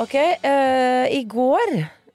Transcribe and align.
Ok, 0.00 0.14
eh, 0.16 1.06
i 1.12 1.24
går, 1.28 1.72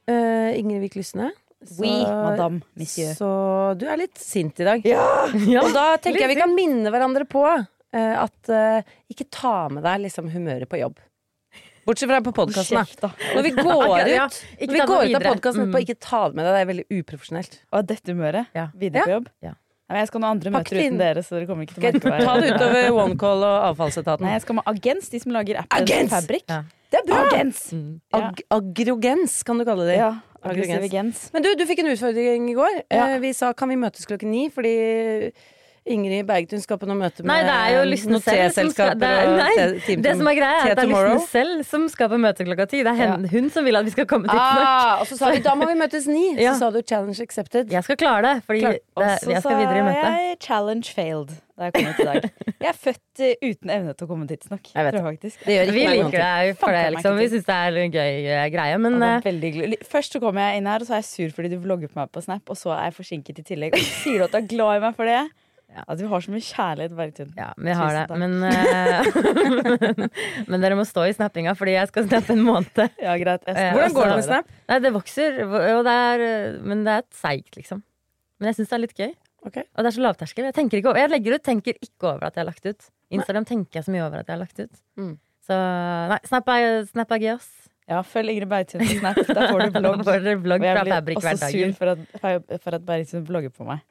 uh, 0.10 0.52
Ingrid 0.58 0.82
Vik 0.88 0.96
Lysne 0.98 1.32
så- 1.66 1.82
Oui, 1.82 1.92
madame, 2.06 2.62
monsieur. 2.78 3.14
Så 3.18 3.30
du 3.78 3.86
er 3.90 3.98
litt 3.98 4.18
sint 4.18 4.60
i 4.60 4.66
dag. 4.66 4.86
Ja! 4.86 5.06
Og 5.64 5.74
da 5.74 5.86
tenker 6.02 6.22
jeg 6.26 6.32
vi 6.34 6.40
kan 6.40 6.54
minne 6.56 6.90
hverandre 6.94 7.26
på 7.30 7.44
eh, 7.46 8.16
at 8.22 8.50
eh, 8.54 8.82
ikke 9.14 9.28
ta 9.34 9.68
med 9.74 9.84
deg 9.86 10.02
liksom 10.08 10.30
humøret 10.34 10.70
på 10.70 10.78
jobb. 10.82 10.98
Bortsett 11.86 12.10
fra 12.10 12.18
på 12.26 12.34
podkasten, 12.34 12.82
da. 13.02 13.12
Når 13.36 13.44
vi 13.46 13.52
går 13.54 14.08
ja. 14.10 14.26
ut, 14.26 14.38
Ikke 14.58 14.72
når 14.72 14.74
vi 14.74 14.80
ta 14.80 14.86
det 14.86 14.90
går 14.90 14.96
ut 14.96 15.04
av 15.04 15.10
videre. 15.10 15.34
podkasten 15.36 15.62
etterpå, 15.68 15.78
Mm. 15.78 15.86
ikke 15.86 16.00
ta 16.02 16.22
det 16.30 16.36
med 16.40 16.46
deg. 16.46 16.54
Det 16.56 16.62
er 16.64 16.72
veldig 16.74 16.86
uprofesjonelt. 17.04 17.60
Og 17.72 17.86
dette 17.92 18.08
humøret 18.16 18.48
Ja. 18.58 18.68
videre 18.74 19.06
på 19.06 19.14
jobb? 19.20 19.28
Ja. 19.46 19.54
Nei, 19.90 20.00
jeg 20.02 20.08
skal 20.10 20.22
ha 20.22 20.26
noen 20.26 20.34
andre 20.40 20.50
Pakk 20.52 20.64
møter 20.66 20.74
det 20.80 20.86
inn. 20.86 20.94
uten 20.96 20.98
dere, 20.98 21.22
så 21.22 21.30
dere 21.38 21.46
kommer 21.46 21.62
ikke 21.68 21.76
til 21.76 21.84
å 21.84 21.86
merke 21.86 22.02
hva 22.02 22.16
jeg 22.18 22.26
ta 22.26 22.40
det 22.42 22.54
utover 22.56 22.90
OneCall 23.06 23.44
og 23.46 23.58
avfallsetaten. 23.70 24.22
Nei, 24.26 24.32
jeg 24.34 24.42
skal 24.42 24.56
med 24.58 24.64
Agens, 24.66 25.10
de 25.14 25.20
som 25.22 25.32
lager 25.32 25.60
appen! 25.62 26.10
Fabric. 26.10 26.44
Ja. 26.50 26.64
Det 26.96 27.02
er 27.04 27.10
bra! 27.12 27.26
Agens! 27.34 27.60
Mm. 27.76 27.90
Ag 28.16 28.40
agrogens, 28.56 29.36
kan 29.48 29.60
du 29.60 29.66
kalle 29.68 29.86
det. 29.90 29.98
Ja, 30.00 30.14
Agrogens. 30.46 31.24
Men 31.34 31.42
du, 31.44 31.52
du 31.58 31.64
fikk 31.66 31.80
en 31.82 31.90
utfordring 31.92 32.50
i 32.52 32.56
går. 32.58 32.76
Ja. 32.94 33.08
Eh, 33.16 33.20
Vi 33.24 33.32
sa 33.34 33.52
kan 33.58 33.72
vi 33.72 33.78
møtes 33.82 34.06
klokken 34.08 34.30
ni, 34.32 34.46
fordi 34.54 34.76
Ingrid 35.86 36.26
Bergtun 36.26 36.62
skal 36.64 36.80
på 36.82 36.88
noe 36.90 36.98
møte 36.98 37.22
med 37.22 37.30
Nei, 37.30 37.42
det 37.46 37.56
er 37.56 37.74
jo 37.76 37.82
lystne 37.92 38.18
selv 38.26 38.54
som 38.56 38.70
skal 38.74 38.96
det, 38.98 39.06
er- 39.06 39.36
nei, 39.38 39.52
te- 39.86 39.98
det 40.02 40.16
som 40.18 40.30
er 40.32 40.38
greia, 40.40 40.62
er 40.66 40.72
at 40.74 40.80
det 40.80 40.86
er 40.88 40.90
lystne 40.90 41.28
selv 41.30 41.62
som 41.70 41.84
skal 41.94 42.10
på 42.10 42.18
møte 42.24 42.48
klokka 42.48 42.66
ti. 42.72 42.80
Det 42.82 42.90
er 42.90 42.98
hen, 43.04 43.28
hun 43.30 43.50
som 43.54 43.68
vil 43.68 43.78
at 43.78 43.86
vi 43.86 43.94
skal 43.94 44.08
komme 44.10 44.26
tidsnok. 44.26 44.66
Ah, 44.66 45.02
og 45.04 45.06
så 45.12 45.18
sa 45.20 45.30
vi 45.36 45.44
da 45.46 45.54
må 45.60 45.68
vi 45.70 45.76
møtes 45.78 46.08
ni. 46.10 46.24
Ja. 46.42 46.56
Så 46.58 46.66
sa 46.66 46.72
du 46.74 46.82
challenge 46.82 47.22
accepted. 47.22 47.70
Jeg 47.70 47.86
skal 47.86 48.00
klare 48.02 48.26
det, 48.26 48.34
fordi 48.50 48.64
Klar. 48.66 48.80
det, 48.82 49.12
jeg 49.30 49.44
skal 49.46 49.60
videre 49.62 49.78
i 49.78 49.94
sa 50.02 50.16
jeg 50.26 50.40
challenge 50.48 50.90
failed 50.98 51.36
da 51.56 51.70
jeg 51.70 51.74
kom 51.78 51.86
ut 51.88 52.00
i 52.02 52.06
dag. 52.10 52.26
Jeg 52.60 52.68
er 52.68 52.76
født 52.76 53.22
eh, 53.24 53.36
uten 53.46 53.70
evne 53.72 53.94
til 53.96 54.04
å 54.04 54.10
komme 54.10 54.26
tidsnok. 54.28 54.74
Jeg 54.74 54.84
vet 54.90 54.98
jeg 54.98 55.06
faktisk. 55.06 55.46
Det 55.46 55.60
Vi 55.72 55.86
liker 55.88 56.18
deg 56.20 56.58
for 56.60 56.76
det, 56.76 56.82
liksom. 56.98 57.16
Vi 57.22 57.30
syns 57.32 57.46
det 57.48 57.56
er 57.62 57.78
en 57.86 57.94
gøy 57.94 58.28
eh, 58.34 58.50
greie. 58.52 58.82
Men 58.84 58.98
veldig. 59.24 59.78
Først 59.88 60.18
så 60.18 60.20
kom 60.20 60.36
jeg 60.42 60.60
inn 60.60 60.68
her, 60.68 60.84
og 60.84 60.90
så 60.90 60.98
er 60.98 61.04
jeg 61.06 61.08
sur 61.14 61.38
fordi 61.38 61.54
du 61.54 61.60
vlogger 61.64 61.94
på 61.94 62.02
meg 62.02 62.12
på 62.12 62.26
Snap, 62.26 62.44
og 62.52 62.60
så 62.60 62.74
er 62.76 62.90
jeg 62.90 62.98
forsinket 62.98 63.40
i 63.40 63.48
tillegg. 63.54 63.78
Og 63.78 63.86
så 63.86 64.02
sier 64.02 64.20
du 64.20 64.26
at 64.28 64.36
du 64.36 64.40
er 64.42 64.50
glad 64.52 64.82
i 64.82 64.84
meg 64.90 64.98
for 65.00 65.08
det. 65.08 65.22
At 65.84 66.00
vi 66.00 66.08
har 66.12 66.24
så 66.24 66.32
mye 66.32 66.46
kjærlighet, 66.46 66.94
Bergtun. 66.96 67.34
ja, 67.38 67.50
vi 67.58 67.76
har 67.76 67.98
det. 67.98 68.20
Men, 68.22 68.38
uh, 68.44 69.04
men 70.50 70.64
dere 70.64 70.78
må 70.80 70.86
stå 70.88 71.04
i 71.10 71.16
snappinga, 71.18 71.56
fordi 71.60 71.76
jeg 71.76 71.92
skal 71.92 72.08
snappe 72.08 72.34
en 72.36 72.46
måned. 72.46 72.86
Ja, 73.02 73.18
greit. 73.20 73.44
Hvordan 73.50 73.98
går 73.98 74.10
det 74.12 74.16
med 74.22 74.28
Snap? 74.30 74.56
Nei, 74.72 74.80
det 74.86 74.94
vokser, 74.96 75.44
og 75.50 75.84
det 75.88 76.00
er, 76.08 76.26
men 76.64 76.88
det 76.88 77.00
er 77.02 77.08
seigt, 77.20 77.54
liksom. 77.60 77.84
Men 78.40 78.52
jeg 78.52 78.60
syns 78.60 78.72
det 78.72 78.78
er 78.78 78.84
litt 78.86 78.98
gøy. 79.00 79.14
Okay. 79.46 79.68
Og 79.76 79.84
det 79.84 79.92
er 79.92 79.96
så 79.96 80.02
lavterskel. 80.02 80.48
Jeg, 80.50 80.58
tenker 80.58 80.80
ikke 80.80 80.92
over, 80.92 81.04
jeg 81.04 81.12
legger 81.14 81.38
ut, 81.38 81.44
tenker 81.46 81.78
ikke 81.78 82.10
over 82.10 82.26
at 82.28 82.38
jeg 82.38 82.46
har 82.46 82.50
lagt 82.50 82.66
ut. 82.66 82.90
Instagram 83.14 83.46
tenker 83.46 83.80
jeg 83.80 83.88
så 83.88 83.94
mye 83.94 84.04
over 84.08 84.24
at 84.24 84.30
jeg 84.30 84.36
har 84.36 84.42
lagt 84.42 84.60
ut. 84.64 84.82
Mm. 84.98 85.14
Så 85.46 85.60
nei, 86.10 86.20
Snap 86.26 86.50
er, 86.50 86.82
snap 86.90 87.14
er 87.14 87.22
gøy, 87.22 87.32
ass. 87.36 87.52
Ja, 87.86 88.00
følg 88.02 88.34
Ingrid 88.34 88.50
Bergtun 88.50 88.82
på 88.82 88.96
Snap. 88.98 89.20
Der 89.30 89.52
får 89.52 89.62
du 89.62 89.76
blogg. 89.78 90.00
Får 90.08 90.24
blogg 90.42 90.64
Og 90.66 90.70
jeg 90.90 91.06
blir 91.06 91.20
også 91.22 91.52
sur 91.52 91.76
for 91.78 91.94
at, 91.94 92.56
for 92.64 92.78
at 92.80 92.88
Bergtun 92.88 93.28
blogger 93.28 93.54
på 93.54 93.68
meg. 93.68 93.84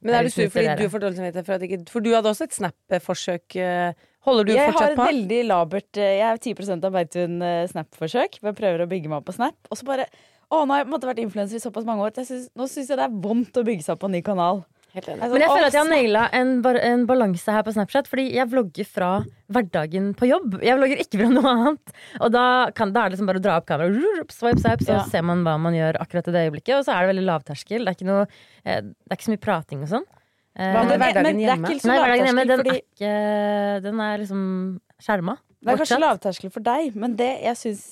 Men 0.00 0.16
er 0.16 0.24
du 0.24 0.32
sur 0.32 0.48
fordi 0.48 0.76
du 0.80 0.86
får 0.88 1.02
dårlig 1.02 1.18
samvittighet 1.18 1.48
for 1.48 1.56
at 1.58 1.64
ikke 1.66 1.80
For 1.92 2.04
du 2.04 2.10
hadde 2.14 2.30
også 2.30 2.46
et 2.48 2.56
Snap-forsøk. 2.56 3.56
eh, 3.60 3.92
Holder 4.24 4.48
du 4.48 4.52
Jeg 4.54 4.72
har 4.72 4.90
et 4.94 4.98
veldig 5.00 5.40
labert 5.48 6.00
eh, 6.00 6.16
Jeg 6.20 6.26
er 6.28 6.40
10 6.40 6.84
av 6.84 6.92
Bergtun 6.96 7.40
eh. 7.44 7.68
Jeg 7.68 8.54
prøver 8.56 8.84
å 8.84 8.88
bygge 8.88 9.12
meg 9.12 9.20
opp 9.20 9.28
på 9.28 9.36
Snap. 9.36 9.56
Og 9.70 9.76
så 9.76 9.88
bare 9.88 10.08
Å, 10.50 10.64
nå 10.64 10.72
har 10.72 10.80
jeg 10.82 10.88
på 10.88 10.90
en 10.90 10.96
måte 10.96 11.10
vært 11.10 11.22
influenser 11.22 11.60
i 11.60 11.62
såpass 11.62 11.84
mange 11.86 12.02
år. 12.02 12.14
at 12.14 12.24
Jeg 12.24 12.48
nå 12.58 12.66
syns 12.66 12.88
jeg 12.90 12.98
det 12.98 13.06
er 13.06 13.18
vondt 13.28 13.60
å 13.60 13.66
bygge 13.66 13.84
seg 13.86 13.94
opp 13.94 14.02
på 14.02 14.08
en 14.10 14.16
ny 14.16 14.22
kanal. 14.26 14.64
Helt 14.94 15.06
enig. 15.08 15.20
Men 15.30 15.42
jeg 15.44 15.50
føler 15.52 15.66
at 15.68 15.74
jeg 15.76 15.82
har 15.84 15.90
naila 15.90 16.22
en, 16.34 16.48
bar- 16.64 16.78
en 16.82 17.04
balanse 17.06 17.52
her 17.54 17.62
på 17.62 17.72
Snapchat, 17.76 18.08
fordi 18.10 18.24
jeg 18.34 18.48
vlogger 18.50 18.88
fra 18.90 19.10
hverdagen 19.54 20.08
på 20.18 20.26
jobb. 20.30 20.56
Jeg 20.66 20.78
vlogger 20.80 21.02
ikke 21.04 21.20
fra 21.20 21.28
noe 21.30 21.52
annet. 21.52 21.92
Og 22.20 22.32
da, 22.34 22.44
kan, 22.74 22.90
da 22.94 23.04
er 23.04 23.10
det 23.12 23.16
liksom 23.18 23.28
bare 23.30 23.38
å 23.42 23.44
dra 23.44 23.58
opp 23.60 23.68
kameraet, 23.70 24.34
swipe, 24.34 24.58
swipe, 24.64 24.82
så 24.88 24.96
Ja. 24.98 25.04
ser 25.12 25.22
man 25.22 25.44
hva 25.46 25.54
man 25.62 25.76
gjør 25.78 26.00
akkurat 26.02 26.26
i 26.26 26.34
det 26.34 26.42
øyeblikket. 26.48 26.74
Og 26.80 26.84
så 26.88 26.96
er 26.96 27.06
det 27.06 27.12
veldig 27.14 27.26
lavterskel. 27.28 27.84
Det 27.86 27.92
er 27.92 27.98
ikke, 28.00 28.08
noe, 28.10 28.26
eh, 28.64 28.80
det 28.82 29.10
er 29.14 29.16
ikke 29.20 29.28
så 29.28 29.34
mye 29.36 29.44
prating 29.46 29.82
og 29.86 29.92
sånn. 29.94 30.08
Eh, 30.58 30.72
Hva 30.74 30.82
med 30.82 30.88
Men 30.88 30.88
det- 30.90 30.98
hverdagen 31.06 31.26
er 31.30 31.46
hjemme? 31.54 31.68
Nei, 31.70 31.98
hverdagen 32.00 32.26
hjemme, 32.26 32.46
den 32.50 32.60
er, 32.66 32.80
ikke, 32.82 33.82
den 33.86 34.00
er 34.00 34.18
liksom 34.18 34.42
skjerma. 35.00 35.36
Det 35.62 35.74
er 35.74 35.76
kanskje 35.76 36.00
lavterskel 36.00 36.50
for 36.50 36.60
deg, 36.64 36.94
men 36.96 37.14
det 37.16 37.42
jeg 37.44 37.54
syns 37.60 37.82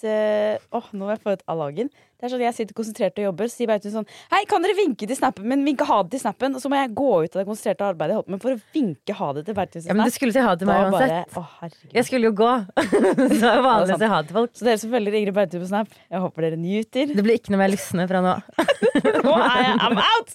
Åh, 0.73 0.87
nå 0.95 1.05
må 1.05 1.11
jeg 1.13 1.21
få 1.23 1.33
ut 1.37 1.43
allagen. 1.47 1.91
Det 2.19 2.27
er 2.27 2.33
sånn 2.33 2.43
Jeg 2.43 2.55
sitter 2.57 2.75
konsentrert 2.75 3.19
og 3.21 3.27
jobber, 3.29 3.47
så 3.47 3.61
sier 3.61 3.71
Bautun 3.71 3.93
sånn 3.95 4.09
Hei, 4.33 4.41
kan 4.51 4.65
dere 4.65 4.75
vinke 4.75 5.07
til 5.07 5.19
snappen 5.19 5.47
min? 5.47 5.61
Vinke 5.67 5.87
ha 5.87 6.01
det 6.03 6.17
til 6.17 6.23
snappen. 6.25 6.57
Og 6.59 6.63
så 6.63 6.71
må 6.73 6.79
jeg 6.81 6.91
gå 6.99 7.11
ut 7.23 7.37
av 7.37 7.41
det 7.41 7.47
konsentrerte 7.47 7.87
arbeidet 7.87 8.15
jeg 8.15 8.19
holdt 8.19 8.29
på 8.29 8.35
med 8.35 8.43
for 8.43 8.57
å 8.57 8.59
vinke 8.75 9.17
ha 9.21 9.29
det 9.37 9.45
til 9.47 9.57
Bautun. 9.59 9.85
Ja, 9.87 9.95
men 9.95 10.11
du 10.11 10.15
skulle 10.17 10.35
si 10.35 10.43
ha 10.43 10.55
det 10.55 10.65
til 10.65 10.71
meg 10.71 10.89
uansett. 10.89 11.37
bare, 11.37 11.69
å. 11.69 11.95
Jeg 11.95 12.09
skulle 12.09 12.31
jo 12.31 12.35
gå. 12.41 12.51
så 12.83 13.39
det 13.39 13.53
er 13.53 13.63
vanlig 13.69 13.95
å 13.95 14.01
si 14.03 14.11
ha 14.11 14.19
det 14.19 14.33
til 14.33 14.39
folk. 14.41 14.55
Så 14.59 14.67
dere 14.67 14.83
som 14.83 14.95
følger 14.97 15.19
Ingrid 15.21 15.37
Bautun 15.39 15.63
på 15.63 15.71
Snap, 15.71 15.95
jeg 16.09 16.25
håper 16.25 16.49
dere 16.49 16.61
nyter. 16.65 17.15
Det 17.15 17.27
blir 17.27 17.39
ikke 17.39 17.55
noe 17.55 17.63
mer 17.63 17.73
lysne 17.75 18.09
fra 18.11 18.25
nå. 18.25 18.35
Nå 19.29 19.35
er 19.39 19.63
jeg 19.63 19.79
I'm 19.87 20.03
out! 20.03 20.35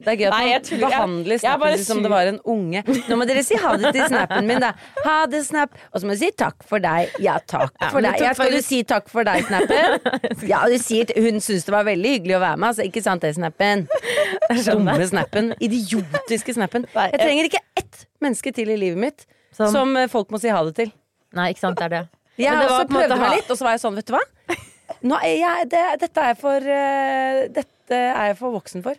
Det 0.00 0.14
er 0.14 0.16
gøy 0.16 0.26
at 0.30 0.34
Nei, 0.34 0.44
jeg 0.48 0.80
man. 0.80 0.84
Behandler 0.86 1.36
er 1.36 1.42
snappen 1.42 1.84
som 1.84 2.00
det 2.04 2.12
var 2.12 2.30
en 2.30 2.40
unge. 2.48 2.82
Nå 3.10 3.20
må 3.20 3.28
dere 3.28 3.44
si 3.44 3.58
ha 3.60 3.74
det 3.80 3.92
til 3.96 4.06
snappen 4.08 4.48
min, 4.48 4.62
da. 4.62 4.72
Ha 5.04 5.18
det, 5.28 5.42
snap. 5.48 5.76
Og 5.92 6.00
så 6.00 6.08
må 6.08 6.16
du 6.16 6.22
si 6.22 6.30
takk 6.32 6.64
for 6.68 6.80
deg. 6.80 7.12
Ja, 7.20 7.36
takk 7.44 7.74
for 7.90 8.00
ja, 8.00 8.14
deg. 8.14 8.24
Ja, 8.24 8.32
skal 8.38 8.56
du 8.56 8.64
si 8.64 8.80
takk 8.88 9.12
for 9.12 9.28
deg, 9.28 9.44
snappen? 9.48 10.00
Ja, 10.50 10.62
du 10.70 10.76
sier 10.80 11.09
hun 11.16 11.40
syns 11.42 11.64
det 11.66 11.72
var 11.74 11.84
veldig 11.88 12.12
hyggelig 12.16 12.36
å 12.36 12.40
være 12.42 12.56
med, 12.60 12.68
altså. 12.70 12.86
Ikke 12.86 13.02
sant 13.04 13.22
det, 13.24 13.34
snappen? 13.36 13.86
Dumme 14.66 14.96
snappen. 15.08 15.52
Idiotiske 15.62 16.54
snappen. 16.56 16.86
Jeg 16.94 17.20
trenger 17.20 17.48
ikke 17.50 17.62
ett 17.80 18.04
menneske 18.22 18.52
til 18.56 18.70
i 18.72 18.78
livet 18.80 18.98
mitt 19.00 19.26
Som- 19.56 19.72
som 19.74 19.96
eh, 19.96 20.08
folk 20.10 20.30
må 20.30 20.40
si 20.40 20.48
ha 20.52 20.62
det 20.64 20.74
til. 20.78 20.92
Nei, 21.36 21.50
ikke 21.52 21.64
sant, 21.66 21.78
det 21.78 21.86
er 21.88 21.94
det. 21.94 22.02
Jeg 22.40 22.56
har 22.56 22.66
også 22.70 22.88
prøvd 22.90 23.16
meg 23.20 23.36
litt, 23.36 23.50
og 23.52 23.58
så 23.58 23.66
var 23.66 23.76
jeg 23.76 23.82
sånn, 23.84 23.98
vet 23.98 24.06
du 24.08 24.14
hva? 24.16 24.22
Nå 25.06 25.18
er 25.22 25.36
jeg, 25.38 25.68
det, 25.70 25.82
dette 26.02 26.24
er 26.32 26.34
for 26.38 26.56
uh, 26.66 27.44
Dette 27.54 27.98
er 28.00 28.30
jeg 28.30 28.36
for 28.40 28.56
voksen 28.56 28.82
for. 28.84 28.98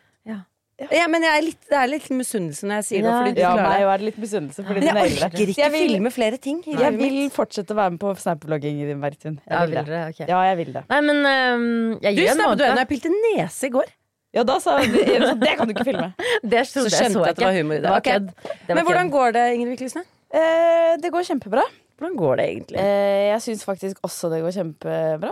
Ja. 0.82 0.88
Ja, 0.98 1.08
men 1.14 1.22
jeg 1.22 1.32
er 1.38 1.44
litt, 1.46 1.60
det 1.70 1.78
er 1.78 1.90
litt 1.92 2.08
misunnelse 2.10 2.66
når 2.66 2.80
jeg 2.82 2.86
sier 2.90 3.04
det, 3.06 3.12
fordi 3.14 3.34
du 3.38 3.42
Ja, 3.42 3.52
meg 3.54 3.62
klarer 3.62 3.78
det. 3.78 3.88
er 3.94 3.98
det 4.02 4.08
litt 4.10 4.20
misunnelse 4.24 4.66
fordi 4.66 4.80
Men 4.82 4.88
jeg 4.88 4.96
det. 4.96 5.04
orker 5.22 5.38
Så 5.38 5.48
ikke 5.54 5.62
jeg 5.62 5.72
vil, 5.76 5.88
filme 5.92 6.12
flere 6.16 6.38
ting. 6.42 6.58
i 6.66 6.76
jeg 6.82 6.98
vil 6.98 7.18
fortsette 7.36 7.72
å 7.76 7.78
være 7.78 7.92
med 7.96 8.00
på 8.02 8.14
Snap-blogging 8.24 8.82
i 8.82 8.86
din 8.90 9.02
Bertun. 9.04 9.40
Ja, 9.46 9.60
Jeg 9.62 9.70
vil 9.70 9.76
vil 9.76 9.86
det. 9.86 9.86
dere? 9.92 10.10
Ok. 10.10 10.20
Ja, 10.28 10.42
jeg 10.50 10.58
vil 10.62 10.74
det. 10.74 10.84
Nei, 10.90 11.02
men 11.02 11.18
um, 11.26 12.00
jeg 12.02 12.16
Du 12.18 12.22
en 12.26 12.36
snappet 12.36 12.60
jo 12.60 12.66
måned. 12.66 12.78
jeg 12.82 12.88
pilte 12.90 13.10
nese 13.16 13.64
i 13.70 13.70
går. 13.78 13.90
Ja, 14.34 14.44
da 14.48 14.60
sa 14.64 14.78
du 14.80 14.86
så 14.88 15.34
det 15.40 15.54
kan 15.60 15.68
du 15.68 15.74
ikke 15.76 15.84
filme. 15.92 16.14
Det 16.44 16.62
Så 16.66 16.80
trodde 16.80 16.90
jeg 16.90 17.00
skjønte 17.04 17.20
så 17.20 17.26
jeg 17.26 17.30
at 17.30 17.36
det 17.36 17.46
var 17.46 17.56
humor 17.60 17.74
i 17.74 17.78
det. 17.78 17.84
Det 17.84 17.92
var 17.92 17.98
Ok. 18.00 18.10
kødd. 18.10 18.28
Det 18.68 18.76
Men 18.76 18.86
hvordan 18.88 19.10
går 19.12 19.32
det, 19.38 19.46
Ingrid 19.58 19.72
Wikløsne? 19.76 20.04
Eh, 20.34 20.98
det 21.04 21.12
går 21.12 21.24
kjempebra. 21.28 21.64
Hvordan 22.00 22.16
går 22.18 22.36
det 22.40 22.46
egentlig? 22.50 22.78
Eh, 22.80 23.28
jeg 23.36 23.42
syns 23.46 23.66
faktisk 23.68 23.98
også 24.08 24.30
det 24.32 24.40
går 24.42 24.56
kjempebra. 24.56 25.32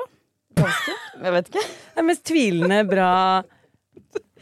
Ganske. 0.60 0.94
Jeg 1.24 1.32
vet 1.34 1.48
ikke. 1.50 1.64
Det 1.64 1.98
er 2.04 2.08
mest 2.10 2.24
tvilende 2.28 2.80
bra 2.90 3.10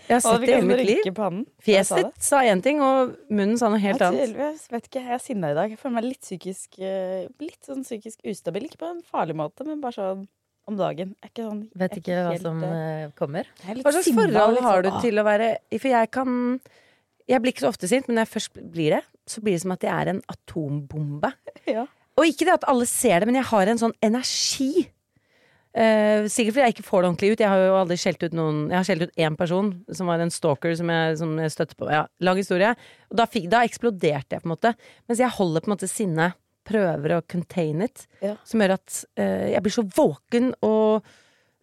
jeg 0.07 0.15
har 0.15 0.23
sett 0.23 0.45
det 0.45 0.49
i 0.49 0.55
hele 0.55 0.67
mitt 0.69 0.87
liv. 0.87 1.41
Fjeset 1.63 2.23
sa 2.23 2.39
én 2.47 2.63
ting, 2.63 2.79
og 2.83 3.13
munnen 3.27 3.59
sa 3.59 3.69
noe 3.71 3.81
helt 3.83 3.99
Jeg, 3.99 4.07
annet. 4.07 4.39
jeg 4.39 4.73
vet 4.73 4.89
ikke, 4.89 5.03
jeg 5.03 5.17
er 5.17 5.23
sinna 5.23 5.51
i 5.51 5.57
dag. 5.57 5.73
Jeg 5.73 5.81
føler 5.81 5.95
meg 5.99 6.07
litt 6.07 6.23
psykisk 6.23 6.79
eh, 6.79 7.27
Litt 7.43 7.67
sånn 7.67 7.83
psykisk 7.85 8.23
ustabil. 8.27 8.67
Ikke 8.69 8.81
på 8.81 8.89
en 8.89 9.03
farlig 9.05 9.37
måte, 9.37 9.67
men 9.67 9.83
bare 9.83 9.97
sånn 9.99 10.25
om 10.67 10.79
dagen. 10.79 11.13
Ikke 11.25 11.45
sånn 11.45 11.61
Vet 11.77 11.97
ikke, 11.97 12.03
ikke 12.03 12.23
hva 12.23 12.33
helt, 12.35 12.47
som 12.47 12.63
eh, 12.67 12.71
øh, 13.05 13.13
kommer. 13.19 13.51
er 13.63 13.83
Hva 13.83 13.93
slags 13.95 14.09
forhold 14.11 14.57
litt 14.57 14.67
har 14.67 14.83
du 14.85 14.89
ah. 14.91 14.99
til 15.03 15.21
å 15.21 15.27
være 15.27 15.51
For 15.75 15.91
jeg 15.91 16.11
kan 16.15 16.33
Jeg 17.27 17.43
blir 17.43 17.55
ikke 17.55 17.65
så 17.65 17.71
ofte 17.71 17.91
sint, 17.91 18.07
men 18.07 18.19
når 18.19 18.27
jeg 18.27 18.33
først 18.35 18.59
blir 18.75 18.97
det, 18.97 19.03
så 19.27 19.43
blir 19.43 19.57
det 19.57 19.63
som 19.63 19.75
at 19.75 19.83
jeg 19.83 19.93
er 19.93 20.13
en 20.15 20.25
atombombe. 20.33 21.33
Ja. 21.67 21.83
Og 22.17 22.23
ikke 22.25 22.45
det 22.47 22.53
at 22.55 22.65
alle 22.71 22.85
ser 22.89 23.19
det, 23.19 23.27
men 23.27 23.35
jeg 23.35 23.45
har 23.49 23.69
en 23.69 23.79
sånn 23.81 23.93
energi. 24.01 24.87
Eh, 25.77 26.25
sikkert 26.31 26.55
fordi 26.55 26.63
jeg 26.63 26.75
ikke 26.75 26.87
får 26.87 27.03
det 27.03 27.09
ordentlig 27.11 27.29
ut. 27.31 27.43
Jeg 27.43 27.51
har 27.51 27.61
jo 27.61 27.77
aldri 27.77 27.97
skjelt 28.01 28.23
ut 28.23 28.35
noen 28.37 28.63
Jeg 28.71 28.77
har 28.79 28.87
skjelt 28.87 29.05
ut 29.05 29.21
én 29.27 29.37
person, 29.37 29.71
som 29.93 30.09
var 30.09 30.23
en 30.23 30.33
stalker 30.33 30.73
som 30.79 30.89
jeg, 30.93 31.19
som 31.19 31.35
jeg 31.41 31.53
støtte 31.53 31.77
på. 31.77 31.89
Ja, 31.93 32.07
lang 32.23 32.39
historie. 32.41 32.73
Og 33.11 33.19
da, 33.19 33.27
da 33.27 33.63
eksploderte 33.67 34.37
jeg, 34.37 34.43
på 34.43 34.49
en 34.49 34.55
måte. 34.55 34.73
Mens 35.09 35.21
jeg 35.21 35.35
holder 35.37 35.63
på 35.63 35.69
en 35.69 35.75
måte 35.75 35.91
sinnet. 35.91 36.39
Prøver 36.67 37.13
å 37.15 37.21
contain 37.31 37.85
it. 37.85 38.07
Ja. 38.19 38.33
Som 38.47 38.59
gjør 38.63 38.75
at 38.75 39.03
uh, 39.19 39.45
jeg 39.53 39.63
blir 39.63 39.75
så 39.77 39.85
våken 39.87 40.51
og 40.67 41.05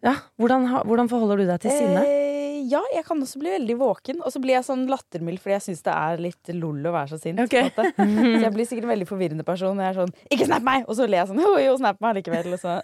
Ja, 0.05 0.15
hvordan, 0.37 0.65
hvordan 0.85 1.09
forholder 1.09 1.41
du 1.41 1.47
deg 1.49 1.61
til 1.61 1.73
sinne? 1.73 2.01
Eh, 2.05 2.25
ja, 2.69 2.81
jeg 2.93 3.05
kan 3.05 3.21
også 3.21 3.39
bli 3.41 3.51
veldig 3.53 3.75
våken. 3.77 4.23
Og 4.25 4.33
så 4.33 4.41
blir 4.41 4.57
jeg 4.57 4.65
sånn 4.67 4.87
lattermild 4.89 5.41
fordi 5.41 5.55
jeg 5.55 5.65
syns 5.67 5.85
det 5.85 5.93
er 5.93 6.23
litt 6.25 6.51
lol 6.57 6.81
å 6.85 6.93
være 6.95 7.13
så 7.13 7.21
sint. 7.21 7.41
Okay. 7.41 7.69
Så 7.73 8.41
jeg 8.45 8.53
blir 8.55 8.67
sikkert 8.69 8.87
en 8.87 8.93
veldig 8.95 9.09
forvirrende 9.09 9.45
person. 9.47 9.81
Jeg 9.81 9.91
er 9.91 9.99
sånn 9.99 10.13
'ikke 10.29 10.49
snap 10.49 10.65
meg!' 10.65 10.85
Og 10.87 10.97
så 10.97 11.07
ler 11.09 11.21
jeg 11.23 11.31
sånn 11.31 11.41
'jo, 11.45 11.53
jo, 11.67 11.77
snap 11.81 12.01
meg 12.01 12.21
likevel'. 12.21 12.53
Og 12.57 12.61
så 12.61 12.79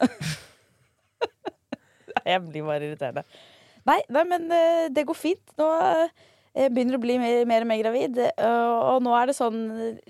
Jeg 2.26 2.42
blir 2.46 2.66
bare 2.68 2.86
irriterende. 2.86 3.24
Nei, 3.90 4.00
nei 4.14 4.24
men 4.30 4.44
eh, 4.54 4.88
det 4.94 5.06
går 5.10 5.18
fint. 5.18 5.54
Nå 5.58 5.68
eh, 5.82 6.68
begynner 6.70 6.94
du 6.96 7.00
å 7.00 7.04
bli 7.06 7.16
mer, 7.22 7.40
mer 7.50 7.66
og 7.66 7.70
mer 7.72 7.82
gravid. 7.82 8.20
eh, 8.28 8.72
Og 8.94 9.02
nå 9.06 9.14
er 9.18 9.32
det 9.32 9.38
sånn 9.40 9.62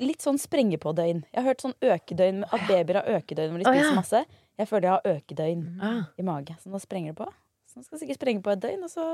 litt 0.01 0.23
sånn 0.25 0.39
sprenge 0.41 0.79
på-døgn. 0.81 1.23
Jeg 1.31 1.39
har 1.39 1.47
hørt 1.53 1.63
sånn 1.63 1.77
økedøgn, 1.79 2.43
at 2.49 2.65
babyer 2.67 2.99
har 3.01 3.11
økedøgn 3.21 3.53
når 3.55 3.63
de 3.63 3.69
spiser 3.71 3.95
masse. 3.99 4.23
Jeg 4.59 4.67
føler 4.69 4.89
jeg 4.89 4.97
har 4.97 5.13
økedøgn 5.15 5.61
Ah. 5.81 6.01
i 6.19 6.25
mage, 6.27 6.57
så 6.61 6.69
nå 6.73 6.81
sprenger 6.83 7.13
det 7.15 7.21
på. 7.23 7.29
Så 7.71 7.79
nå 7.79 7.85
skal 7.85 7.97
det 7.97 8.01
sikkert 8.03 8.19
sprenge 8.19 8.43
på 8.43 8.51
et 8.51 8.59
døgn, 8.65 8.83
og 8.83 8.91
så 8.91 9.05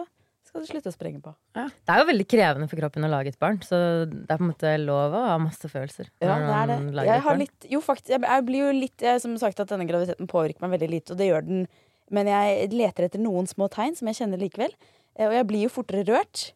skal 0.47 0.63
du 0.63 0.67
slutte 0.71 0.89
å 0.89 0.95
sprenge 0.95 1.21
på. 1.21 1.33
Det 1.53 1.91
er 1.93 1.99
jo 2.01 2.07
veldig 2.09 2.25
krevende 2.31 2.67
for 2.71 2.79
kroppen 2.81 3.05
å 3.05 3.09
lage 3.11 3.29
et 3.35 3.37
barn, 3.39 3.59
så 3.61 3.77
det 4.09 4.25
er 4.31 4.39
på 4.39 4.45
en 4.47 4.49
måte 4.49 4.71
lov 4.81 5.13
å 5.13 5.21
ha 5.27 5.37
masse 5.43 5.69
følelser. 5.69 6.09
Ja, 6.23 6.39
det 6.39 6.55
er 6.57 6.71
det. 6.71 7.05
Jeg 7.11 7.21
har 7.27 7.37
litt 7.37 7.67
Jo, 7.69 7.81
faktisk. 7.85 8.09
Jeg, 8.15 8.23
jeg 8.25 8.45
blir 8.47 8.63
jo 8.65 8.71
litt 8.79 9.03
jeg, 9.05 9.21
Som 9.21 9.35
sagt 9.37 9.59
at 9.61 9.69
denne 9.69 9.85
graviditeten 9.85 10.25
påvirker 10.31 10.63
meg 10.65 10.73
veldig 10.79 10.89
lite, 10.89 11.13
og 11.13 11.19
det 11.21 11.27
gjør 11.29 11.45
den. 11.45 11.67
Men 12.11 12.27
jeg 12.31 12.69
leter 12.71 13.07
etter 13.09 13.19
noen 13.19 13.47
små 13.47 13.67
tegn 13.69 13.95
som 13.97 14.07
jeg 14.07 14.15
kjenner 14.21 14.39
likevel. 14.39 14.71
Eh, 15.17 15.27
Og 15.27 15.33
jeg 15.33 15.47
blir 15.49 15.63
jo 15.67 15.69
fortere 15.73 16.05
rørt. 16.07 16.51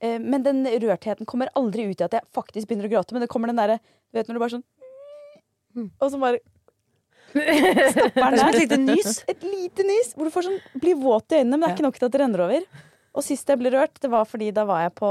Eh, 0.00 0.18
Men 0.18 0.42
den 0.42 0.64
rørtheten 0.66 1.26
kommer 1.26 1.48
aldri 1.56 1.86
ut 1.90 2.00
i 2.00 2.04
at 2.04 2.12
jeg 2.12 2.22
faktisk 2.34 2.68
begynner 2.68 2.88
å 2.88 2.92
gråte. 2.92 3.12
Men 3.16 3.22
det 3.24 3.28
kommer 3.32 3.48
den 3.48 3.56
derre 3.56 3.78
Du 3.80 4.18
vet 4.18 4.28
når 4.28 4.34
du 4.34 4.40
bare 4.40 4.56
sånn 4.58 5.90
Og 6.00 6.10
så 6.10 6.18
bare 6.20 6.40
stopper 7.30 8.30
den 8.30 8.38
der. 8.40 8.48
et 8.48 8.58
lite 8.58 8.76
nys. 8.82 9.20
Et 9.30 9.42
lite 9.46 9.84
nys 9.86 10.08
hvor 10.16 10.26
du 10.26 10.32
får 10.34 10.48
sånn, 10.48 10.56
blir 10.82 10.96
våt 10.98 11.30
i 11.30 11.38
øynene, 11.40 11.54
men 11.54 11.60
det 11.62 11.68
er 11.68 11.76
ikke 11.76 11.84
nok 11.86 11.98
til 12.00 12.08
at 12.08 12.12
det 12.16 12.20
renner 12.24 12.42
over. 12.42 12.64
Og 13.14 13.22
sist 13.26 13.48
jeg 13.50 13.58
ble 13.60 13.70
rørt, 13.74 14.00
det 14.02 14.10
var 14.10 14.26
fordi 14.26 14.48
da 14.54 14.64
var 14.66 14.82
jeg 14.82 14.94
på 14.98 15.10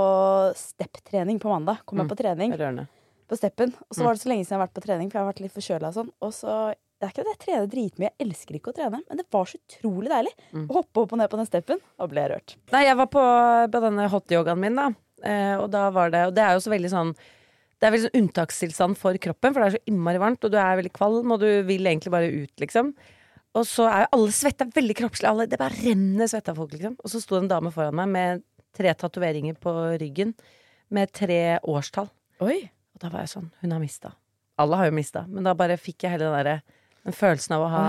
stepptrening 0.59 1.39
på 1.39 1.47
mandag. 1.51 1.79
Kom 1.87 1.99
jeg 2.03 2.09
på 2.11 2.17
trening 2.19 2.51
Rørende. 2.59 2.85
på 3.27 3.37
steppen. 3.39 3.73
Og 3.89 3.95
så 3.95 4.03
var 4.03 4.15
det 4.15 4.21
så 4.23 4.29
lenge 4.31 4.43
siden 4.45 4.55
jeg 4.55 4.59
har 4.59 4.67
vært 4.67 4.77
på 4.77 4.83
trening, 4.85 5.09
for 5.11 5.19
jeg 5.19 5.23
har 5.25 5.31
vært 5.33 5.41
litt 5.45 5.55
forkjøla 5.55 5.87
og 5.91 5.97
sånn. 5.97 6.11
Og 6.27 6.35
så 6.35 6.57
det 6.99 7.07
er 7.07 7.11
ikke 7.13 7.23
at 7.23 7.29
jeg 7.31 7.39
trener 7.45 7.67
dritmye, 7.71 8.07
jeg 8.09 8.25
elsker 8.27 8.55
ikke 8.57 8.71
å 8.73 8.75
trene, 8.75 8.97
men 9.07 9.19
det 9.21 9.23
var 9.31 9.47
så 9.47 9.55
utrolig 9.55 10.09
deilig 10.11 10.33
å 10.65 10.75
hoppe 10.81 11.03
opp 11.05 11.13
og 11.15 11.21
ned 11.21 11.29
på 11.31 11.37
den 11.39 11.47
steppen. 11.47 11.83
Da 11.95 12.07
ble 12.11 12.25
jeg 12.25 12.31
rørt. 12.33 12.55
Nei, 12.73 12.81
jeg 12.83 12.97
var 12.99 13.07
på, 13.13 13.23
på 13.71 13.81
denne 13.85 14.07
hot-yogaen 14.11 14.59
min, 14.59 14.75
da. 14.75 14.89
Eh, 15.23 15.53
og 15.55 15.69
da 15.71 15.85
var 15.91 16.11
det 16.13 16.21
Og 16.29 16.31
det 16.31 16.43
er 16.45 16.53
jo 16.55 16.61
så 16.63 16.71
veldig 16.71 16.89
sånn 16.93 17.09
Det 17.11 17.83
er 17.83 17.91
veldig 17.91 18.05
sånn 18.05 18.21
unntakstilstand 18.21 18.95
for 18.95 19.17
kroppen, 19.19 19.51
for 19.51 19.59
det 19.59 19.65
er 19.65 19.73
så 19.75 19.91
innmari 19.91 20.21
varmt, 20.23 20.45
og 20.47 20.53
du 20.53 20.55
er 20.59 20.77
veldig 20.79 20.93
kvalm, 20.95 21.33
og 21.35 21.41
du 21.43 21.49
vil 21.67 21.87
egentlig 21.91 22.13
bare 22.13 22.29
ut, 22.31 22.53
liksom. 22.63 22.93
Og 23.59 23.65
så 23.67 23.87
er 23.89 24.03
jo 24.03 24.11
alle 24.17 24.35
svette 24.35 24.67
er 24.67 24.73
veldig 24.75 24.95
kroppslige. 24.99 25.31
Alle, 25.31 25.47
det 25.49 25.59
bare 25.59 25.75
renner 25.79 26.29
svette 26.29 26.53
av 26.53 26.59
folk, 26.59 26.75
liksom. 26.75 26.95
Og 26.99 27.11
så 27.11 27.21
sto 27.23 27.35
det 27.37 27.45
en 27.45 27.53
dame 27.55 27.71
foran 27.75 27.95
meg 27.99 28.11
med 28.11 28.43
tre 28.75 28.91
tatoveringer 28.93 29.55
på 29.59 29.73
ryggen 29.99 30.35
med 30.95 31.11
tre 31.15 31.41
årstall. 31.67 32.11
Oi. 32.45 32.59
Og 32.95 33.03
da 33.03 33.11
var 33.11 33.23
jeg 33.23 33.33
sånn 33.33 33.49
Hun 33.63 33.73
har 33.75 33.81
mista. 33.81 34.13
Alle 34.59 34.79
har 34.79 34.89
jo 34.89 34.95
mista, 34.95 35.23
men 35.31 35.47
da 35.47 35.55
bare 35.55 35.79
fikk 35.79 36.03
jeg 36.03 36.17
hele 36.17 36.27
den 36.27 36.35
derre 36.35 36.78
den 37.09 37.17
følelsen 37.17 37.57
av 37.57 37.65
å 37.65 37.73
ha 37.73 37.83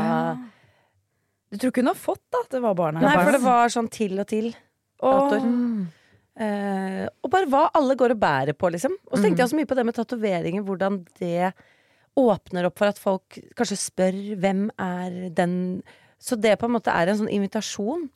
Du 1.51 1.59
tror 1.59 1.73
ikke 1.73 1.85
hun 1.85 1.93
har 1.93 1.99
fått 1.99 2.23
da, 2.33 2.43
at 2.45 2.53
det 2.57 2.65
var 2.65 2.77
barna? 2.79 3.03
Nei, 3.05 3.17
for 3.21 3.35
det 3.35 3.43
var 3.45 3.73
sånn 3.73 3.89
til 3.93 4.19
og 4.23 4.29
til. 4.31 4.53
Datoer. 5.01 5.49
Eh, 6.41 7.03
og 7.21 7.33
bare 7.33 7.49
hva 7.51 7.65
alle 7.77 7.97
går 7.99 8.15
og 8.15 8.21
bærer 8.23 8.57
på, 8.57 8.71
liksom. 8.73 8.95
Og 9.11 9.17
så 9.19 9.25
tenkte 9.25 9.43
jeg 9.43 9.49
også 9.49 9.59
mye 9.59 9.69
på 9.69 9.77
det 9.77 9.85
med 9.89 9.97
tatoveringer, 9.99 10.65
hvordan 10.65 11.01
det 11.19 11.51
åpner 12.21 12.69
opp 12.69 12.79
for 12.81 12.91
at 12.91 13.01
folk 13.01 13.39
kanskje 13.59 13.79
spør 13.81 14.17
hvem 14.41 14.69
er 14.83 15.29
den 15.35 15.53
Så 16.21 16.37
det 16.37 16.59
på 16.61 16.67
en 16.69 16.75
måte 16.75 16.93
er 16.93 17.09
en 17.09 17.17
sånn 17.23 17.33
invitasjon 17.33 18.09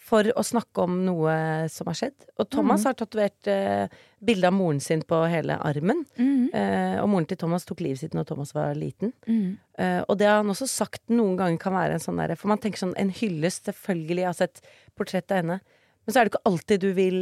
for 0.00 0.24
å 0.32 0.42
snakke 0.42 0.80
om 0.86 0.94
noe 1.04 1.32
som 1.70 1.88
har 1.90 1.96
skjedd. 1.98 2.24
Og 2.40 2.48
Thomas 2.50 2.86
har 2.88 2.94
tatovert 2.98 3.48
eh, 3.52 3.84
bilde 4.24 4.48
av 4.48 4.54
moren 4.56 4.80
sin 4.80 5.02
på 5.06 5.18
hele 5.28 5.58
armen. 5.60 6.00
Eh, 6.16 6.96
og 7.02 7.10
moren 7.12 7.28
til 7.28 7.36
Thomas 7.42 7.66
tok 7.68 7.82
livet 7.84 8.00
sitt 8.00 8.16
når 8.16 8.26
Thomas 8.30 8.54
var 8.56 8.72
liten. 8.78 9.12
Eh, 9.28 10.00
og 10.08 10.16
det 10.18 10.26
har 10.30 10.40
han 10.40 10.50
også 10.54 10.66
sagt 10.70 11.12
noen 11.12 11.36
ganger 11.38 11.60
kan 11.60 11.76
være 11.76 11.98
en 11.98 12.02
sånn 12.02 12.18
derre 12.20 12.38
For 12.40 12.48
man 12.50 12.58
tenker 12.62 12.80
sånn 12.80 12.96
en 13.00 13.12
hyllest, 13.12 13.68
selvfølgelig. 13.68 14.24
Jeg 14.24 14.30
har 14.32 14.40
sett 14.40 14.64
portrett 14.98 15.30
av 15.36 15.42
henne. 15.42 15.60
Men 16.06 16.14
så 16.16 16.20
er 16.22 16.26
det 16.26 16.32
ikke 16.32 16.48
alltid 16.48 16.80
du 16.82 16.90
vil 16.96 17.20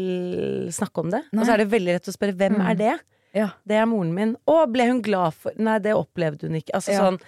snakke 0.73 1.03
om 1.03 1.11
det. 1.13 1.25
Og 1.35 1.43
så 1.45 1.57
er 1.57 1.65
det 1.65 1.71
veldig 1.75 1.97
lett 1.99 2.09
å 2.09 2.15
spørre 2.15 2.39
hvem 2.39 2.61
er 2.63 2.79
det? 2.79 2.95
Ja. 3.37 3.51
Det 3.69 3.77
er 3.77 3.91
moren 3.91 4.15
min. 4.17 4.37
Å, 4.49 4.63
ble 4.71 4.87
hun 4.89 5.03
glad 5.05 5.35
for 5.37 5.53
Nei, 5.61 5.77
det 5.85 5.93
opplevde 5.99 6.49
hun 6.49 6.57
ikke. 6.63 6.73
Altså 6.79 6.95
Ja. 6.95 7.03
sånn 7.05 7.19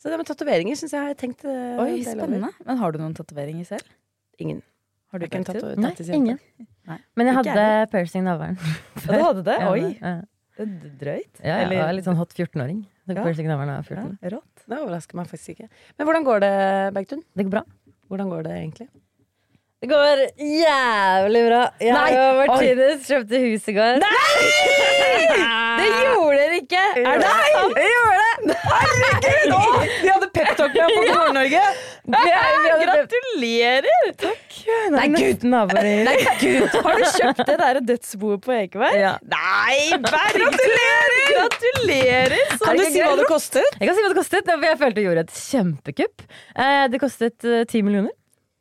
Så 0.00 0.08
det 0.08 0.16
med 0.16 0.30
tatoveringer 0.30 0.78
syns 0.80 0.94
jeg 0.94 1.02
har 1.02 1.10
jeg 1.12 1.18
tenkt 1.20 1.44
eh, 1.44 1.76
Oi, 1.82 2.00
spennende. 2.06 2.48
Men 2.64 2.78
har 2.80 2.92
du 2.94 3.02
noen 3.02 3.12
tatoveringer 3.18 3.66
selv? 3.68 3.90
Ingen. 4.40 4.62
Har 5.10 5.18
du 5.20 5.26
ikke 5.26 5.40
en 5.40 5.46
Bertil? 5.48 5.72
Nei, 5.82 5.92
ingen. 6.14 6.38
Nei. 6.86 6.98
Men 7.18 7.30
jeg 7.30 7.36
hadde 7.40 7.64
piercing 7.90 8.22
i 8.22 8.28
navlen. 8.28 8.58
Ja, 9.04 9.10
du 9.10 9.24
hadde 9.24 9.44
det? 9.48 9.56
Oi, 9.66 9.82
ja. 9.96 10.14
det 10.58 10.66
er 10.66 10.96
drøyt. 11.00 11.42
Ja, 11.42 11.58
jeg 11.64 11.78
var 11.80 11.92
litt 11.96 12.06
sånn 12.06 12.18
hot 12.20 12.34
14-åring. 12.36 12.84
Ja. 13.10 13.24
Piercing 13.24 13.48
i 13.48 13.50
navlen 13.50 13.72
da 13.72 13.80
14. 13.82 14.16
Ja, 14.22 14.32
rått. 14.36 14.64
Det 14.70 14.78
overrasker 14.78 15.18
meg 15.18 15.30
faktisk 15.30 15.56
ikke. 15.56 15.70
Men 15.98 16.06
hvordan 16.08 16.26
går 16.28 16.42
det, 16.44 16.52
Bergtun? 16.94 17.24
Det 17.34 17.46
går 17.48 17.54
bra. 17.58 17.64
Hvordan 18.10 18.30
går 18.30 18.46
det 18.46 18.54
egentlig? 18.60 18.88
Det 19.80 19.88
går 19.88 20.18
jævlig 20.36 21.40
bra. 21.46 21.60
Jeg 21.80 21.94
Nei! 21.96 22.08
og 22.20 22.34
Martinus 22.36 23.06
kjøpte 23.08 23.38
hus 23.40 23.68
i 23.70 23.74
går. 23.78 24.02
Nei! 24.02 24.42
Det 25.80 25.86
gjorde 25.88 26.34
dere 26.36 26.56
ikke! 26.60 26.82
Er 27.00 27.22
det 27.22 27.30
sant? 27.30 27.78
Vi 27.78 27.86
gjorde 27.88 28.26
det! 28.50 28.56
Herregud! 28.66 29.54
Å, 29.56 29.60
vi 30.02 30.10
hadde 30.10 30.28
peptalk 30.34 30.76
med 30.76 30.92
på 30.92 31.06
Nord-Norge! 31.08 31.62
Gratulerer! 32.84 34.12
Takk. 34.20 34.58
Nei, 34.92 35.06
gud! 35.14 35.48
Naboer 35.48 35.88
Nei, 36.10 36.16
gud! 36.42 36.76
Har 36.84 37.00
du 37.00 37.08
kjøpt 37.16 37.42
det 37.48 37.56
der 37.64 37.80
dødsboet 37.94 38.44
på 38.44 38.56
Ekeberg? 38.58 39.00
Ja. 39.00 39.16
Nei, 39.32 39.96
Gratulerer! 40.04 41.18
Gratulerer! 41.32 42.38
Så 42.52 42.62
Kan 42.68 42.76
du 42.76 42.84
si 42.84 43.00
hva 43.00 43.16
det 43.16 43.28
kostet? 43.32 43.80
Jeg 43.80 43.88
kan 43.88 43.96
si 43.96 44.04
hva 44.04 44.12
det 44.12 44.20
kostet. 44.20 44.54
Jeg 44.68 44.80
følte 44.84 45.00
jeg 45.00 45.08
gjorde 45.08 45.24
et 45.30 45.36
kjempekupp. 45.40 46.28
Eh, 46.52 46.84
Det 46.92 47.00
kostet 47.00 47.48
eh, 47.48 47.62
ti 47.70 47.80
millioner. 47.86 48.12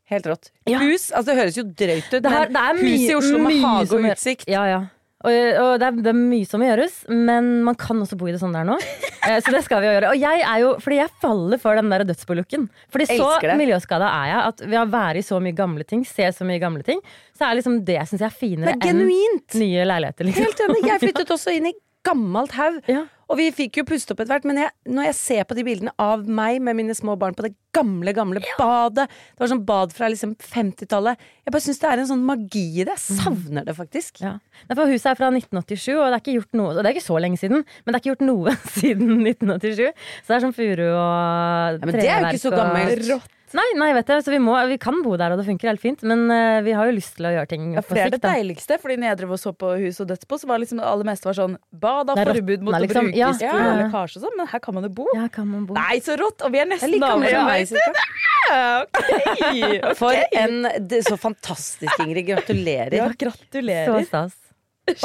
Helt 0.09 0.29
rått. 0.29 0.53
Ja. 0.69 0.79
Hus, 0.81 1.09
altså 1.13 1.31
det 1.31 1.39
høres 1.39 1.57
jo 1.59 1.65
drøyt 1.67 2.07
ut, 2.09 2.21
Det, 2.23 2.31
har, 2.33 2.49
men 2.49 2.79
hus 2.81 3.03
i 3.05 3.17
Oslo 3.17 3.41
med 3.43 3.59
hage 3.61 3.93
og 3.93 4.07
utsikt. 4.09 4.49
Ja, 4.49 4.63
ja. 4.69 4.79
Og, 5.19 5.35
og 5.35 5.73
det, 5.81 5.87
er, 5.89 5.95
det 5.99 6.11
er 6.13 6.15
mye 6.15 6.47
som 6.47 6.61
må 6.61 6.67
gjøres, 6.69 7.01
men 7.11 7.47
man 7.67 7.75
kan 7.75 7.99
også 7.99 8.15
bo 8.15 8.29
i 8.29 8.31
det 8.31 8.39
sånn 8.41 8.55
der 8.55 8.67
nå. 8.67 8.79
Eh, 9.19 9.35
Så 9.43 9.51
det 9.51 9.59
skal 9.65 9.81
vi 9.83 9.89
jo 9.89 9.91
gjøre. 9.91 10.09
Og 10.13 10.21
jeg 10.23 10.41
er 10.47 10.61
jo, 10.63 10.69
fordi 10.79 10.95
jeg 11.01 11.11
faller 11.19 11.59
for 11.59 11.75
den 11.75 11.91
der 11.91 12.05
dødsbolooken. 12.07 12.69
Fordi 12.89 13.05
så 13.09 13.27
miljøskada 13.59 14.07
er 14.07 14.29
jeg 14.29 14.39
at 14.47 14.63
ved 14.63 14.77
å 14.79 14.85
være 14.93 15.19
i 15.19 15.25
så 15.27 15.41
mye 15.43 15.57
gamle 15.57 15.83
ting, 15.85 16.05
se 16.07 16.29
så 16.33 16.47
mye 16.47 16.61
gamle 16.63 16.85
ting, 16.87 17.01
så 17.35 17.49
er 17.49 17.59
liksom 17.59 17.81
det 17.85 17.97
syns 18.07 18.23
jeg 18.23 18.29
er 18.29 18.37
finere 18.39 18.77
er 18.77 18.87
enn 18.93 19.03
nye 19.03 19.83
leiligheter. 19.91 20.29
Liksom. 20.29 20.47
Helt 20.47 20.63
enig. 20.65 20.81
Jeg 20.87 21.03
flyttet 21.03 21.35
også 21.35 21.51
inn 21.59 21.67
i 21.67 21.75
gammelt 22.07 22.53
haug. 22.57 22.77
Ja. 22.89 23.05
Og 23.29 23.37
vi 23.37 23.51
fikk 23.53 23.77
jo 23.77 23.83
puste 23.85 24.15
opp 24.15 24.21
etter 24.23 24.31
hvert, 24.33 24.45
men 24.49 24.57
jeg, 24.57 24.71
når 24.89 25.05
jeg 25.11 25.15
ser 25.19 25.43
på 25.45 25.53
de 25.53 25.61
bildene 25.67 25.91
av 26.01 26.23
meg 26.25 26.57
med 26.65 26.73
mine 26.79 26.95
små 26.97 27.13
barn 27.21 27.35
på 27.37 27.43
det 27.45 27.51
gamle, 27.77 28.09
gamle 28.17 28.41
badet 28.57 29.05
Det 29.05 29.37
var 29.43 29.51
sånn 29.51 29.61
bad 29.67 29.93
fra 29.93 30.09
liksom 30.09 30.31
50-tallet. 30.41 31.19
Jeg 31.45 31.53
bare 31.53 31.61
syns 31.67 31.81
det 31.83 31.91
er 31.91 32.01
en 32.01 32.09
sånn 32.09 32.23
magi 32.25 32.63
i 32.81 32.87
det. 32.89 32.95
Jeg 32.97 33.19
savner 33.21 33.67
det 33.67 33.75
faktisk. 33.77 34.17
Ja. 34.25 34.33
For 34.73 34.89
Huset 34.89 35.11
er 35.11 35.19
fra 35.19 35.29
1987, 35.29 35.93
og 35.99 36.07
det 36.07 36.15
er 36.17 36.23
ikke 36.23 36.37
gjort 36.39 36.57
noe 36.57 36.71
Og 36.73 36.79
det 36.81 36.89
er 36.89 36.97
ikke 36.97 37.05
så 37.05 37.19
lenge 37.21 37.37
siden, 37.37 37.61
men 37.61 37.93
det 37.93 37.99
er 37.99 38.01
ikke 38.01 38.13
gjort 38.15 38.25
noe 38.31 38.55
siden 38.79 39.13
1987. 39.21 39.93
Så 40.23 40.31
det 40.33 40.39
er 40.39 40.45
sånn 40.47 40.57
furu 40.57 40.87
og 40.89 41.85
men 41.85 41.99
det 41.99 42.07
er 42.09 42.23
jo 42.25 42.31
ikke 42.33 42.47
så 42.47 42.55
gammelt. 42.55 42.95
og- 42.97 43.05
gammelt. 43.05 43.35
Nei, 43.57 43.65
nei, 43.79 43.87
vet 43.97 44.09
jeg, 44.11 44.23
så 44.25 44.31
vi, 44.33 44.39
må, 44.43 44.53
vi 44.69 44.77
kan 44.81 44.99
bo 45.05 45.15
der, 45.17 45.31
og 45.33 45.39
det 45.41 45.45
funker 45.47 45.69
helt 45.71 45.81
fint. 45.81 46.03
Men 46.07 46.25
uh, 46.29 46.59
vi 46.65 46.73
har 46.77 46.89
jo 46.89 46.95
lyst 46.97 47.15
til 47.17 47.25
å 47.29 47.31
gjøre 47.33 47.49
ting 47.49 47.69
Ja, 47.73 47.81
på 47.81 47.95
sikt. 47.95 47.97
det 47.97 48.03
er 48.05 48.13
det 48.17 48.21
deiligste. 48.25 48.77
Fordi 48.81 48.97
når 49.01 49.09
jeg 49.11 49.19
drev 49.21 49.33
og 49.35 49.41
så 49.41 49.53
på 49.57 49.71
Hus 49.81 49.99
og 50.03 50.09
dødsbo, 50.11 50.37
så 50.41 50.49
var 50.51 50.61
liksom 50.63 50.81
det 50.81 50.87
aller 50.91 51.09
meste 51.09 51.29
var 51.29 51.37
sånn 51.39 51.55
Bad 51.71 52.11
har 52.13 52.31
forbud 52.33 52.65
mot 52.67 52.77
liksom. 52.79 53.09
å 53.09 53.13
bruke 53.13 53.17
Ja. 53.19 53.31
Ja. 53.41 53.55
lekkasje 53.83 54.19
og 54.21 54.25
sånn, 54.27 54.37
men 54.37 54.51
her 54.53 54.59
kan 54.65 54.77
man 54.77 54.85
jo 54.89 54.91
bo. 55.01 55.07
Ja, 55.17 55.27
kan 55.33 55.47
man 55.49 55.65
bo. 55.69 55.73
Nei, 55.79 55.97
så 56.05 56.17
rått! 56.19 56.43
Og 56.45 56.53
vi 56.53 56.61
er 56.61 56.69
nesten 56.69 56.97
naboer. 57.01 57.29
som 57.33 57.49
meg, 57.49 57.67
cirka. 57.69 58.05
Ja, 58.49 58.83
ok. 58.99 59.95
For 59.99 60.13
en 60.43 60.61
det, 60.89 61.03
Så 61.07 61.17
fantastisk, 61.21 61.99
Ingrid. 62.05 62.25
Gratulerer. 62.29 62.93
Ja, 62.97 63.07
Så 63.11 63.17
gratulerer. 63.25 64.05
stas. 64.09 64.35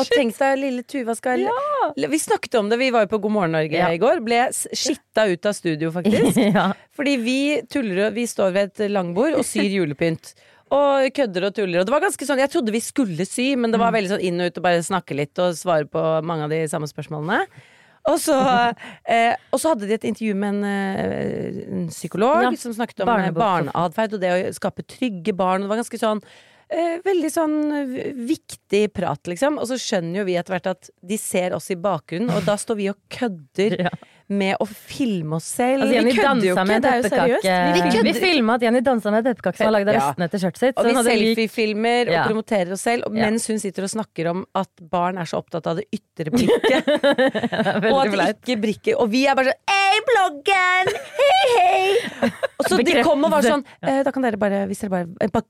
Og 0.00 0.08
tenk 0.10 0.36
deg, 0.38 0.56
lille 0.60 0.84
Tuva 0.88 1.14
skal 1.18 1.44
Vi 1.94 2.20
snakket 2.22 2.56
om 2.60 2.70
det, 2.72 2.78
vi 2.80 2.90
var 2.94 3.06
jo 3.06 3.12
på 3.14 3.20
God 3.26 3.34
morgen 3.36 3.54
Norge 3.56 3.76
Ja. 3.76 3.90
i 3.92 4.00
går. 4.00 4.22
Ble 4.24 4.46
skitta 4.54 5.26
ut 5.30 5.46
av 5.46 5.54
studio, 5.56 5.92
faktisk. 5.94 6.40
ja. 6.58 6.70
Fordi 6.96 7.16
vi 7.22 7.38
tuller 7.70 8.08
og 8.08 8.18
Vi 8.18 8.26
står 8.30 8.56
ved 8.56 8.72
et 8.72 8.90
langbord 8.92 9.38
og 9.38 9.44
syr 9.48 9.68
julepynt. 9.68 10.34
Og 10.74 11.10
kødder 11.14 11.50
og 11.50 11.54
tuller. 11.54 11.82
Og 11.82 11.86
det 11.86 11.92
var 11.92 12.02
ganske 12.02 12.26
sånn 12.26 12.40
Jeg 12.40 12.50
trodde 12.54 12.72
vi 12.74 12.80
skulle 12.82 13.26
sy, 13.28 13.52
men 13.60 13.74
det 13.74 13.78
var 13.82 13.92
veldig 13.94 14.16
sånn 14.16 14.24
inn 14.24 14.40
og 14.40 14.50
ut 14.50 14.58
og 14.58 14.66
bare 14.66 14.82
snakke 14.82 15.16
litt 15.18 15.38
og 15.42 15.54
svare 15.58 15.86
på 15.90 16.02
mange 16.26 16.48
av 16.48 16.54
de 16.54 16.64
samme 16.72 16.88
spørsmålene. 16.90 17.44
Og 18.10 18.18
så, 18.20 18.36
eh, 19.12 19.36
og 19.52 19.60
så 19.60 19.72
hadde 19.72 19.88
de 19.88 19.96
et 19.96 20.08
intervju 20.08 20.34
med 20.36 20.56
en, 20.56 20.64
eh, 20.68 21.60
en 21.76 21.86
psykolog 21.92 22.48
Ja, 22.48 22.50
som 22.60 22.74
snakket 22.76 23.04
om 23.04 23.12
barneatferd 23.36 24.16
og 24.16 24.24
det 24.24 24.32
å 24.34 24.56
skape 24.56 24.84
trygge 24.88 25.36
barn. 25.36 25.64
Det 25.64 25.70
var 25.72 25.80
ganske 25.80 26.00
sånn 26.00 26.24
eh, 26.74 26.96
Veldig 27.04 27.30
sånn 27.32 27.56
viktig 28.26 28.82
prat, 28.96 29.22
liksom. 29.30 29.60
Og 29.62 29.70
så 29.70 29.78
skjønner 29.80 30.22
jo 30.22 30.26
vi 30.28 30.36
etter 30.40 30.56
hvert 30.56 30.72
at 30.74 30.90
de 31.04 31.18
ser 31.20 31.54
oss 31.56 31.70
i 31.72 31.78
bakgrunnen, 31.80 32.32
og 32.34 32.46
da 32.48 32.58
står 32.60 32.80
vi 32.82 32.90
og 32.92 33.00
kødder 33.14 33.78
Ja. 33.86 33.94
Med 34.28 34.56
å 34.62 34.64
filme 34.66 35.36
oss 35.36 35.46
selv. 35.58 35.84
Altså, 35.84 36.04
vi 36.06 36.14
kødder 36.16 36.46
jo 36.48 36.54
ikke, 36.54 36.78
det 36.80 36.90
er 36.90 37.00
jo 37.02 37.08
seriøst. 37.12 37.44
Vi 37.44 38.04
Vi, 38.04 38.12
filma 38.16 38.54
at 38.56 38.62
Jenny 38.64 38.80
dansa 38.84 39.10
med 39.12 39.20
en 39.20 39.34
pepperkake 39.34 39.58
som 39.60 39.68
var 39.68 39.74
lagd 39.76 39.90
av 39.92 39.98
restene 39.98 40.28
etter 40.28 40.42
skjørtet 40.42 40.62
sitt. 40.62 40.78
og 40.80 40.88
vi 40.88 40.94
selfiefilmer 41.08 42.12
og 42.12 42.18
promoterer 42.30 42.72
oss 42.76 42.84
selv, 42.86 43.08
mens 43.12 43.48
hun 43.50 43.60
sitter 43.60 43.84
og 43.84 43.92
snakker 43.92 44.30
om 44.32 44.44
at 44.56 44.70
barn 44.90 45.20
er 45.20 45.28
så 45.28 45.42
opptatt 45.42 45.66
av 45.70 45.80
det 45.80 45.86
ytre 45.92 46.32
blikket. 46.34 46.88
Og 47.94 48.00
at 48.00 48.40
de 48.44 48.54
ikke 48.54 48.60
brikker 48.62 48.96
Og 49.00 49.10
vi 49.12 49.24
er 49.28 49.36
bare 49.36 49.52
sånn 49.52 49.60
Hei, 49.70 50.00
bloggen! 50.08 50.90
Hei, 51.18 51.42
hei! 51.54 52.30
Og 52.58 52.68
så 52.68 52.78
de 52.80 53.02
kom 53.04 53.26
og 53.26 53.32
var 53.34 53.44
sånn 53.46 53.64
eh, 53.82 54.00
Da 54.06 54.12
kan 54.14 54.24
dere 54.24 54.40
bare 54.40 54.64
Hvis 54.70 54.82
dere 54.84 54.92
bare 54.94 55.06
eh, 55.20 55.30
bak- 55.32 55.48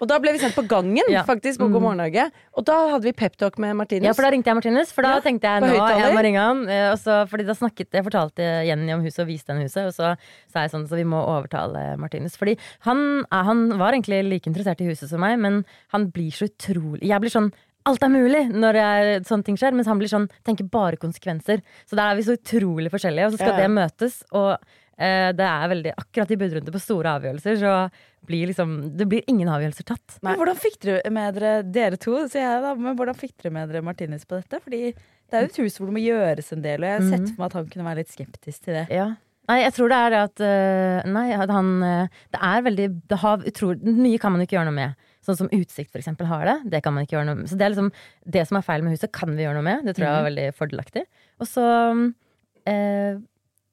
Og 0.00 0.08
da 0.08 0.18
ble 0.18 0.32
vi 0.32 0.38
sendt 0.40 0.54
på 0.56 0.64
gangen, 0.66 1.04
Ja. 1.12 1.22
faktisk, 1.28 1.58
på 1.60 1.68
God 1.70 1.82
morgen 1.82 1.98
Norge. 1.98 2.30
Og 2.56 2.64
da 2.64 2.76
hadde 2.92 3.04
vi 3.04 3.12
peptalk 3.12 3.58
med 3.58 3.76
Martinus. 3.76 4.06
Ja, 4.06 4.12
for 4.16 4.22
da 4.22 4.30
ringte 4.30 4.46
jeg 4.50 4.54
Martinus, 4.56 4.92
for 4.92 5.02
da 5.02 5.14
Ja, 5.16 5.20
tenkte 5.20 5.42
jeg 5.44 5.62
nå 5.62 5.74
jeg 5.76 6.14
må 6.16 6.22
ringe 6.24 6.40
han. 6.40 6.68
eh, 6.68 6.90
Og 6.92 6.98
så, 6.98 7.26
fordi 7.28 7.44
da 7.46 7.52
snakket 7.54 7.90
jeg 7.92 8.04
fortalte 8.04 8.66
Jenny 8.66 8.92
om 8.92 9.02
huset 9.02 9.20
og 9.20 9.28
viste 9.28 9.48
henne 9.52 9.62
huset, 9.68 9.86
og 9.86 9.92
så 9.92 10.16
sa 10.52 10.60
jeg 10.64 10.70
sånn 10.72 10.88
så 10.88 10.96
vi 10.96 11.04
må 11.04 11.20
overtale 11.20 11.96
Martinus. 11.98 12.36
Fordi 12.36 12.56
han, 12.88 13.24
er- 13.30 13.44
han 13.44 13.78
var 13.78 13.92
egentlig 13.92 14.24
like 14.28 14.46
interessert 14.50 14.80
i 14.80 14.88
huset 14.88 15.08
som 15.08 15.20
meg, 15.20 15.38
men 15.38 15.64
han 15.92 16.10
blir 16.10 16.30
så 16.32 16.48
utrolig 16.48 17.02
Jeg 17.06 17.20
blir 17.20 17.30
sånn 17.30 17.52
Alt 17.86 18.02
er 18.02 18.08
mulig 18.12 18.52
når 18.52 18.74
jeg, 18.76 19.22
sånne 19.24 19.42
ting 19.44 19.56
skjer, 19.56 19.72
mens 19.72 19.86
han 19.86 19.98
blir 19.98 20.06
sånn 20.06 20.28
tenker 20.44 20.68
bare 20.68 20.98
konsekvenser. 21.00 21.62
Så 21.88 21.96
der 21.96 22.10
er 22.12 22.14
vi 22.14 22.22
så 22.22 22.36
utrolig 22.36 22.90
forskjellige, 22.92 23.24
og 23.24 23.32
så 23.32 23.38
skal 23.40 23.56
Ja, 23.56 23.56
det 23.56 23.70
møtes. 23.72 24.22
Og 24.32 24.52
eh, 24.52 24.58
det 25.00 25.46
er 25.48 25.70
veldig 25.72 25.92
akkurat 25.96 26.30
i 26.34 26.36
budrunde 26.36 26.72
på 26.74 26.80
store 26.82 27.14
avgjørelser, 27.16 27.56
så 27.62 27.74
blir 28.28 28.50
liksom 28.50 28.74
Det 29.00 29.06
blir 29.08 29.22
ingen 29.32 29.48
avgjørelser 29.48 29.86
tatt. 29.88 30.18
Men 30.22 30.36
hvordan 30.36 30.58
fikk 30.60 30.76
dere 30.84 31.10
med 31.16 31.38
dere 31.38 31.54
dere 31.64 31.96
to, 31.96 32.18
sier 32.28 32.44
jeg 32.44 32.60
da, 32.66 32.74
men 32.76 32.98
hvordan 32.98 33.16
fikk 33.16 33.32
dere 33.40 33.54
med 33.56 33.72
dere 33.72 33.80
Martinus 33.86 34.26
på 34.28 34.36
dette? 34.42 34.60
Fordi 34.60 34.82
det 34.92 35.38
er 35.38 35.46
jo 35.46 35.50
et 35.54 35.58
hus 35.64 35.78
hvor 35.80 35.88
det 35.88 35.96
må 35.96 36.02
gjøres 36.04 36.52
en 36.52 36.62
del, 36.62 36.84
og 36.84 36.90
jeg 36.90 36.98
har 37.00 37.08
sett 37.08 37.24
Mhm. 37.24 37.32
for 37.32 37.40
meg 37.40 37.46
at 37.50 37.58
han 37.60 37.68
kunne 37.72 37.88
være 37.88 38.00
litt 38.02 38.12
skeptisk 38.12 38.64
til 38.68 38.74
det. 38.76 38.86
Ja. 38.92 39.08
Nei, 39.48 39.62
jeg 39.64 39.72
tror 39.74 39.88
det 39.90 39.96
er 39.98 40.10
det 40.14 40.18
at 40.28 40.40
øh, 40.46 41.10
Nei, 41.10 41.24
at 41.34 41.50
han 41.50 41.70
øh, 41.82 42.08
Det 42.30 42.40
er 42.44 42.60
veldig 42.62 42.84
det 43.08 43.18
har, 43.18 43.38
utrolig, 43.50 43.82
Mye 43.82 44.18
kan 44.22 44.30
man 44.36 44.42
ikke 44.44 44.54
gjøre 44.58 44.68
noe 44.68 44.76
med. 44.76 44.94
Sånn 45.26 45.36
som 45.40 45.48
Utsikt 45.50 45.90
for 45.90 45.98
eksempel 45.98 46.28
har 46.30 46.44
det. 46.46 46.70
Det 46.70 46.82
kan 46.84 46.94
man 46.94 47.02
ikke 47.08 47.16
gjøre 47.16 47.26
noe 47.32 47.40
med. 47.40 47.48
Så 47.50 47.56
det 47.58 47.66
er 47.66 47.72
liksom 47.74 47.90
Det 48.36 48.44
som 48.46 48.60
er 48.60 48.62
feil 48.68 48.84
med 48.84 48.94
huset, 48.94 49.10
kan 49.16 49.32
vi 49.34 49.42
gjøre 49.42 49.56
noe 49.58 49.66
med. 49.66 49.82
Det 49.88 49.96
tror 49.96 50.06
jeg 50.06 50.14
var 50.20 50.28
veldig 50.28 50.46
fordelaktig. 50.60 51.02
Og 51.40 51.46
så 51.50 51.66
eh, 52.66 53.16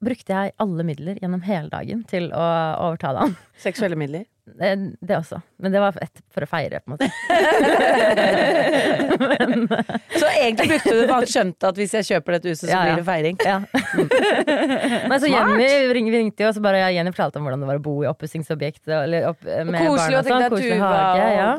brukte 0.03 0.33
jeg 0.33 0.51
alle 0.61 0.83
midler 0.85 1.15
gjennom 1.21 1.41
hele 1.45 1.69
dagen 1.73 2.03
til 2.09 2.23
å 2.35 2.43
overtale 2.89 3.17
han. 3.25 3.33
Seksuelle 3.65 3.95
midler. 3.99 4.23
Det, 4.47 4.69
Det 5.03 5.15
også. 5.17 5.37
Men 5.59 5.71
det 5.73 5.79
var 5.83 5.91
et, 6.01 6.21
for 6.31 6.41
å 6.45 6.47
feire, 6.47 6.79
på 6.85 6.87
en 6.87 6.93
måte. 6.95 7.07
Så 10.21 10.27
egentlig 10.41 10.67
brukte 10.71 10.93
du 10.93 10.97
det, 11.01 11.07
for 11.09 11.15
han 11.17 11.27
skjønte 11.31 11.63
at 11.71 11.75
hvis 11.81 11.93
jeg 11.97 12.03
kjøper 12.11 12.29
dette 12.37 12.49
huset, 12.53 12.67
så 12.69 12.71
Ja, 12.71 12.79
ja. 12.79 12.83
blir 12.85 12.95
det 13.01 13.07
feiring. 13.07 13.35
Ja. 13.43 13.57
Nei, 15.11 15.17
så 15.19 15.27
Jenny 15.31 15.67
ring, 15.95 16.07
vi 16.11 16.17
ringte 16.21 16.43
jo, 16.45 16.49
og 16.51 16.55
så 16.57 16.61
bare 16.63 16.79
Jenny 16.95 17.11
fortalte 17.13 17.37
om 17.41 17.45
hvordan 17.47 17.61
det 17.65 17.69
var 17.73 17.79
å 17.81 17.83
bo 17.83 17.95
i 18.05 18.09
oppussingsobjekt. 18.09 18.83
Opp, 18.87 19.39
Koselig 19.43 20.17
å 20.19 20.21
sånn, 20.23 20.29
tenke 20.29 20.43
deg 20.45 20.51
koselig 20.55 20.77
Tuva 20.77 20.89
hage, 20.93 21.25
og 21.27 21.31
ja. 21.41 21.51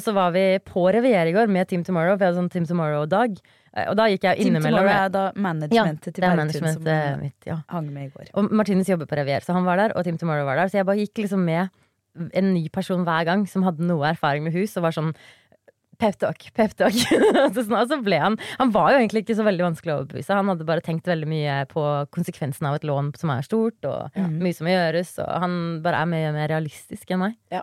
Så 0.00 0.14
var 0.16 0.30
vi 0.32 0.42
på 0.64 0.86
Revier 0.94 1.28
i 1.28 1.34
går 1.36 1.50
med 1.52 1.68
Team 1.68 1.82
Tomorrow. 1.84 2.16
Vi 2.16 2.24
hadde 2.24 2.38
sånn 2.38 2.48
Team 2.52 2.64
Tomorrow-dag. 2.64 3.34
Eh, 3.76 3.88
Og 3.90 3.96
da 3.96 4.06
gikk 4.12 4.26
jeg 4.28 4.36
Team 4.40 4.50
innimellom 4.52 4.82
Tomorrow 4.84 5.04
er 5.04 5.12
da 5.14 5.24
managementet 5.34 6.14
til 6.14 6.24
er 6.24 6.36
Bergtun 6.36 6.72
som 6.74 6.86
eh, 6.92 7.12
mitt, 7.20 7.46
ja. 7.48 7.60
hang 7.72 7.92
med 7.92 8.08
i 8.08 8.12
går. 8.12 8.32
Og 8.36 8.50
Martinus 8.52 8.90
jobber 8.92 9.08
på 9.08 9.16
Revier, 9.16 9.40
så 9.44 9.56
han 9.56 9.64
var 9.68 9.80
der, 9.80 9.94
og 9.96 10.04
Team 10.04 10.18
Tomorrow 10.20 10.44
var 10.48 10.60
der. 10.60 10.68
Så 10.72 10.80
jeg 10.80 10.88
bare 10.88 11.00
gikk 11.00 11.22
liksom 11.24 11.44
med 11.48 11.70
en 12.36 12.50
ny 12.52 12.66
person 12.68 13.06
hver 13.06 13.24
gang 13.24 13.46
som 13.48 13.64
hadde 13.64 13.86
noe 13.88 14.04
erfaring 14.12 14.44
med 14.44 14.52
hus, 14.52 14.76
og 14.76 14.84
var 14.88 14.92
sånn 14.96 15.14
Peptalk, 16.02 16.48
peptalk. 16.56 16.96
og 17.44 17.52
så 17.54 17.62
sånn- 17.62 17.76
og 17.78 17.90
så 17.92 17.98
ble 18.02 18.16
han 18.18 18.34
Han 18.58 18.72
var 18.74 18.90
jo 18.90 18.98
egentlig 18.98 19.22
ikke 19.22 19.36
så 19.38 19.44
veldig 19.46 19.62
vanskelig 19.68 19.92
å 19.92 19.98
overbevise. 20.00 20.34
Han 20.34 20.48
hadde 20.50 20.66
bare 20.66 20.82
tenkt 20.82 21.06
veldig 21.06 21.28
mye 21.30 21.58
på 21.70 21.84
konsekvensen 22.16 22.66
av 22.66 22.74
et 22.80 22.86
lån 22.88 23.12
som 23.20 23.30
er 23.30 23.46
stort, 23.46 23.78
og 23.86 24.16
mye 24.18 24.56
som 24.56 24.66
må 24.66 24.72
gjøres, 24.74 25.12
og 25.22 25.30
han 25.44 25.54
bare 25.84 26.00
er 26.02 26.10
mye 26.10 26.32
mer 26.34 26.50
realistisk 26.50 27.12
enn 27.14 27.22
meg. 27.22 27.36
Ja. 27.54 27.62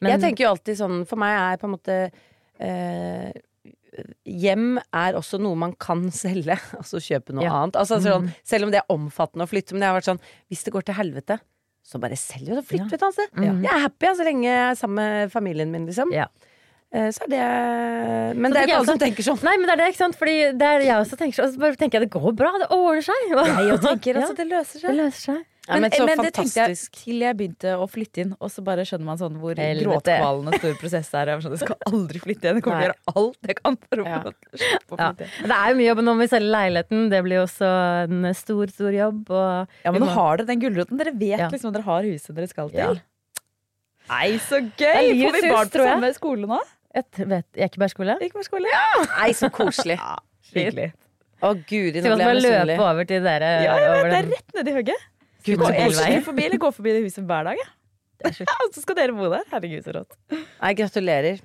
Men- 0.00 0.16
jeg 0.16 0.24
tenker 0.24 0.44
jo 0.44 0.50
alltid 0.52 0.76
sånn 0.76 0.96
For 1.08 1.16
meg 1.16 1.32
er 1.38 1.56
på 1.62 1.64
en 1.70 1.72
måte 1.72 1.94
eh, 2.60 3.30
Hjem 4.26 4.78
er 4.92 5.14
også 5.18 5.38
noe 5.40 5.54
man 5.56 5.72
kan 5.78 6.06
selge, 6.10 6.56
altså 6.80 6.98
kjøpe 7.02 7.32
noe 7.36 7.44
Ja. 7.44 7.50
Mm. 7.50 7.58
annet. 7.62 7.76
Altså, 7.82 8.00
sånn, 8.04 8.30
selv 8.44 8.64
om 8.68 8.70
det 8.74 8.80
er 8.82 8.94
omfattende 8.96 9.46
å 9.46 9.50
flytte. 9.50 9.72
Men 9.72 9.80
det 9.84 9.88
har 9.90 9.98
vært 10.00 10.10
sånn 10.10 10.20
Hvis 10.50 10.64
det 10.64 10.72
går 10.74 10.84
til 10.88 10.94
helvete, 10.98 11.38
så 11.86 12.00
bare 12.02 12.16
selg 12.18 12.46
det 12.50 12.58
og 12.58 12.66
flytt 12.66 12.90
Ja. 12.90 12.94
et 12.98 13.02
annet 13.02 13.14
sted. 13.14 13.30
Mhm. 13.38 13.62
Jeg 13.62 13.72
er 13.72 13.78
happy 13.86 14.06
så 14.10 14.16
så 14.18 14.24
lenge 14.26 14.42
jeg 14.44 14.70
er 14.70 14.74
sammen 14.74 14.94
med 14.96 15.32
familien 15.32 15.70
min, 15.70 15.86
liksom. 15.86 16.10
Ja. 16.12 16.26
Eh, 16.92 17.10
Så 17.10 17.22
er 17.24 17.28
det 17.30 18.36
Men 18.38 18.52
Så 18.52 18.54
det 18.54 18.62
er 18.62 18.66
ikke 18.66 18.76
alle 18.78 18.86
som 18.86 18.98
tenker 18.98 19.22
sånn. 19.26 19.42
Nei, 19.44 19.56
men 19.56 19.66
det 19.66 19.72
er 19.74 19.76
det, 19.84 19.88
ikke 19.94 20.02
sant? 20.04 20.16
Fordi 20.18 20.36
det 20.58 20.62
er 20.62 20.80
jeg 20.86 20.96
også 21.02 21.16
tenker, 21.18 21.34
sånn. 21.38 21.46
og 21.48 21.54
så 21.54 21.58
bare 21.58 21.76
tenker 21.76 21.98
jeg 22.00 22.08
det 22.08 22.14
går 22.14 22.32
bra, 22.36 22.52
det 22.58 22.68
ordner 22.70 23.02
seg. 23.02 23.14
Jeg 23.30 23.68
jo 23.70 23.76
tenker 23.88 24.14
Ja, 24.14 24.20
altså, 24.22 24.36
det 24.36 24.46
løser 24.50 24.80
seg. 24.80 24.90
det 24.90 24.96
løser 25.00 25.22
seg. 25.30 25.44
Ja, 25.66 25.78
men 25.80 25.90
men, 25.90 26.04
men 26.06 26.20
det 26.22 26.30
tenkte 26.36 26.62
jeg 26.62 26.76
til 26.94 27.22
jeg 27.24 27.36
begynte 27.38 27.72
å 27.74 27.86
flytte 27.90 28.22
inn, 28.22 28.34
og 28.38 28.50
så 28.54 28.62
bare 28.62 28.84
skjønner 28.86 29.08
man 29.08 29.18
sånn 29.18 29.38
hvor 29.42 29.58
gråtkvalende 29.58 30.60
stor 30.60 30.76
prosess 30.78 31.08
det 31.10 31.18
er. 31.22 31.30
Jeg 31.32 31.42
sånn, 31.42 31.56
jeg 31.56 31.62
skal 31.64 31.90
aldri 31.90 32.20
flytte 32.22 32.46
igjen. 32.46 32.60
Jeg 32.60 32.66
kommer 32.66 32.78
til 32.78 32.86
å 32.86 32.92
gjøre 32.92 33.16
alt 33.22 33.50
jeg 33.50 33.56
kan 33.58 33.78
for 33.82 34.02
å 34.02 34.06
Ja. 34.06 34.20
få 34.86 34.98
Ja. 35.00 35.08
Det 35.18 35.56
er 35.56 35.72
jo 35.72 35.78
mye 35.80 35.88
jobb 35.90 36.02
nå 36.06 36.14
med 36.20 36.28
å 36.28 36.32
selge 36.36 36.52
leiligheten. 36.54 37.10
Det 37.10 37.22
blir 37.26 37.40
jo 37.40 37.44
også 37.48 37.70
en 38.06 38.34
stor, 38.34 38.66
stor 38.76 38.92
jobb. 38.94 39.30
Og 39.30 39.68
Ja, 39.84 39.90
men 39.90 40.02
nå 40.02 40.08
har 40.14 40.36
dere 40.36 40.46
den 40.52 40.60
gulroten. 40.62 40.96
Dere 41.02 41.12
vet 41.12 41.38
Ja. 41.40 41.48
liksom 41.50 41.72
dere 41.74 41.82
har 41.82 42.02
huset 42.02 42.34
dere 42.34 42.46
skal 42.46 42.70
til. 42.70 43.02
Nei, 44.08 44.38
så 44.38 44.60
gøy! 44.78 45.18
Får 45.26 45.34
vi 45.40 45.50
barn 45.50 45.68
på 45.68 45.82
samme 45.82 46.12
skole 46.14 46.46
nå? 46.46 46.60
Jeg 46.94 47.26
vet 47.28 47.58
Ekebergskole? 47.66 48.14
Ekebergskole. 48.22 48.70
Ja. 48.70 49.02
Nei, 49.18 49.32
så 49.36 49.50
koselig. 49.50 49.98
Hyggelig. 50.54 50.92
Å, 51.42 51.50
guri, 51.68 52.00
Skal 52.00 52.14
nå 52.14 52.16
vi 52.16 52.24
bare 52.24 52.40
løpe 52.40 52.80
over 52.86 53.04
til 53.04 53.26
dere? 53.26 53.50
Ja, 53.66 53.74
ja, 53.82 53.96
det 54.06 54.14
er 54.22 54.30
rett 54.30 54.54
nedi 54.56 54.72
hugget. 54.72 55.02
Gud, 55.46 55.62
så 55.94 56.06
jeg 56.10 56.22
forbi, 56.26 56.46
eller 56.50 56.60
går 56.66 56.72
forbi 56.74 56.94
det 56.96 57.02
huset 57.06 57.26
hver 57.26 57.50
dag. 57.50 57.60
jeg. 57.62 57.72
Og 58.64 58.72
så 58.72 58.80
skal 58.80 58.96
dere 58.96 59.12
bo 59.14 59.28
der. 59.30 59.44
Herregud, 59.52 59.84
så 59.84 59.92
rått. 59.94 60.16
Nei, 60.32 60.70
gratulerer. 60.78 61.40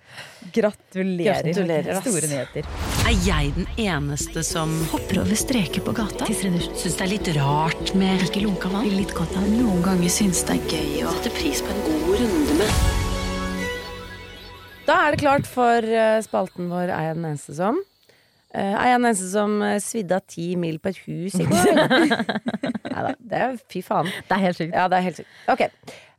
Gratulerer. 0.55 1.49
Gratulerer. 1.51 1.99
Store 2.05 2.29
nyheter. 2.31 2.69
Er 3.09 3.17
jeg 3.27 3.51
den 3.57 3.67
eneste 3.83 4.43
som 4.47 4.71
hopper 4.93 5.21
over 5.25 5.37
streker 5.39 5.83
på 5.85 5.93
gata? 5.97 6.29
Syns 6.31 6.95
det 6.95 7.05
er 7.05 7.11
litt 7.11 7.29
rart 7.37 7.93
med 7.99 8.23
ikke 8.27 8.45
lunka 8.45 8.71
vann? 8.71 8.87
Litt 8.95 9.13
godt 9.17 9.35
av 9.39 9.45
Noen 9.51 9.83
ganger 9.85 10.11
syns 10.11 10.45
det 10.47 10.57
er 10.57 10.63
gøy 10.77 11.05
å 11.05 11.13
sette 11.17 11.33
pris 11.35 11.61
på 11.65 11.75
en 11.75 11.85
god 11.89 12.11
runde 12.23 12.57
med 12.61 12.69
Da 14.87 14.95
er 15.05 15.13
det 15.13 15.21
klart 15.21 15.47
for 15.49 15.85
eh, 15.85 16.19
spalten 16.25 16.71
vår 16.71 16.87
Er 16.89 17.11
jeg 17.11 17.19
den 17.19 17.27
eneste 17.33 17.55
som? 17.59 17.77
Eh, 18.51 18.73
er 18.75 18.89
jeg 18.89 18.97
den 18.97 19.07
eneste 19.07 19.27
som 19.31 19.57
eh, 19.63 19.77
svidde 19.83 20.17
av 20.17 20.23
ti 20.27 20.47
mil 20.59 20.79
på 20.83 20.91
et 20.91 21.01
hus 21.05 21.37
i 21.39 21.47
går? 21.47 21.69
Neida, 22.91 23.13
det 23.15 23.43
er 23.45 23.59
fy 23.71 23.83
faen. 23.85 24.09
Det 24.27 24.35
er 24.35 24.43
helt 24.43 24.59
sykt. 24.59 24.73
Ja, 24.75 24.87
det 24.91 24.97
er 24.97 25.05
helt 25.07 25.21
sykt. 25.21 25.35
Ok. 25.51 25.63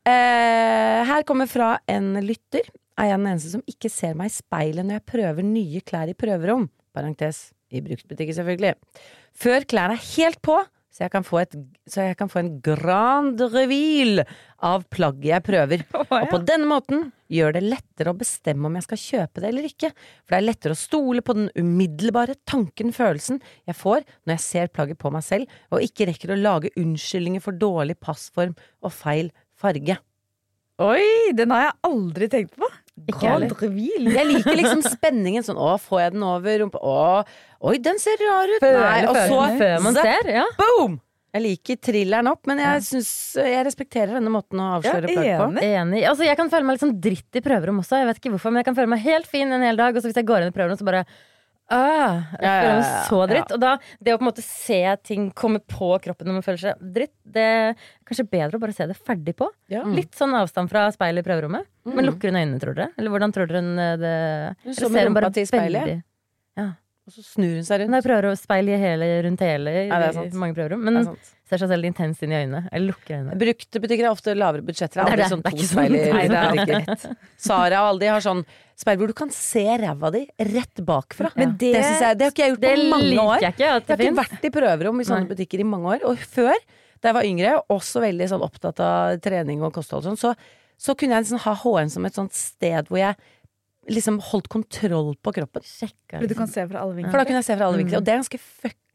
Uh, 0.03 0.99
her 1.07 1.27
kommer 1.29 1.47
fra 1.51 1.75
en 1.91 2.15
lytter. 2.25 2.67
Er 2.99 3.13
jeg 3.13 3.21
den 3.21 3.29
eneste 3.31 3.53
som 3.53 3.65
ikke 3.69 3.91
ser 3.93 4.17
meg 4.19 4.33
i 4.33 4.35
speilet 4.35 4.87
når 4.87 4.99
jeg 4.99 5.09
prøver 5.13 5.47
nye 5.47 5.83
klær 5.85 6.11
i 6.11 6.17
prøverom? 6.19 6.67
Parentes. 6.97 7.51
I 7.73 7.81
bruktbutikker, 7.85 8.37
selvfølgelig. 8.37 8.75
Før 9.33 9.65
klærne 9.69 9.97
er 9.97 10.09
helt 10.17 10.41
på, 10.45 10.59
så 11.03 11.09
jeg 11.09 11.15
kan 11.17 11.25
få, 11.27 11.39
et, 11.43 11.55
så 11.91 12.05
jeg 12.07 12.17
kan 12.21 12.29
få 12.31 12.39
en 12.39 12.51
grand 12.63 13.41
reveal 13.51 14.21
av 14.63 14.85
plagget 14.93 15.33
jeg 15.33 15.45
prøver. 15.49 15.81
Og 15.99 16.29
på 16.31 16.39
denne 16.47 16.69
måten 16.71 17.09
gjør 17.33 17.57
det 17.57 17.65
lettere 17.65 18.13
å 18.13 18.19
bestemme 18.19 18.69
om 18.69 18.77
jeg 18.79 18.87
skal 18.87 19.01
kjøpe 19.03 19.43
det 19.43 19.49
eller 19.49 19.67
ikke. 19.67 19.91
For 20.23 20.37
det 20.37 20.39
er 20.39 20.47
lettere 20.47 20.77
å 20.77 20.79
stole 20.79 21.25
på 21.27 21.35
den 21.35 21.51
umiddelbare 21.59 22.37
tanken, 22.47 22.95
følelsen, 22.95 23.43
jeg 23.67 23.79
får 23.81 24.07
når 24.07 24.37
jeg 24.37 24.45
ser 24.47 24.71
plagget 24.71 25.01
på 25.03 25.11
meg 25.11 25.27
selv, 25.27 25.59
og 25.75 25.83
ikke 25.83 26.07
rekker 26.13 26.37
å 26.37 26.39
lage 26.39 26.75
unnskyldninger 26.79 27.43
for 27.43 27.59
dårlig 27.59 27.99
passform 27.99 28.55
og 28.55 28.95
feil 28.95 29.35
farge. 29.59 29.99
Oi, 30.83 31.35
den 31.35 31.51
har 31.57 31.67
jeg 31.67 31.79
aldri 31.91 32.31
tenkt 32.31 32.55
på. 32.63 32.71
Ikke 33.09 33.25
heller. 33.25 33.53
Jeg 33.57 34.27
liker 34.29 34.59
liksom 34.59 34.83
spenningen 34.85 35.45
sånn, 35.47 35.57
å, 35.57 35.73
får 35.81 36.03
jeg 36.05 36.13
den 36.17 36.27
over 36.29 36.59
rumpa? 36.61 36.83
Å, 36.85 37.23
oi, 37.71 37.79
den 37.83 37.99
ser 38.03 38.21
rar 38.21 38.51
ut. 38.53 38.61
Føle 38.63 38.83
Nei, 38.85 39.01
og 39.09 39.17
så 39.17 39.41
før 39.63 39.81
man 39.87 39.97
ser. 39.97 40.29
Ja. 40.37 40.45
boom! 40.61 41.01
Jeg 41.33 41.43
liker 41.47 41.79
thrilleren 41.81 42.29
opp, 42.29 42.43
men 42.45 42.59
jeg 42.61 42.83
synes, 42.85 43.11
jeg 43.41 43.65
respekterer 43.65 44.19
denne 44.19 44.29
måten 44.35 44.61
å 44.61 44.67
avsløre 44.77 45.09
Ja, 45.09 45.15
plagg 45.17 45.31
på. 45.41 45.47
enig. 45.57 45.63
Enig. 45.81 46.03
Altså, 46.11 46.27
jeg 46.29 46.37
kan 46.37 46.51
føle 46.53 46.69
meg 46.69 46.77
litt 46.77 46.85
sånn 46.85 46.99
dritt 47.01 47.39
i 47.41 47.41
prøverom 47.41 47.79
også. 47.81 48.03
Jeg 48.03 48.11
vet 48.11 48.21
ikke 48.21 48.33
hvorfor, 48.35 48.53
men 48.53 48.61
jeg 48.61 48.69
kan 48.69 48.77
føle 48.77 48.93
meg 48.93 49.01
helt 49.07 49.31
fin 49.31 49.49
en 49.57 49.65
hel 49.65 49.81
dag, 49.81 49.97
og 49.97 50.05
så 50.05 50.11
hvis 50.13 50.21
jeg 50.21 50.29
går 50.29 50.45
inn 50.45 50.53
i 50.53 50.57
prøverom, 50.59 50.77
så 50.77 50.85
bare 50.85 51.07
øh, 51.73 52.17
jeg 52.39 52.47
Ja, 52.47 52.53
føler 52.63 52.77
meg 52.77 53.09
så 53.09 53.21
dritt. 53.33 53.49
ja. 53.51 53.55
Og 53.57 53.61
da, 53.65 53.71
det 54.03 54.13
å 54.15 54.19
på 54.19 54.23
en 54.27 54.29
måte 54.31 54.45
se 54.45 54.81
ting 55.09 55.31
komme 55.33 55.59
på 55.61 55.89
kroppen 56.05 56.29
når 56.29 56.39
man 56.39 56.45
føler 56.47 56.59
seg 56.67 56.85
dritt, 56.95 57.15
det 57.25 57.43
er 57.43 57.75
kanskje 58.09 58.29
bedre 58.31 58.59
å 58.59 58.63
bare 58.63 58.75
se 58.77 58.87
det 58.87 58.97
ferdig 58.99 59.35
på. 59.39 59.49
Ja. 59.73 59.83
Litt 59.89 60.13
sånn 60.19 60.35
avstand 60.39 60.71
fra 60.73 60.87
speilet 60.95 61.25
i 61.25 61.29
prøverommet. 61.31 61.67
Men 61.89 62.07
lukker 62.07 62.31
hun 62.31 62.39
øynene, 62.43 62.61
tror 62.63 62.75
dere? 62.79 62.91
Eller 62.99 63.11
hvordan 63.11 63.33
tror 63.35 63.47
dere 63.51 63.63
hun 63.65 63.79
eh, 63.79 63.97
det 63.97 64.15
Hun 64.65 64.75
så 64.75 64.89
med 64.89 64.93
ser 64.93 64.99
hun 65.01 65.11
rumpa 65.11 65.21
bare 65.21 65.33
til 65.33 65.47
speilet. 65.51 65.83
veldig- 65.83 66.03
Ja. 66.63 66.69
Og 67.03 67.11
så 67.17 67.23
snur 67.27 67.55
hun 67.59 67.65
seg 67.67 67.81
rundt. 67.81 67.95
Jeg 67.99 68.05
prøver 68.07 68.27
å 68.31 68.37
speile 68.39 68.77
hele, 68.79 69.07
rundt 69.27 69.41
hele 69.43 69.71
i, 69.75 69.89
Ja, 69.89 69.99
det 69.99 70.09
er 70.09 70.13
sant. 70.21 70.35
i 70.35 70.39
mange 70.39 70.55
prøverom. 70.55 70.85
Det 70.85 70.93
Men 70.93 70.97
er 71.01 71.05
sant. 71.09 71.33
Ser 71.53 71.61
seg 71.61 71.69
selv 71.69 71.85
intenst 71.85 72.23
inn 72.25 72.33
i 72.33 72.37
øynene. 72.39 72.63
Eller 72.73 72.95
lukker 72.95 73.19
øynene. 73.19 73.35
Brukte 73.43 73.81
butikker 73.83 74.07
har 74.09 74.15
ofte 74.17 74.33
lavere 74.39 74.65
budsjetter. 74.65 75.03
Det 75.03 75.05
Det 75.05 75.13
er 75.13 75.21
det. 75.21 75.27
sånn 75.29 75.43
Det 75.43 75.51
er 75.51 75.57
ikke 75.59 75.69
sånn 75.69 75.93
det 75.93 76.37
er 76.41 76.63
ikke 76.63 77.17
Sara 77.37 77.83
og 77.83 77.89
alle 77.91 78.01
de 78.01 78.09
har 78.09 78.25
sånn 78.25 78.41
speil 78.83 78.97
hvor 79.03 79.11
du 79.13 79.15
kan 79.19 79.33
se 79.37 79.65
ræva 79.83 80.11
di 80.15 80.23
rett 80.49 80.81
bakfra. 80.87 81.29
Men 81.37 81.53
det, 81.61 81.75
det, 81.77 81.83
jeg, 81.85 82.17
det 82.19 82.25
har 82.27 82.33
ikke 82.33 82.47
jeg 82.47 82.55
gjort 82.55 82.65
på 82.65 82.89
mange 82.95 83.27
år. 83.27 83.45
jeg 83.45 83.53
ikke 83.53 83.67
Jeg 83.67 83.75
har 83.75 83.85
ikke 84.07 84.17
vært 84.23 84.49
i 84.49 84.53
prøverom 84.57 85.03
i 85.05 85.07
sånne 85.11 85.27
Nei. 85.27 85.31
butikker 85.35 85.61
i 85.61 85.69
mange 85.69 85.93
år. 85.93 86.07
Og 86.09 86.25
før, 86.33 86.57
da 87.03 87.13
jeg 87.13 87.19
var 87.19 87.29
yngre, 87.29 87.53
også 87.77 88.03
veldig 88.07 88.31
sånn 88.33 88.47
opptatt 88.49 88.81
av 88.81 89.21
trening 89.23 89.63
og 89.63 89.75
kosthold 89.77 90.07
og 90.07 90.11
sånn, 90.13 90.21
så, 90.25 90.33
så 90.81 90.97
kunne 90.97 91.19
jeg 91.19 91.27
liksom 91.29 91.45
ha 91.45 91.55
HN 91.63 91.93
som 91.93 92.09
et 92.09 92.17
sånt 92.19 92.35
sted 92.39 92.89
hvor 92.89 93.03
jeg 93.03 93.21
liksom 93.93 94.21
holdt 94.31 94.49
kontroll 94.49 95.13
på 95.19 95.35
kroppen. 95.35 95.65
Sjekka. 95.67 96.21
For 96.21 96.31
du 96.31 96.37
kan 96.39 96.51
se 96.51 96.65
fra 96.71 96.85
alle 96.87 97.03
For 97.11 97.19
da 97.19 97.27
kunne 97.27 97.41
jeg 97.43 97.49
se 97.51 97.57
fra 97.59 97.67
alle 97.69 97.83
vinkler. 97.83 97.99
Og 97.99 98.07
det 98.07 98.15
er 98.15 98.21
ganske 98.23 98.41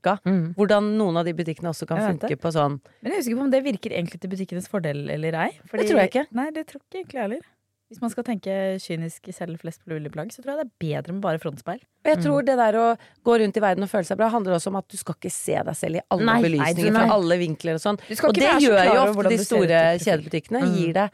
fucka 0.07 0.31
Mm. 0.31 0.55
hvordan 0.55 0.87
noen 0.97 1.17
av 1.19 1.25
de 1.27 1.33
butikkene 1.33 1.69
også 1.73 1.87
kan 1.87 1.99
funke 1.99 2.35
på 2.39 2.51
sånn 2.55 2.79
Men 3.03 3.11
jeg 3.11 3.17
er 3.17 3.21
usikker 3.25 3.37
på 3.37 3.45
om 3.47 3.51
det 3.51 3.63
virker 3.63 3.91
egentlig 3.91 4.19
til 4.21 4.29
butikkenes 4.31 4.67
fordel 4.71 5.09
eller 5.09 5.33
ei. 5.35 5.51
Det 5.71 5.87
tror 5.89 5.99
jeg 6.01 6.09
ikke. 6.11 6.25
Nei, 6.31 6.49
det 6.51 6.67
tror 6.67 6.81
ikke 6.81 6.99
egentlig 7.03 7.13
jeg 7.19 7.21
heller. 7.27 7.45
Hvis 7.87 8.01
man 8.01 8.09
skal 8.11 8.23
tenke 8.27 8.51
kynisk 8.83 9.29
selge 9.31 9.57
flest 9.61 9.79
mulig 9.87 10.11
plagg, 10.11 10.27
så 10.35 10.41
tror 10.43 10.57
jeg 10.57 10.59
det 10.59 10.65
er 10.67 11.01
bedre 11.03 11.13
med 11.13 11.21
bare 11.23 11.39
frontspeil. 11.39 11.79
Og 12.03 12.09
jeg 12.11 12.19
tror 12.19 12.43
det 12.43 12.57
der 12.59 12.75
å 12.75 12.97
gå 13.23 13.37
rundt 13.39 13.55
i 13.55 13.61
verden 13.63 13.83
og 13.83 13.89
føle 13.89 14.03
seg 14.03 14.17
bra, 14.19 14.27
handler 14.27 14.57
også 14.57 14.67
om 14.67 14.75
at 14.75 14.89
du 14.91 14.97
skal 14.97 15.15
ikke 15.15 15.31
se 15.31 15.55
deg 15.55 15.75
selv 15.79 15.95
i 15.95 16.01
alle 16.11 16.25
Nei, 16.25 16.41
belysninger 16.43 16.91
nei. 16.91 17.05
fra 17.07 17.15
alle 17.15 17.37
vinkler 17.39 17.75
og 17.75 17.79
sånn. 17.79 17.95
Og 18.27 18.33
det 18.35 18.51
gjør 18.59 18.83
jo 18.91 18.99
ofte 19.05 19.29
de 19.31 19.37
store 19.39 19.79
i 19.95 19.99
kjedebutikkene. 20.03 20.65
Mm. 20.67 20.75
Gir 20.75 20.93
deg 20.99 21.09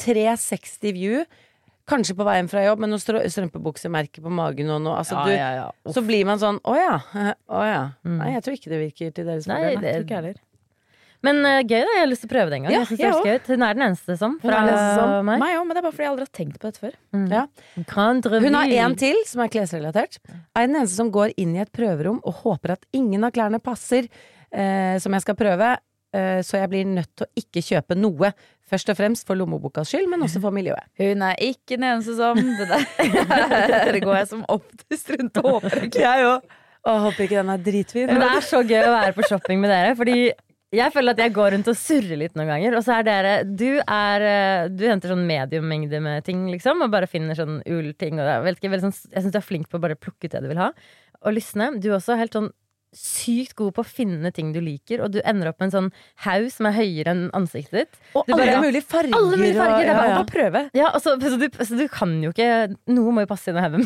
360 0.00 0.92
view, 0.96 1.24
kanskje 1.90 2.14
på 2.16 2.24
veien 2.24 2.48
fra 2.48 2.62
jobb, 2.64 2.80
men 2.80 2.94
noen 2.94 3.02
strø- 3.02 3.24
strømpebuksemerker 3.28 4.24
på 4.24 4.32
magen 4.32 4.70
og 4.72 4.80
noe. 4.86 4.96
Altså, 5.02 5.20
du, 5.26 5.92
så 5.92 6.02
blir 6.06 6.24
man 6.28 6.40
sånn 6.40 6.58
å 6.64 6.74
ja, 6.78 6.96
å 7.58 7.62
ja. 7.68 7.84
Mm. 8.06 8.18
Nei, 8.22 8.32
jeg 8.38 8.44
tror 8.46 8.58
ikke 8.58 8.72
det 8.72 8.80
virker 8.86 9.14
til 9.18 9.28
deres 9.30 9.46
fordel. 9.48 9.80
Det- 9.82 9.94
tror 9.98 10.06
ikke 10.08 10.20
heller. 10.22 10.42
Men 11.24 11.38
uh, 11.40 11.62
gøy, 11.64 11.80
da. 11.80 11.92
Jeg 11.96 12.02
har 12.02 12.08
lyst 12.10 12.20
til 12.20 12.28
å 12.28 12.32
prøve 12.34 12.50
det 12.52 12.56
en 12.58 12.64
gang. 12.66 12.72
Ja, 12.74 12.80
jeg 12.82 12.88
synes 12.90 13.00
det 13.00 13.06
er 13.08 13.28
gøy. 13.30 13.38
Hun 13.54 13.62
er 13.64 13.76
den 13.78 13.84
eneste 13.86 14.16
som. 14.20 14.34
Fra 14.42 14.58
den 14.58 14.68
eneste 14.74 14.98
som. 14.98 15.12
meg. 15.24 15.38
Meg 15.40 15.54
også, 15.56 15.64
men 15.64 15.72
det 15.72 15.80
er 15.80 15.86
bare 15.86 15.94
fordi 15.94 16.04
jeg 16.04 16.12
aldri 16.12 16.26
har 16.26 16.34
tenkt 16.36 16.58
på 16.60 16.68
dette 16.68 16.82
før. 16.82 16.98
Mm. 17.16 17.22
Ja. 17.32 17.44
Hun 18.44 18.58
har 18.58 18.74
en 18.84 18.96
til 19.00 19.20
som 19.30 19.40
er 19.40 19.52
klesrelatert. 19.54 20.18
Er 20.28 20.66
den 20.68 20.76
eneste 20.82 20.98
som 21.00 21.08
går 21.14 21.32
inn 21.40 21.54
i 21.56 21.62
et 21.64 21.72
prøverom 21.72 22.18
og 22.28 22.42
håper 22.42 22.74
at 22.76 22.84
ingen 22.92 23.24
av 23.24 23.32
klærne 23.32 23.56
passer 23.64 24.04
eh, 24.52 24.98
som 25.00 25.16
jeg 25.16 25.24
skal 25.24 25.38
prøve, 25.40 25.70
så 26.46 26.60
jeg 26.60 26.70
blir 26.70 26.84
nødt 26.86 27.10
til 27.18 27.26
å 27.26 27.42
ikke 27.42 27.62
kjøpe 27.66 27.96
noe. 27.98 28.30
Først 28.70 28.88
og 28.92 28.96
fremst 28.96 29.26
for 29.28 29.36
lommebokas 29.36 29.90
skyld, 29.92 30.06
men 30.08 30.22
også 30.24 30.40
for 30.40 30.54
miljøet. 30.54 30.86
Hun 31.00 31.24
er 31.26 31.36
ikke 31.42 31.76
den 31.76 31.84
eneste 31.90 32.14
som 32.16 32.38
Det 32.60 32.68
der 32.70 33.90
Det 33.92 34.00
går 34.04 34.20
jeg 34.22 34.30
som 34.30 34.44
oftest 34.54 35.10
rundt 35.16 35.40
og 35.42 35.50
håper. 35.58 35.84
ikke. 35.90 36.04
Jeg 36.06 36.28
òg. 36.30 36.54
Håper 36.84 37.24
ikke 37.26 37.38
den 37.40 37.52
er 37.52 37.60
dritfin. 37.64 38.08
Men 38.12 38.20
det 38.24 38.30
er 38.38 38.44
så 38.44 38.62
gøy 38.64 38.82
å 38.86 38.94
være 38.94 39.14
på 39.16 39.26
shopping 39.28 39.60
med 39.62 39.72
dere. 39.72 39.92
Fordi 39.98 40.16
jeg 40.74 40.92
føler 40.94 41.14
at 41.14 41.20
jeg 41.22 41.32
går 41.36 41.54
rundt 41.54 41.68
og 41.70 41.78
surrer 41.78 42.18
litt 42.20 42.34
noen 42.38 42.50
ganger. 42.54 42.76
Og 42.78 42.84
så 42.84 42.96
er 42.98 43.06
dere 43.06 43.34
Du 43.46 43.68
er 43.80 44.24
eh, 44.28 44.66
Du 44.72 44.84
henter 44.88 45.12
sånn 45.14 45.24
mediummengde 45.28 46.00
med 46.04 46.24
ting, 46.26 46.42
liksom. 46.52 46.82
Og 46.84 46.92
bare 46.92 47.08
finner 47.10 47.38
sånn 47.38 47.60
ullting. 47.68 48.20
Og 48.20 48.28
er 48.28 48.44
veldig 48.48 48.82
sånn, 48.88 48.96
jeg 49.12 49.24
syns 49.24 49.32
du 49.36 49.40
er 49.40 49.46
flink 49.46 49.70
på 49.70 49.80
å 49.80 49.84
bare 49.84 49.96
plukke 50.00 50.28
ut 50.28 50.34
det 50.36 50.44
du 50.44 50.50
vil 50.50 50.60
ha. 50.60 50.72
Og 51.24 51.36
lysne. 51.36 51.72
Du 51.80 51.90
er 51.92 51.98
også 52.00 52.18
helt 52.20 52.36
sånn 52.36 52.50
sykt 52.96 53.54
god 53.58 53.74
på 53.76 53.82
å 53.82 53.86
finne 53.86 54.30
ting 54.34 54.52
du 54.54 54.60
liker, 54.64 55.02
og 55.04 55.12
du 55.14 55.20
ender 55.24 55.50
opp 55.50 55.58
med 55.60 55.68
en 55.68 55.74
sånn 55.74 55.88
haug 56.24 56.46
som 56.54 56.68
er 56.70 56.76
høyere 56.78 57.12
enn 57.14 57.22
ansiktet 57.36 57.84
ditt. 57.84 57.98
Og 58.14 58.24
Du 58.26 58.32
alle 58.34 58.46
bare- 58.46 58.62
mulige 58.64 58.84
farger. 58.86 59.14
Alle 59.18 59.36
mulige 59.40 59.56
farger, 59.58 59.84
det 59.84 59.92
er 59.92 59.98
bare 60.00 60.12
ja, 60.14 60.20
å 60.22 60.28
prøve. 60.30 60.62
Ja, 60.78 60.90
så, 61.02 61.14
så, 61.20 61.38
du, 61.40 61.48
så 61.64 61.78
du 61.78 61.86
kan 61.92 62.14
jo 62.22 62.30
ikke 62.34 62.50
Noe 62.94 63.12
må 63.16 63.24
jo 63.24 63.30
passe 63.30 63.50
inn 63.50 63.58
i 63.58 63.64
haugen. 63.64 63.84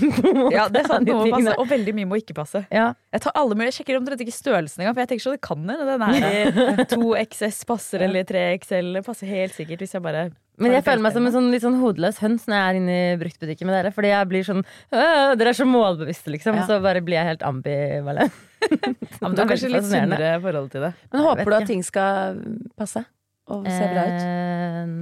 Ja, 0.54 0.68
det 0.68 0.84
er 0.84 0.90
sant, 0.92 1.08
noe 1.08 1.24
må 1.26 1.36
passe, 1.38 1.54
og 1.58 1.68
veldig 1.70 1.94
mye 1.98 2.10
må 2.12 2.20
ikke 2.20 2.36
passe. 2.38 2.64
Ja. 2.74 2.90
Jeg 3.14 3.24
tar 3.24 3.32
alle 3.38 3.56
mulige, 3.56 3.72
jeg 3.72 3.78
sjekker 3.82 3.98
omtrent 4.00 4.20
ikke 4.26 4.36
størrelsen 4.36 4.82
engang, 4.84 4.94
for 4.98 5.04
jeg 5.06 5.10
tenker 5.14 5.26
så 5.28 5.34
det 5.36 5.42
kan 5.44 5.64
hende. 5.64 5.86
Den 5.88 6.02
er 6.02 6.84
2XS 6.92 7.64
passer, 7.68 8.04
eller 8.06 8.24
3XL 8.28 9.00
passer 9.06 9.26
helt 9.32 9.56
sikkert, 9.56 9.80
hvis 9.84 9.96
jeg 9.96 10.04
bare 10.04 10.28
Men 10.58 10.74
jeg 10.74 10.84
føler 10.86 11.02
meg 11.04 11.14
som 11.14 11.26
en 11.28 11.34
sånn, 11.34 11.50
litt 11.52 11.62
sånn 11.62 11.76
hodeløs 11.80 12.18
høns 12.22 12.46
når 12.50 12.56
jeg 12.58 12.68
er 12.72 12.78
inne 12.80 12.96
i 12.98 13.16
bruktbutikken 13.20 13.68
med 13.68 13.76
dere. 13.78 13.92
Fordi 13.94 14.10
jeg 14.10 14.28
blir 14.30 14.46
sånn 14.48 14.64
Dere 14.90 15.52
er 15.52 15.58
så 15.58 15.66
målbevisste, 15.68 16.32
liksom. 16.34 16.58
Ja. 16.58 16.66
Så 16.66 16.80
bare 16.84 17.02
blir 17.04 17.18
jeg 17.20 17.30
helt 17.30 17.44
ambivalent. 17.46 18.34
ja, 18.72 19.22
men 19.22 19.36
Du 19.38 19.42
har 19.44 19.48
kanskje 19.52 19.70
litt 19.70 19.86
sunnere 19.86 20.32
forhold 20.42 20.72
til 20.74 20.82
det. 20.88 20.92
Men 21.14 21.24
håper 21.28 21.44
du 21.46 21.54
at 21.54 21.62
ikke. 21.62 21.70
ting 21.70 21.86
skal 21.86 22.42
passe 22.78 23.04
og 23.48 23.64
se 23.70 23.86
bra 23.94 24.04
ut? 24.10 24.20
Eh, 24.26 24.92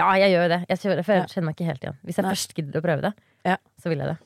ja, 0.00 0.08
jeg 0.22 0.32
gjør 0.34 0.48
det. 0.54 0.60
Jeg 0.70 0.80
jeg 0.80 1.04
kjenner 1.04 1.46
meg 1.50 1.56
ikke 1.58 1.68
helt 1.68 1.84
igjen. 1.84 1.98
Hvis 2.06 2.18
jeg 2.18 2.24
Nei. 2.26 2.32
først 2.34 2.56
gidder 2.56 2.80
å 2.80 2.84
prøve 2.88 3.04
det, 3.08 3.12
Ja. 3.52 3.56
så 3.82 3.92
vil 3.92 3.98
jeg 4.02 4.14
det. 4.14 4.18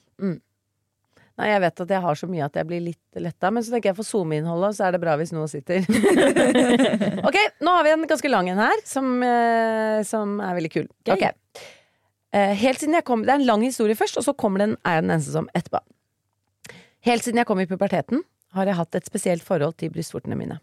Nei, 1.35 1.49
jeg 1.51 1.63
vet 1.65 1.81
at 1.83 1.93
jeg 1.97 2.03
har 2.05 2.19
så 2.19 2.27
mye 2.31 2.47
at 2.47 2.57
jeg 2.61 2.67
blir 2.69 2.83
litt 2.85 3.19
letta, 3.19 3.51
men 3.51 3.65
så 3.67 3.73
tenker 3.75 3.91
jeg 3.91 3.99
for 3.99 4.07
SoMe-innholdet 4.07 4.77
så 4.77 4.85
er 4.87 4.95
det 4.95 5.01
bra 5.03 5.17
hvis 5.19 5.33
noe 5.35 5.49
sitter. 5.51 5.83
ok, 7.29 7.39
nå 7.67 7.73
har 7.75 7.87
vi 7.87 7.95
en 7.95 8.05
ganske 8.11 8.31
lang 8.31 8.51
en 8.53 8.63
her, 8.63 8.83
som, 8.87 9.09
eh, 9.27 9.99
som 10.07 10.37
er 10.39 10.55
veldig 10.61 10.71
kul. 10.71 10.87
Okay. 11.03 11.33
Ok. 11.35 11.65
Eh, 12.35 12.53
helt 12.59 12.83
siden 12.83 12.97
jeg 12.99 13.07
kom 13.07 13.23
Det 13.23 13.31
er 13.31 13.39
en 13.39 13.47
lang 13.47 13.63
historie 13.67 13.99
først, 13.99 14.19
og 14.19 14.27
så 14.27 14.35
kommer 14.39 14.63
den, 14.63 14.77
er 14.87 15.01
jeg 15.01 15.07
den 15.07 15.17
eneste 15.17 15.35
som 15.35 15.51
etterpå. 15.59 15.83
Helt 17.09 17.27
siden 17.27 17.43
jeg 17.43 17.51
kom 17.51 17.63
i 17.63 17.67
puberteten, 17.71 18.23
har 18.55 18.71
jeg 18.71 18.79
hatt 18.79 19.01
et 19.01 19.11
spesielt 19.11 19.43
forhold 19.43 19.75
til 19.83 19.91
brystvortene 19.91 20.39
mine. 20.39 20.61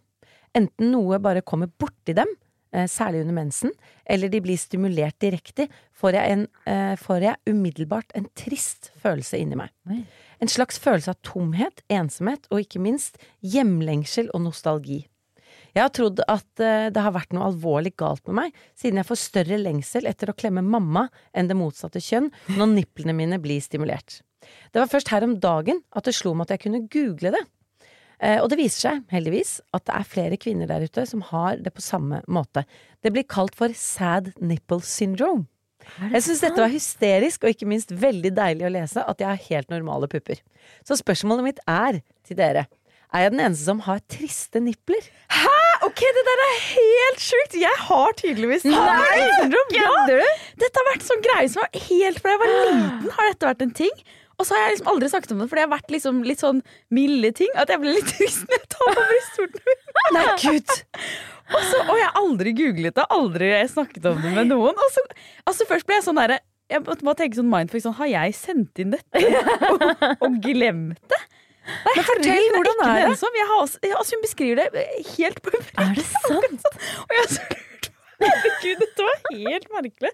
Enten 0.55 0.95
noe 0.95 1.19
bare 1.19 1.43
kommer 1.43 1.67
borti 1.67 2.15
dem, 2.15 2.31
eh, 2.71 2.87
særlig 2.87 3.25
under 3.25 3.41
mensen, 3.41 3.75
eller 4.07 4.31
de 4.31 4.39
blir 4.39 4.59
stimulert 4.59 5.19
direkte, 5.19 5.67
får 5.91 6.15
jeg, 6.15 6.31
en, 6.31 6.97
får 6.97 7.27
jeg 7.27 7.51
umiddelbart 7.51 8.15
en 8.15 8.31
trist 8.39 8.93
følelse 9.03 9.43
inni 9.43 9.59
meg. 9.59 9.75
En 10.41 10.49
slags 10.49 10.79
følelse 10.81 11.13
av 11.13 11.19
tomhet, 11.21 11.83
ensomhet 11.93 12.47
og 12.49 12.63
ikke 12.63 12.81
minst 12.81 13.19
hjemlengsel 13.45 14.31
og 14.33 14.47
nostalgi. 14.47 15.03
Jeg 15.75 15.85
har 15.85 15.91
trodd 15.95 16.19
at 16.27 16.63
eh, 16.63 16.89
det 16.91 17.03
har 17.03 17.13
vært 17.15 17.31
noe 17.35 17.45
alvorlig 17.51 17.93
galt 17.99 18.25
med 18.27 18.37
meg, 18.39 18.57
siden 18.75 18.99
jeg 18.99 19.07
får 19.07 19.21
større 19.21 19.59
lengsel 19.61 20.09
etter 20.09 20.31
å 20.31 20.35
klemme 20.35 20.63
mamma 20.65 21.05
enn 21.31 21.47
det 21.47 21.55
motsatte 21.59 22.01
kjønn 22.03 22.31
når 22.57 22.73
nipplene 22.73 23.15
mine 23.15 23.39
blir 23.43 23.61
stimulert. 23.63 24.19
Det 24.73 24.81
var 24.81 24.89
først 24.91 25.11
her 25.13 25.23
om 25.23 25.37
dagen 25.39 25.83
at 25.95 26.07
det 26.09 26.15
slo 26.17 26.33
meg 26.33 26.49
at 26.49 26.55
jeg 26.57 26.63
kunne 26.65 26.83
google 26.91 27.31
det. 27.37 27.43
Eh, 28.19 28.41
Og 28.41 28.49
det 28.51 28.59
viser 28.59 28.87
seg, 28.89 29.05
heldigvis, 29.13 29.59
at 29.71 29.85
det 29.87 29.95
er 29.95 30.09
flere 30.09 30.41
kvinner 30.41 30.67
der 30.67 30.83
ute 30.89 31.05
som 31.07 31.23
har 31.29 31.61
det 31.61 31.73
på 31.77 31.85
samme 31.85 32.23
måte. 32.27 32.65
Det 33.01 33.13
blir 33.13 33.29
kalt 33.29 33.55
for 33.55 33.71
sad 33.77 34.33
nipple 34.41 34.81
syndrome. 34.81 35.45
Jeg 36.11 36.23
syns 36.25 36.43
dette 36.43 36.61
var 36.63 36.71
hysterisk, 36.73 37.43
og 37.43 37.53
ikke 37.55 37.69
minst 37.69 37.91
veldig 37.91 38.31
deilig 38.37 38.67
å 38.67 38.73
lese 38.73 39.03
at 39.03 39.23
jeg 39.23 39.29
har 39.29 39.41
helt 39.49 39.73
normale 39.73 40.09
pupper. 40.11 40.39
Så 40.87 40.97
spørsmålet 40.99 41.47
mitt 41.51 41.59
er 41.69 42.01
til 42.27 42.39
dere. 42.39 42.67
Er 43.11 43.25
jeg 43.25 43.33
den 43.33 43.41
eneste 43.43 43.67
som 43.67 43.81
har 43.83 43.99
triste 44.07 44.61
nipler? 44.63 45.03
Ok, 45.83 45.99
det 46.15 46.23
der 46.27 46.41
er 46.45 46.57
helt 46.69 47.23
sjukt! 47.25 47.57
Jeg 47.59 47.77
har 47.89 48.13
tydeligvis 48.19 48.63
syndrom. 48.63 49.73
Ja, 49.75 49.89
dette 50.61 50.79
har 50.79 50.87
vært 50.93 51.05
sånn 51.07 51.23
greie 51.25 51.49
som 51.51 51.63
var 51.65 51.85
helt 51.89 52.21
fra 52.23 52.35
jeg 52.35 52.41
var 52.43 52.51
liten, 52.53 53.09
har 53.17 53.31
dette 53.33 53.49
vært 53.49 53.65
en 53.65 53.73
ting. 53.81 54.03
Og 54.39 54.47
så 54.47 54.55
har 54.55 54.63
jeg 54.63 54.75
liksom 54.77 54.91
aldri 54.93 55.09
snakket 55.11 55.33
om 55.35 55.41
det, 55.43 55.47
for 55.51 55.59
det 55.59 55.65
har 55.67 55.73
vært 55.73 55.91
liksom 55.93 56.21
litt 56.25 56.41
sånn 56.41 56.61
milde 56.93 57.29
ting. 57.37 57.51
At 57.61 57.69
jeg 57.73 57.81
blir 57.83 57.97
litt 57.97 58.07
trist 58.15 58.45
når 58.47 58.57
jeg 58.61 58.69
tar 58.77 58.95
på 58.95 59.07
brystvorten. 59.11 59.80
Nei, 60.15 60.25
gud! 60.41 60.77
Og, 61.51 61.59
så, 61.67 61.81
og 61.83 61.97
jeg 61.99 62.05
har 62.07 62.19
aldri 62.21 62.53
googlet 62.55 62.95
det, 62.95 63.05
aldri 63.11 63.49
snakket 63.67 64.05
om 64.07 64.21
det 64.23 64.31
med 64.37 64.47
noen. 64.53 64.77
Og 64.79 64.93
så, 64.93 65.03
altså 65.49 65.67
først 65.67 65.87
ble 65.89 65.97
jeg 65.97 66.05
sånn 66.07 66.19
derre 66.21 66.37
Jeg 66.71 66.83
måtte 66.85 67.03
bare 67.03 67.19
tenke 67.19 67.39
sånn 67.39 67.49
mindfuck 67.51 67.83
sånn 67.83 67.97
Har 67.97 68.07
jeg 68.07 68.35
sendt 68.37 68.79
inn 68.79 68.93
dette 68.95 69.23
og, 69.73 69.83
og 70.23 70.37
glemt 70.45 71.01
det? 71.11 71.21
Nei, 71.61 71.93
Men 71.97 72.05
fortell, 72.07 72.47
hvordan 72.55 72.79
det 72.79 72.85
er 72.87 72.95
det? 72.95 73.09
Ensom. 73.11 73.35
Jeg 73.37 73.47
har 73.51 73.59
også, 73.65 73.81
jeg, 73.83 73.95
altså, 73.99 74.15
hun 74.15 74.23
beskriver 74.25 74.61
det 74.61 74.85
helt 75.11 75.41
på 75.45 75.51
Er 75.59 75.91
det 75.97 76.05
sant? 76.15 76.69
Og 77.03 77.13
jeg 77.15 77.19
har 77.19 77.33
så 77.35 77.49
lurt 77.51 77.89
på 77.89 77.97
Herregud, 78.21 78.81
dette 78.81 79.05
var 79.05 79.21
helt 79.33 79.67
merkelig. 79.73 80.11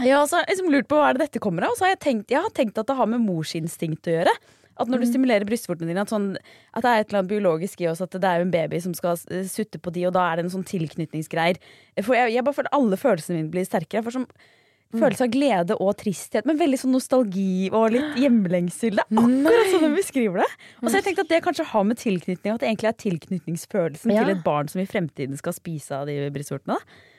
Jeg 0.00 0.10
har 0.10 0.22
altså, 0.22 0.40
liksom 0.48 0.70
lurt 0.72 0.86
på 0.90 0.98
hva 0.98 1.10
er 1.10 1.16
det 1.18 1.26
dette 1.26 1.42
kommer 1.42 1.66
av, 1.66 1.74
og 1.74 1.78
så 1.78 1.84
har 1.86 1.92
jeg 1.92 2.00
tenkt, 2.00 2.32
jeg 2.32 2.40
har 2.40 2.54
tenkt 2.56 2.78
at 2.80 2.88
det 2.88 2.96
har 2.96 3.10
med 3.12 3.20
morsinstinkt 3.22 4.08
å 4.08 4.14
gjøre. 4.14 4.32
At 4.80 4.90
når 4.90 5.04
du 5.04 5.06
stimulerer 5.06 5.46
brystvortene 5.46 5.92
dine, 5.92 6.02
at, 6.02 6.10
sånn, 6.10 6.32
at 6.74 6.82
det 6.82 6.90
er 6.90 7.04
et 7.04 7.12
eller 7.12 7.20
annet 7.22 7.30
biologisk 7.30 7.84
i 7.84 7.88
oss, 7.90 8.02
at 8.02 8.16
det 8.16 8.26
er 8.26 8.40
jo 8.40 8.48
en 8.48 8.54
baby 8.54 8.80
som 8.82 8.96
skal 8.96 9.20
eh, 9.30 9.46
sutte 9.50 9.78
på 9.78 9.92
de, 9.94 10.08
og 10.08 10.16
da 10.16 10.26
er 10.26 10.40
det 10.40 10.46
en 10.46 10.56
sånn 10.56 10.66
tilknytningsgreier. 10.66 11.60
For 12.02 12.18
jeg, 12.18 12.34
jeg 12.34 12.46
bare 12.46 12.58
føler 12.58 12.76
alle 12.76 12.98
følelsene 12.98 13.38
mine 13.38 13.54
blir 13.54 13.68
sterkere. 13.68 14.02
For 14.06 14.18
som 14.18 14.26
mm. 14.26 14.98
følelse 14.98 15.26
av 15.26 15.32
glede 15.34 15.78
og 15.78 15.94
tristhet, 16.00 16.48
men 16.48 16.58
veldig 16.60 16.82
sånn 16.82 16.94
nostalgi 16.96 17.70
og 17.70 17.94
litt 17.94 18.18
hjemlengsel. 18.24 18.98
Det 18.98 19.06
er 19.06 19.22
akkurat 19.22 19.72
sånn 19.76 19.86
de 19.86 19.94
beskriver 19.98 20.44
det. 20.44 20.50
Og 20.80 20.86
så 20.88 20.92
har 20.92 21.00
jeg 21.00 21.08
tenkt 21.10 21.24
at 21.24 21.32
det 21.32 21.42
kanskje 21.46 21.70
har 21.70 21.88
med 21.88 22.02
tilknytning 22.02 22.54
At 22.54 22.62
det 22.62 22.70
egentlig 22.70 22.90
er 22.90 23.00
tilknytningsfølelsen 23.06 24.14
Ja. 24.14 24.22
til 24.24 24.36
et 24.36 24.46
barn 24.46 24.70
som 24.70 24.82
i 24.82 24.88
fremtiden 24.90 25.38
skal 25.40 25.56
spise 25.56 26.02
av 26.02 26.10
de 26.10 26.18
brystvortene. 26.34 26.78
da. 26.78 27.12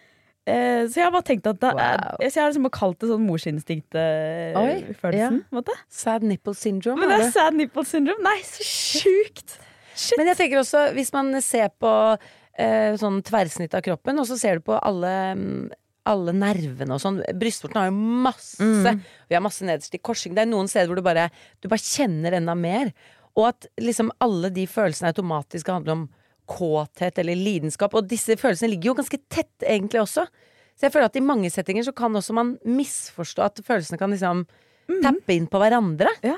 Eh, 0.46 0.86
så 0.86 1.00
jeg 1.00 1.08
har 1.08 1.14
bare 1.16 1.26
tenkt 1.26 1.48
at 1.50 1.58
det 1.58 1.72
er, 1.74 1.76
Wow. 1.76 2.20
Så 2.22 2.38
jeg 2.38 2.44
har 2.44 2.50
liksom 2.52 2.66
bare 2.68 2.78
kalt 2.78 3.00
det 3.02 3.08
sånn 3.10 3.24
Oi, 3.24 3.30
morsinnstinkt-følelsen. 3.32 5.40
Ja. 5.50 5.62
Sad 5.90 6.22
nipple 6.28 6.54
syndrome. 6.58 7.00
Men 7.02 7.10
er 7.10 7.18
det 7.18 7.24
det? 7.26 7.30
er 7.32 7.40
sad 7.40 7.54
nipple 7.58 7.86
syndrome. 7.90 8.22
Nei, 8.26 8.40
så 8.46 8.62
sjukt! 8.68 9.50
Shit. 9.96 10.18
Men 10.20 10.28
jeg 10.30 10.38
tenker 10.42 10.58
også, 10.60 10.80
hvis 10.94 11.12
man 11.16 11.26
ser 11.42 11.70
på 11.80 11.92
eh, 12.60 12.92
sånn 13.00 13.22
tverrsnitt 13.26 13.74
av 13.78 13.82
kroppen, 13.86 14.20
og 14.22 14.26
så 14.30 14.36
ser 14.38 14.54
du 14.60 14.64
på 14.68 14.76
alle, 14.78 15.12
mm, 15.40 15.66
alle 16.12 16.32
nervene 16.36 16.94
og 16.98 17.02
sånn. 17.02 17.22
Brystvorten 17.40 17.80
har 17.80 17.88
jo 17.90 17.96
masse. 18.28 18.60
Mm. 18.62 19.00
Vi 19.32 19.38
har 19.38 19.44
masse 19.46 19.64
nederst 19.66 19.96
i 19.96 20.02
korsing. 20.04 20.36
Det 20.36 20.44
er 20.44 20.52
noen 20.52 20.68
steder 20.72 20.88
hvor 20.92 21.00
du 21.00 21.06
bare, 21.06 21.30
du 21.64 21.70
bare 21.72 21.82
kjenner 21.82 22.32
enda 22.38 22.54
mer. 22.60 22.92
Og 23.36 23.50
at 23.50 23.68
liksom 23.82 24.12
alle 24.24 24.50
de 24.54 24.64
følelsene 24.70 25.10
automatisk 25.12 25.66
handler 25.74 25.94
om 25.98 26.06
kåthet 26.50 27.22
eller 27.22 27.38
lidenskap. 27.40 27.96
Og 27.98 28.08
disse 28.10 28.38
følelsene 28.40 28.72
ligger 28.74 28.94
jo 28.94 28.98
ganske 29.02 29.22
tett 29.30 29.66
egentlig 29.66 30.02
også. 30.04 30.26
Så 30.76 30.88
jeg 30.88 30.96
føler 30.96 31.08
at 31.08 31.20
i 31.20 31.24
mange 31.24 31.52
settinger 31.54 31.86
så 31.88 31.94
kan 31.96 32.16
også 32.16 32.36
man 32.36 32.56
misforstå 32.68 33.46
at 33.46 33.62
følelsene 33.64 34.00
kan 34.02 34.12
liksom 34.12 34.44
tappe 35.02 35.36
inn 35.36 35.48
på 35.50 35.62
hverandre. 35.62 36.12
Ja. 36.26 36.36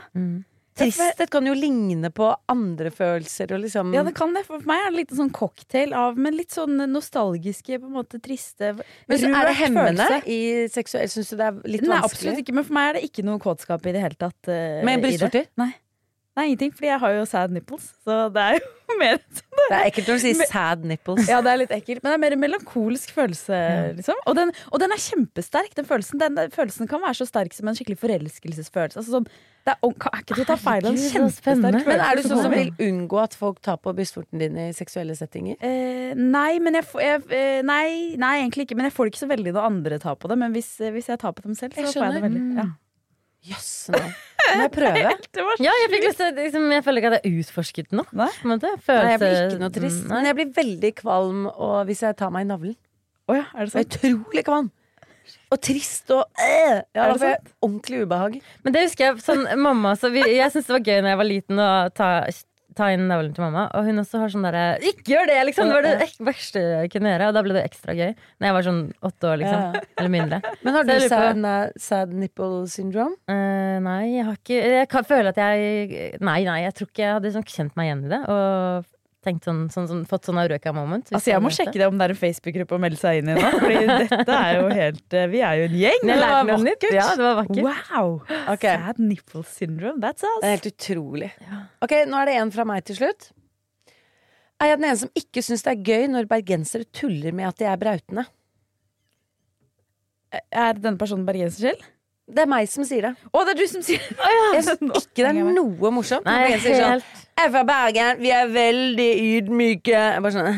Tristhet 0.78 1.32
kan 1.34 1.48
jo 1.48 1.56
ligne 1.58 2.12
på 2.14 2.28
andre 2.52 2.92
følelser 2.94 3.50
og 3.56 3.64
liksom 3.64 3.96
Ja, 3.96 4.04
det 4.06 4.14
kan 4.18 4.36
det. 4.36 4.44
For 4.46 4.62
meg 4.70 4.84
er 4.84 4.92
det 4.92 5.00
litt 5.00 5.16
sånn 5.18 5.32
cocktail 5.34 5.96
av 5.98 6.20
Men 6.22 6.38
litt 6.38 6.54
sånn 6.54 6.78
nostalgiske, 6.92 7.80
på 7.82 7.90
en 7.90 7.96
måte 7.98 8.22
triste 8.22 8.76
Men 8.78 9.18
så 9.18 9.32
er 9.32 9.50
det 9.50 9.56
hemmende 9.64 10.22
i 10.30 10.40
seksuell 10.70 11.10
Syns 11.10 11.34
du 11.34 11.40
det 11.40 11.50
er 11.50 11.58
litt 11.66 11.82
Nei, 11.88 11.96
vanskelig? 11.96 12.12
absolutt 12.12 12.44
ikke. 12.44 12.58
Men 12.60 12.68
for 12.68 12.78
meg 12.78 12.92
er 12.92 13.00
det 13.00 13.04
ikke 13.10 13.26
noe 13.26 13.42
kåtskap 13.42 13.90
i 13.90 13.96
det 13.96 14.06
hele 14.06 14.20
tatt. 14.22 14.38
Uh, 14.46 14.86
Med 14.86 15.02
brystvorter? 15.02 15.50
Nei. 15.58 15.72
Nei, 16.38 16.44
ingenting. 16.52 16.72
Fordi 16.78 16.92
jeg 16.92 17.00
har 17.02 17.14
jo 17.18 17.26
sad 17.26 17.54
nipples. 17.56 17.90
Så 18.06 18.18
det 18.36 18.44
er 18.44 18.60
jo 18.60 18.98
mer 19.02 19.18
Det 19.68 19.76
er 19.76 19.88
ekkelt 19.90 20.08
når 20.12 20.20
du 20.20 20.24
sier 20.24 20.48
sad 20.48 20.84
nipples. 20.88 21.28
Ja, 21.28 21.42
det 21.44 21.52
er 21.52 21.60
litt 21.64 21.74
ekkelt. 21.76 22.00
Men 22.06 22.14
det 22.14 22.18
er 22.20 22.22
mer 22.24 22.36
en 22.38 22.44
melankolsk 22.46 23.10
følelse, 23.16 23.58
liksom. 23.98 24.22
Og 24.30 24.38
den, 24.38 24.54
og 24.72 24.80
den 24.84 24.94
er 24.96 25.02
kjempesterk, 25.02 25.74
den 25.76 25.90
følelsen. 25.90 26.22
Den, 26.22 26.38
den 26.40 26.54
følelsen 26.56 26.88
kan 26.88 27.02
være 27.04 27.18
så 27.20 27.28
sterk 27.28 27.58
som 27.58 27.68
en 27.68 27.76
skikkelig 27.76 27.98
forelskelsesfølelse. 28.06 29.02
Altså 29.02 29.18
sånn, 29.18 29.28
det 29.68 29.74
er, 29.74 29.82
er 29.84 30.22
ikke 30.22 30.38
til 30.38 30.46
å 30.46 30.48
ta 30.48 30.56
feil 30.62 30.86
av 30.88 30.96
så 30.96 31.26
Men 31.90 32.06
er 32.06 32.16
du 32.16 32.24
sånn 32.30 32.40
som 32.46 32.54
vil 32.56 32.70
unngå 32.88 33.20
at 33.26 33.34
folk 33.36 33.60
tar 33.66 33.82
på 33.84 33.92
brystvorten 33.98 34.40
din 34.40 34.56
i 34.62 34.70
seksuelle 34.78 35.18
settinger? 35.20 35.58
Eh, 35.60 36.14
nei, 36.16 36.54
men 36.64 36.80
jeg, 36.80 36.88
får- 36.88 37.04
jeg 37.04 37.26
eh, 37.36 37.62
nei, 37.68 37.90
nei, 38.22 38.34
egentlig 38.46 38.70
ikke. 38.70 38.78
Men 38.80 38.88
jeg 38.88 38.96
får 38.96 39.10
det 39.10 39.16
ikke 39.18 39.26
så 39.26 39.32
veldig 39.34 39.58
når 39.58 39.68
andre 39.74 40.00
tar 40.06 40.16
på 40.22 40.32
det. 40.32 40.38
Men 40.46 40.56
hvis, 40.56 40.70
eh, 40.80 40.94
hvis 40.96 41.10
jeg 41.12 41.20
tar 41.26 41.36
på 41.36 41.44
dem 41.50 41.58
selv, 41.60 41.76
så 41.76 41.84
Jeg 41.84 41.92
får 41.98 42.08
jeg 42.08 42.22
det 42.22 42.28
veldig. 42.30 42.46
Ja. 42.62 42.70
Jøss, 43.46 43.90
nå 43.94 44.00
må 44.02 44.64
jeg 44.66 44.72
prøve. 44.74 45.12
Det 45.38 45.44
var 45.46 45.62
Ja, 45.62 45.72
jeg 45.84 45.92
fikk 45.94 46.06
lyst 46.08 46.18
til 46.22 46.34
liksom, 46.40 46.66
Jeg 46.74 46.84
føler 46.84 47.02
ikke 47.04 47.12
at 47.14 47.18
jeg 47.20 47.32
har 47.34 47.44
utforsket 47.44 47.92
nok. 47.96 48.10
Nei. 48.18 48.28
En. 48.44 48.56
Nei, 48.58 49.12
jeg 49.12 49.20
blir 49.22 49.38
ikke 49.38 49.62
noe 49.62 49.74
trist. 49.76 50.02
Mm, 50.04 50.10
Nei. 50.10 50.16
Men 50.18 50.26
jeg 50.32 50.38
blir 50.40 50.50
veldig 50.58 50.92
kvalm 51.04 51.46
og 51.52 51.78
hvis 51.88 52.02
jeg 52.08 52.18
tar 52.20 52.34
meg 52.34 52.48
i 52.48 52.50
navlen. 52.50 52.76
Oh, 53.28 53.36
ja, 53.38 53.46
er 53.54 53.68
det 53.68 53.76
Jeg 53.76 53.86
er 53.86 53.88
sant? 53.88 54.00
utrolig 54.02 54.44
kvalm. 54.48 54.72
Og 55.52 55.60
trist 55.64 56.12
og 56.16 56.24
øh, 56.40 56.78
Ja, 56.96 57.04
Er 57.06 57.14
det 57.14 57.20
sant? 57.22 57.50
ordentlig 57.62 58.02
ubehag. 58.08 58.38
Men 58.64 58.74
det 58.76 58.84
husker 58.88 59.10
jeg 59.10 59.24
sånn 59.24 59.46
mamma 59.60 59.94
så 60.00 60.10
vi, 60.12 60.24
Jeg 60.24 60.52
syntes 60.54 60.68
det 60.70 60.76
var 60.78 60.86
gøy 60.88 61.02
når 61.04 61.12
jeg 61.14 61.20
var 61.22 61.28
liten 61.32 61.60
å 61.64 61.70
ta, 61.96 62.10
ta 62.78 62.90
inn 62.94 63.08
navlen 63.10 63.34
til 63.36 63.46
mamma. 63.46 63.68
Og 63.78 63.88
hun 63.88 64.02
også 64.04 64.22
har 64.22 64.34
sånn 64.34 64.46
derre 64.48 64.66
Ikke 64.86 65.16
gjør 65.16 65.30
det! 65.32 65.38
liksom 65.50 65.70
Det 65.72 65.78
var 65.78 65.88
det 65.88 66.10
verste 66.28 66.64
jeg 66.64 66.92
kunne 66.94 67.14
gjøre. 67.14 67.30
Og 67.30 67.38
da 67.38 67.44
ble 67.46 67.58
det 67.58 67.64
ekstra 67.68 67.96
gøy. 67.98 68.12
Når 68.38 68.50
jeg 68.50 68.58
var 68.58 68.68
sånn 68.68 68.82
åtte 69.10 69.32
år, 69.32 69.40
liksom. 69.44 69.64
Ja. 69.78 69.86
Eller 69.98 70.14
mindre. 70.14 70.42
Men 70.64 70.78
har 70.78 70.88
du 70.88 70.94
sad, 71.08 71.48
sad 71.82 72.14
nipple 72.26 72.68
syndrome? 72.72 73.18
Uh, 73.30 73.78
nei, 73.84 74.02
jeg 74.18 74.28
har 74.28 74.38
ikke 74.40 74.60
Jeg 74.78 74.92
kan 74.92 75.08
føle 75.08 75.34
at 75.34 75.42
jeg 75.42 76.14
Nei, 76.24 76.40
nei, 76.48 76.60
jeg 76.66 76.76
tror 76.78 76.92
ikke 76.92 77.04
jeg 77.04 77.18
hadde 77.18 77.34
sånn 77.34 77.48
kjent 77.48 77.76
meg 77.80 77.90
igjen 77.90 78.06
i 78.08 78.14
det. 78.14 78.22
Og 78.34 78.94
tenkt 79.26 79.48
sånn, 79.48 79.64
sånn, 79.74 79.88
sånn 79.90 80.04
fått 80.08 80.28
sånn 80.30 80.40
eureka 80.42 80.72
moment. 80.76 81.10
Altså, 81.12 81.32
jeg 81.32 81.44
må 81.44 81.52
sjekke 81.54 81.76
det 81.80 81.88
om 81.90 81.98
det 81.98 82.08
er 82.08 82.14
en 82.14 82.20
Facebook-gruppe 82.20 82.78
å 82.78 82.82
melde 82.82 83.00
seg 83.00 83.22
inn 83.22 83.32
i 83.34 83.38
nå. 83.38 83.50
Fordi 83.58 83.80
dette 83.88 84.38
er 84.38 84.60
jo 84.60 84.68
helt 84.72 85.18
eh, 85.18 85.26
Vi 85.32 85.42
er 85.44 85.62
jo 85.62 85.66
en 85.70 85.80
gjeng. 85.82 86.06
Det 86.08 86.20
var 86.22 86.48
vakkert. 86.52 86.86
Ja, 86.96 87.08
det 87.18 87.26
var 87.26 87.40
vakkert. 87.42 87.64
Wow! 87.66 88.14
Okay. 88.54 88.84
Sad 88.86 89.02
nipple 89.02 89.44
syndrome. 89.50 90.00
That's 90.04 90.28
us. 90.28 90.40
Det 90.44 90.52
er 90.52 90.56
helt 90.56 90.70
utrolig. 90.72 91.32
Ok, 91.86 91.98
nå 92.08 92.22
er 92.22 92.32
det 92.32 92.38
en 92.44 92.54
fra 92.56 92.68
meg 92.70 92.86
til 92.88 93.02
slutt. 93.02 93.30
Er 94.58 94.72
jeg 94.72 94.80
den 94.80 94.88
ene 94.90 95.02
som 95.04 95.14
ikke 95.18 95.44
syns 95.46 95.66
det 95.66 95.76
er 95.76 95.84
gøy 95.86 96.08
når 96.14 96.30
bergensere 96.30 96.88
tuller 96.96 97.36
med 97.36 97.50
at 97.52 97.60
de 97.60 97.68
er 97.70 97.82
brautende? 97.82 98.26
Er 100.34 100.78
denne 100.78 100.98
personen 101.00 101.28
bergenser 101.28 101.72
selv? 101.72 101.86
Det 102.28 102.42
er 102.44 102.50
meg 102.52 102.68
som 102.68 102.84
sier 102.84 103.06
det. 103.08 103.14
Å, 103.32 103.40
det 103.48 103.54
er 103.54 103.60
du 103.62 103.68
som 103.72 103.80
sier 103.88 104.02
det! 104.04 104.16
Jeg 104.58 104.64
syns 104.68 105.06
ikke 105.08 105.24
det 105.24 105.30
er 105.30 105.34
noe 105.56 105.92
morsomt. 105.96 106.26
Nei, 106.28 106.42
jeg 106.52 106.60
sier 106.66 106.76
sånn, 106.82 107.00
Jeg 107.38 107.46
er 107.46 107.52
fra 107.54 107.62
Bergen, 107.70 108.18
vi 108.20 108.30
er 108.36 108.50
veldig 108.52 109.08
ydmyke. 109.38 109.96
Jeg 109.96 110.20
bare 110.26 110.36
sånn 110.36 110.50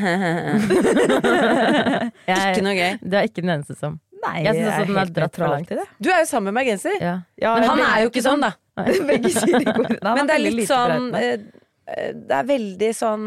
Ikke 2.34 2.64
noe 2.66 2.74
gøy. 2.74 2.98
Du 3.04 3.14
er 3.20 3.24
ikke 3.30 3.44
den 3.44 3.52
eneste 3.54 3.76
som 3.78 4.00
Nei, 4.20 4.42
Jeg 4.44 4.52
synes 4.58 4.74
også 4.74 4.86
den 4.90 4.98
er 5.00 5.12
dratt 5.16 5.38
for 5.40 5.48
langt. 5.54 5.70
Du 6.04 6.10
er 6.12 6.20
jo 6.24 6.28
sammen 6.28 6.50
med 6.50 6.58
bergenser. 6.60 6.96
ja. 7.00 7.14
Ja, 7.40 7.54
Men 7.56 7.64
han 7.70 7.80
er 7.86 8.02
jo 8.04 8.10
ikke 8.12 8.24
sånn, 8.26 8.42
da. 8.44 8.50
Begge 9.12 9.30
sier 9.32 9.56
det 9.62 9.72
går. 9.78 9.88
Men 10.04 10.28
det 10.28 10.34
er 10.36 10.42
litt 10.44 10.68
sånn 10.68 11.06
eh, 11.16 11.38
eh, 11.88 12.10
Det 12.18 12.36
er 12.42 12.46
veldig 12.50 12.90
sånn 12.98 13.24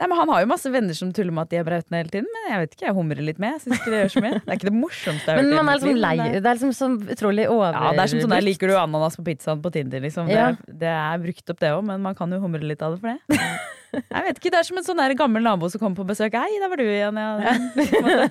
Nei, 0.00 0.06
men 0.08 0.16
Han 0.16 0.30
har 0.32 0.40
jo 0.40 0.48
masse 0.48 0.70
venner 0.72 0.96
som 0.96 1.10
tuller 1.12 1.34
med 1.36 1.42
at 1.44 1.50
de 1.52 1.58
er 1.60 1.64
brautende 1.66 1.98
hele 2.00 2.08
tiden. 2.14 2.28
Men 2.32 2.46
jeg 2.54 2.60
vet 2.62 2.76
ikke, 2.76 2.86
jeg 2.88 2.96
humrer 2.96 3.20
litt 3.26 3.40
med. 3.42 3.52
Jeg 3.58 3.60
synes 3.66 3.80
ikke 3.82 3.90
Det 3.92 3.98
gjør 4.00 4.12
så 4.14 4.22
mye 4.24 4.32
Det 4.38 4.46
er 4.48 4.56
ikke 4.58 4.68
det 4.70 4.76
morsomste 4.78 5.26
jeg 5.26 5.34
har 5.34 5.36
Men 5.36 5.44
hørt 5.44 5.56
Men 5.56 5.58
man 5.60 5.74
er 5.74 5.80
liksom 5.80 6.00
lei. 6.00 6.14
det 6.16 6.40
er- 6.40 6.54
liksom 6.56 6.72
sånn 6.80 6.94
utrolig 7.14 7.44
overbrukt. 7.52 7.84
Ja, 7.84 7.90
det 7.92 8.00
er 8.06 8.12
som 8.14 8.20
sånn 8.24 8.34
der, 8.36 8.46
Liker 8.48 8.66
du 8.72 8.76
ananas 8.80 9.16
på 9.20 9.24
pizzaen 9.28 9.60
på 9.62 9.72
Tinder? 9.72 10.00
Liksom. 10.00 10.26
Det, 10.32 10.38
er, 10.40 10.56
det 10.84 10.94
er 10.96 11.18
brukt 11.26 11.52
opp, 11.52 11.58
det 11.60 11.70
òg, 11.76 11.84
men 11.84 12.00
man 12.00 12.14
kan 12.16 12.32
jo 12.32 12.40
humre 12.40 12.64
litt 12.64 12.80
av 12.82 12.96
det 12.96 13.00
for 13.04 13.12
det. 13.12 13.20
Jeg 13.90 14.22
vet 14.22 14.36
ikke, 14.38 14.50
Det 14.54 14.58
er 14.60 14.62
som 14.68 14.78
en 14.78 14.84
sånn 14.86 15.00
der 15.02 15.12
gammel 15.18 15.42
nabo 15.42 15.66
som 15.68 15.80
kommer 15.82 15.96
på 15.98 16.06
besøk. 16.06 16.32
Hei, 16.38 16.58
der 16.62 16.68
var 16.70 16.78
du 16.78 16.84
igjen. 16.86 17.16
Ja. 17.18 17.30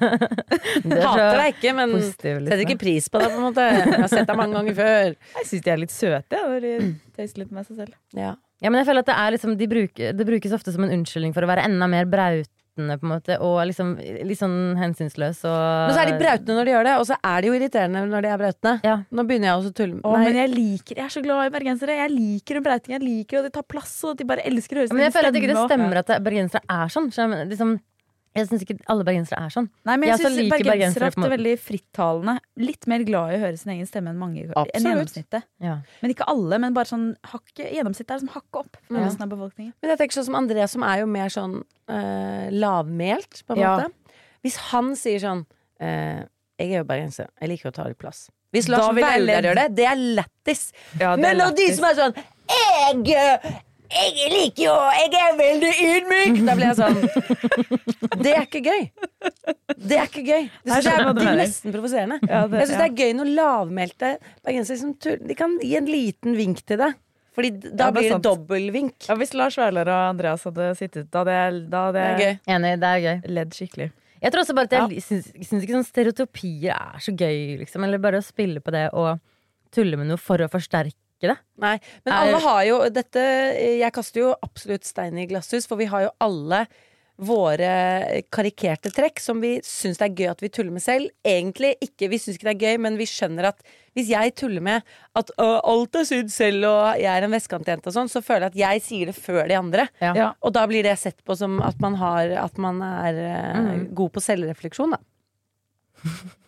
Er 0.90 1.04
Hater 1.04 1.38
deg 1.42 1.56
ikke, 1.58 1.74
men 1.76 1.92
positiv, 1.98 2.38
liksom. 2.40 2.48
setter 2.50 2.64
ikke 2.66 2.80
pris 2.80 3.10
på 3.12 3.20
det, 3.22 3.28
på 3.34 3.40
en 3.42 3.46
måte. 3.50 3.66
Jeg 3.76 4.00
har 4.00 4.08
sett 4.12 4.28
deg 4.30 4.38
mange 4.40 4.56
ganger 4.56 4.78
før. 4.78 5.16
Jeg 5.40 5.50
syns 5.52 5.66
de 5.66 5.74
er 5.74 5.82
litt 5.84 5.92
søte. 5.94 6.40
Jeg, 6.40 6.48
når 6.54 6.64
de 6.66 6.74
tøyser 7.18 7.44
litt 7.44 7.52
med 7.60 7.68
seg 7.68 7.82
selv. 7.84 7.98
Ja. 8.18 8.36
Ja, 8.60 8.70
men 8.70 8.82
jeg 8.82 8.90
føler 8.90 9.06
at 9.06 9.10
det 9.12 9.18
er 9.18 9.36
liksom 9.36 9.58
de 9.60 9.68
bruker, 9.72 10.16
Det 10.16 10.26
brukes 10.28 10.56
ofte 10.56 10.74
som 10.76 10.84
en 10.84 10.92
unnskyldning 11.00 11.36
for 11.36 11.46
å 11.46 11.50
være 11.50 11.64
enda 11.70 11.88
mer 11.88 12.08
brautende, 12.12 12.96
på 13.00 13.08
en 13.08 13.12
måte, 13.12 13.36
og 13.44 13.58
liksom 13.68 13.90
litt 14.00 14.40
sånn 14.40 14.78
hensynsløs 14.80 15.42
og 15.50 15.58
Men 15.90 15.96
så 15.98 16.04
er 16.04 16.12
de 16.12 16.20
brautende 16.22 16.56
når 16.56 16.70
de 16.70 16.74
gjør 16.76 16.88
det, 16.88 16.94
og 17.02 17.08
så 17.10 17.18
er 17.28 17.42
de 17.42 17.50
jo 17.50 17.56
irriterende 17.58 18.04
når 18.08 18.24
de 18.24 18.30
er 18.32 18.40
brautende. 18.40 18.74
Ja. 18.88 18.96
Nå 19.12 19.26
begynner 19.28 19.50
jeg 19.50 19.58
også 19.60 19.72
å 19.74 19.78
tulle. 19.82 20.00
Å, 20.00 20.14
men 20.16 20.40
jeg 20.40 20.52
liker 20.54 20.96
Jeg 21.02 21.06
er 21.06 21.12
så 21.16 21.24
glad 21.26 21.50
i 21.50 21.54
bergensere. 21.58 21.98
Jeg 22.00 22.14
liker 22.14 22.60
en 22.60 22.68
brauting. 22.70 22.96
Jeg 22.96 23.04
liker 23.04 23.42
at 23.42 23.50
de 23.50 23.54
tar 23.58 23.68
plass, 23.68 23.96
og 24.06 24.14
at 24.16 24.24
de 24.24 24.30
bare 24.32 24.46
elsker 24.48 24.80
å 24.80 24.84
høre 24.84 24.92
Ja, 24.92 24.96
Men 24.96 25.08
jeg 25.08 25.16
føler 25.18 25.32
at 25.34 25.40
ikke 25.42 25.52
det 25.52 25.60
stemmer 25.66 26.02
at 26.04 26.14
bergensere 26.24 26.64
er 26.80 26.96
sånn. 26.96 27.12
Så 27.16 27.28
liksom, 27.52 27.76
jeg 28.40 28.48
syns 28.50 28.64
ikke 28.66 28.78
alle 28.92 29.06
bergensere 29.08 29.42
er 29.46 29.54
sånn. 29.54 29.68
Nei, 29.88 29.96
men 29.98 30.10
jeg, 30.10 30.16
Jeg 30.16 30.20
syns 30.24 30.38
synes 30.40 30.54
bergensere 30.54 30.72
bergensere 31.10 31.28
er 31.28 31.34
veldig 31.36 31.54
frittalende. 31.64 32.36
Litt 32.64 32.88
mer 32.92 33.06
glad 33.08 33.34
i 33.34 33.38
å 33.38 33.42
høre 33.44 33.60
sin 33.62 33.74
egen 33.76 33.90
stemme 33.90 34.14
enn 34.14 34.20
mange 34.22 34.48
enn 34.48 34.88
gjennomsnittet. 34.90 35.46
Ja. 35.64 35.76
Men 36.02 36.16
ikke 36.16 36.28
alle, 36.32 36.60
men 36.64 36.74
bare 36.78 36.90
sånn 36.90 37.06
hakket, 37.34 37.70
gjennomsnittet 37.76 38.16
er 38.16 38.24
som 38.24 38.32
hakket 38.34 38.62
opp 38.64 38.82
for 38.88 38.98
Ja. 39.00 39.06
av 39.10 39.30
befolkningen. 39.36 39.74
Men 39.82 39.94
jeg 39.94 40.02
tenker 40.02 40.20
sånn 40.20 40.30
som 40.32 40.40
André, 40.40 40.68
som 40.70 40.84
er 40.84 41.00
jo 41.04 41.06
mer 41.08 41.30
sånn 41.30 41.64
eh, 41.90 42.50
lavmælt, 42.52 43.44
på 43.46 43.56
en 43.56 43.60
Ja. 43.60 43.78
måte. 43.78 43.92
Hvis 44.44 44.58
han 44.72 44.96
sier 44.96 45.20
sånn 45.20 45.46
eh, 45.80 46.26
Jeg 46.60 46.74
er 46.74 46.78
jo 46.82 46.84
bergenser, 46.84 47.28
jeg 47.40 47.50
liker 47.50 47.70
å 47.70 47.74
ta 47.74 47.88
litt 47.88 47.98
plass. 47.98 48.30
Hvis 48.52 48.68
Lars 48.68 48.90
Vaular 48.92 49.42
gjør 49.46 49.56
det, 49.56 49.76
det 49.76 49.86
er 49.86 49.96
lættis. 49.96 50.74
Ja, 51.00 51.16
Men 51.16 51.38
når 51.38 51.56
de 51.56 51.68
som 51.74 51.86
er 51.86 51.96
sånn 51.96 52.16
Jeg, 52.50 53.62
jeg 53.90 54.30
liker 54.34 54.64
jo 54.64 54.74
Jeg 55.00 55.12
er 55.20 55.36
veldig 55.40 55.72
ydmyk! 55.90 56.40
Da 56.48 56.56
blir 56.58 56.68
jeg 56.70 56.78
sånn 56.80 57.00
Det 58.24 58.34
er 58.36 58.46
ikke 58.46 58.62
gøy. 58.66 58.84
Det 59.80 59.98
er 59.98 60.08
ikke 60.10 60.24
gøy. 60.28 60.48
Det 60.48 60.50
Jeg 60.50 60.50
synes 60.50 60.74
jeg 60.74 60.86
skjønner 60.86 61.10
er, 61.10 61.18
det 61.20 61.28
er 61.32 61.38
nesten 61.40 61.74
provoserende. 61.76 62.18
Ja, 62.30 62.42
Jeg 62.52 62.70
syns 62.70 62.80
det 62.82 62.88
er 62.88 62.98
gøy 63.02 63.14
når 63.20 63.32
lavmælte 63.40 64.12
bergensere 64.46 64.82
som 64.82 64.94
tuller 65.02 65.24
De 65.30 65.38
kan 65.40 65.56
gi 65.64 65.76
en 65.80 65.90
liten 65.90 66.36
vink 66.38 66.62
til 66.68 66.82
deg. 66.84 66.98
Fordi 67.40 67.52
da 67.64 67.88
Ja, 67.88 67.94
blir 67.96 68.10
det 68.10 68.22
dobbeltvink. 68.26 69.08
Ja, 69.08 69.16
hvis 69.20 69.34
Lars 69.38 69.56
Vaular 69.60 69.88
og 69.94 70.00
Andreas 70.10 70.44
hadde 70.50 70.70
sittet, 70.80 71.08
da 71.14 71.22
hadde 71.24 71.36
jeg, 71.38 71.60
da 71.72 71.84
hadde 71.88 72.00
Det 72.00 72.06
er 72.06 72.10
jeg 72.10 72.22
gøy. 72.26 72.40
Enig, 72.56 72.72
det 72.82 72.90
er 72.90 73.04
gøy. 73.06 73.20
ledd 73.38 73.54
skikkelig. 73.56 73.90
Jeg 74.20 74.34
tror 74.34 74.42
også 74.44 74.56
bare 74.58 74.68
at 74.68 74.92
jeg 74.92 75.04
syns, 75.06 75.30
syns 75.48 75.64
ikke 75.64 75.78
sånn 75.78 75.86
stereotypier 75.88 76.74
er 76.76 77.00
så 77.06 77.14
gøy, 77.16 77.38
liksom. 77.62 77.86
Eller 77.88 78.02
bare 78.04 78.20
å 78.20 78.26
spille 78.26 78.60
på 78.60 78.74
det 78.76 78.90
og 78.92 79.22
tulle 79.72 79.96
med 80.02 80.10
noe 80.12 80.20
for 80.20 80.42
å 80.44 80.50
forsterke 80.52 80.98
det. 81.28 81.36
Nei, 81.60 81.80
men 82.06 82.14
Er- 82.14 82.20
alle 82.22 82.40
har 82.40 82.64
jo 82.64 82.90
dette 82.90 83.20
Jeg 83.20 83.92
kaster 83.92 84.22
jo 84.22 84.36
absolutt 84.42 84.86
stein 84.86 85.18
i 85.18 85.28
glasshus, 85.28 85.68
for 85.68 85.76
vi 85.76 85.86
har 85.86 86.04
jo 86.04 86.16
alle 86.22 86.68
våre 87.20 88.22
karikerte 88.32 88.92
trekk 88.96 89.20
som 89.20 89.42
vi 89.44 89.58
syns 89.66 90.00
det 90.00 90.08
er 90.08 90.16
gøy 90.16 90.30
at 90.32 90.42
vi 90.44 90.50
tuller 90.56 90.72
med 90.72 90.84
selv. 90.84 91.10
Egentlig 91.28 91.74
ikke, 91.84 92.08
vi 92.08 92.20
syns 92.22 92.38
ikke 92.38 92.48
det 92.48 92.54
er 92.54 92.64
gøy, 92.64 92.80
men 92.86 92.96
vi 93.00 93.08
skjønner 93.10 93.50
at 93.52 93.60
hvis 93.98 94.12
jeg 94.14 94.36
tuller 94.40 94.64
med 94.64 94.88
at 95.20 95.34
alt 95.44 96.00
er 96.00 96.08
sydd 96.08 96.32
selv 96.32 96.70
og 96.70 97.02
jeg 97.02 97.12
er 97.12 97.28
en 97.28 97.36
vestkantjente 97.36 97.92
og 97.92 97.98
sånn, 97.98 98.12
så 98.12 98.24
føler 98.24 98.48
jeg 98.48 98.54
at 98.54 98.62
jeg 98.64 98.86
sier 98.86 99.12
det 99.12 99.18
før 99.20 99.44
de 99.52 99.60
andre. 99.60 99.90
Ja. 100.00 100.14
Ja. 100.16 100.32
Og 100.40 100.56
da 100.56 100.64
blir 100.70 100.88
det 100.88 100.96
sett 101.02 101.20
på 101.28 101.36
som 101.36 101.60
at 101.66 101.80
man, 101.84 102.00
har, 102.00 102.32
at 102.48 102.62
man 102.62 102.80
er 102.86 103.20
mm. 103.68 103.88
god 104.00 104.16
på 104.16 104.24
selvrefleksjon, 104.24 104.96
da. 104.96 105.04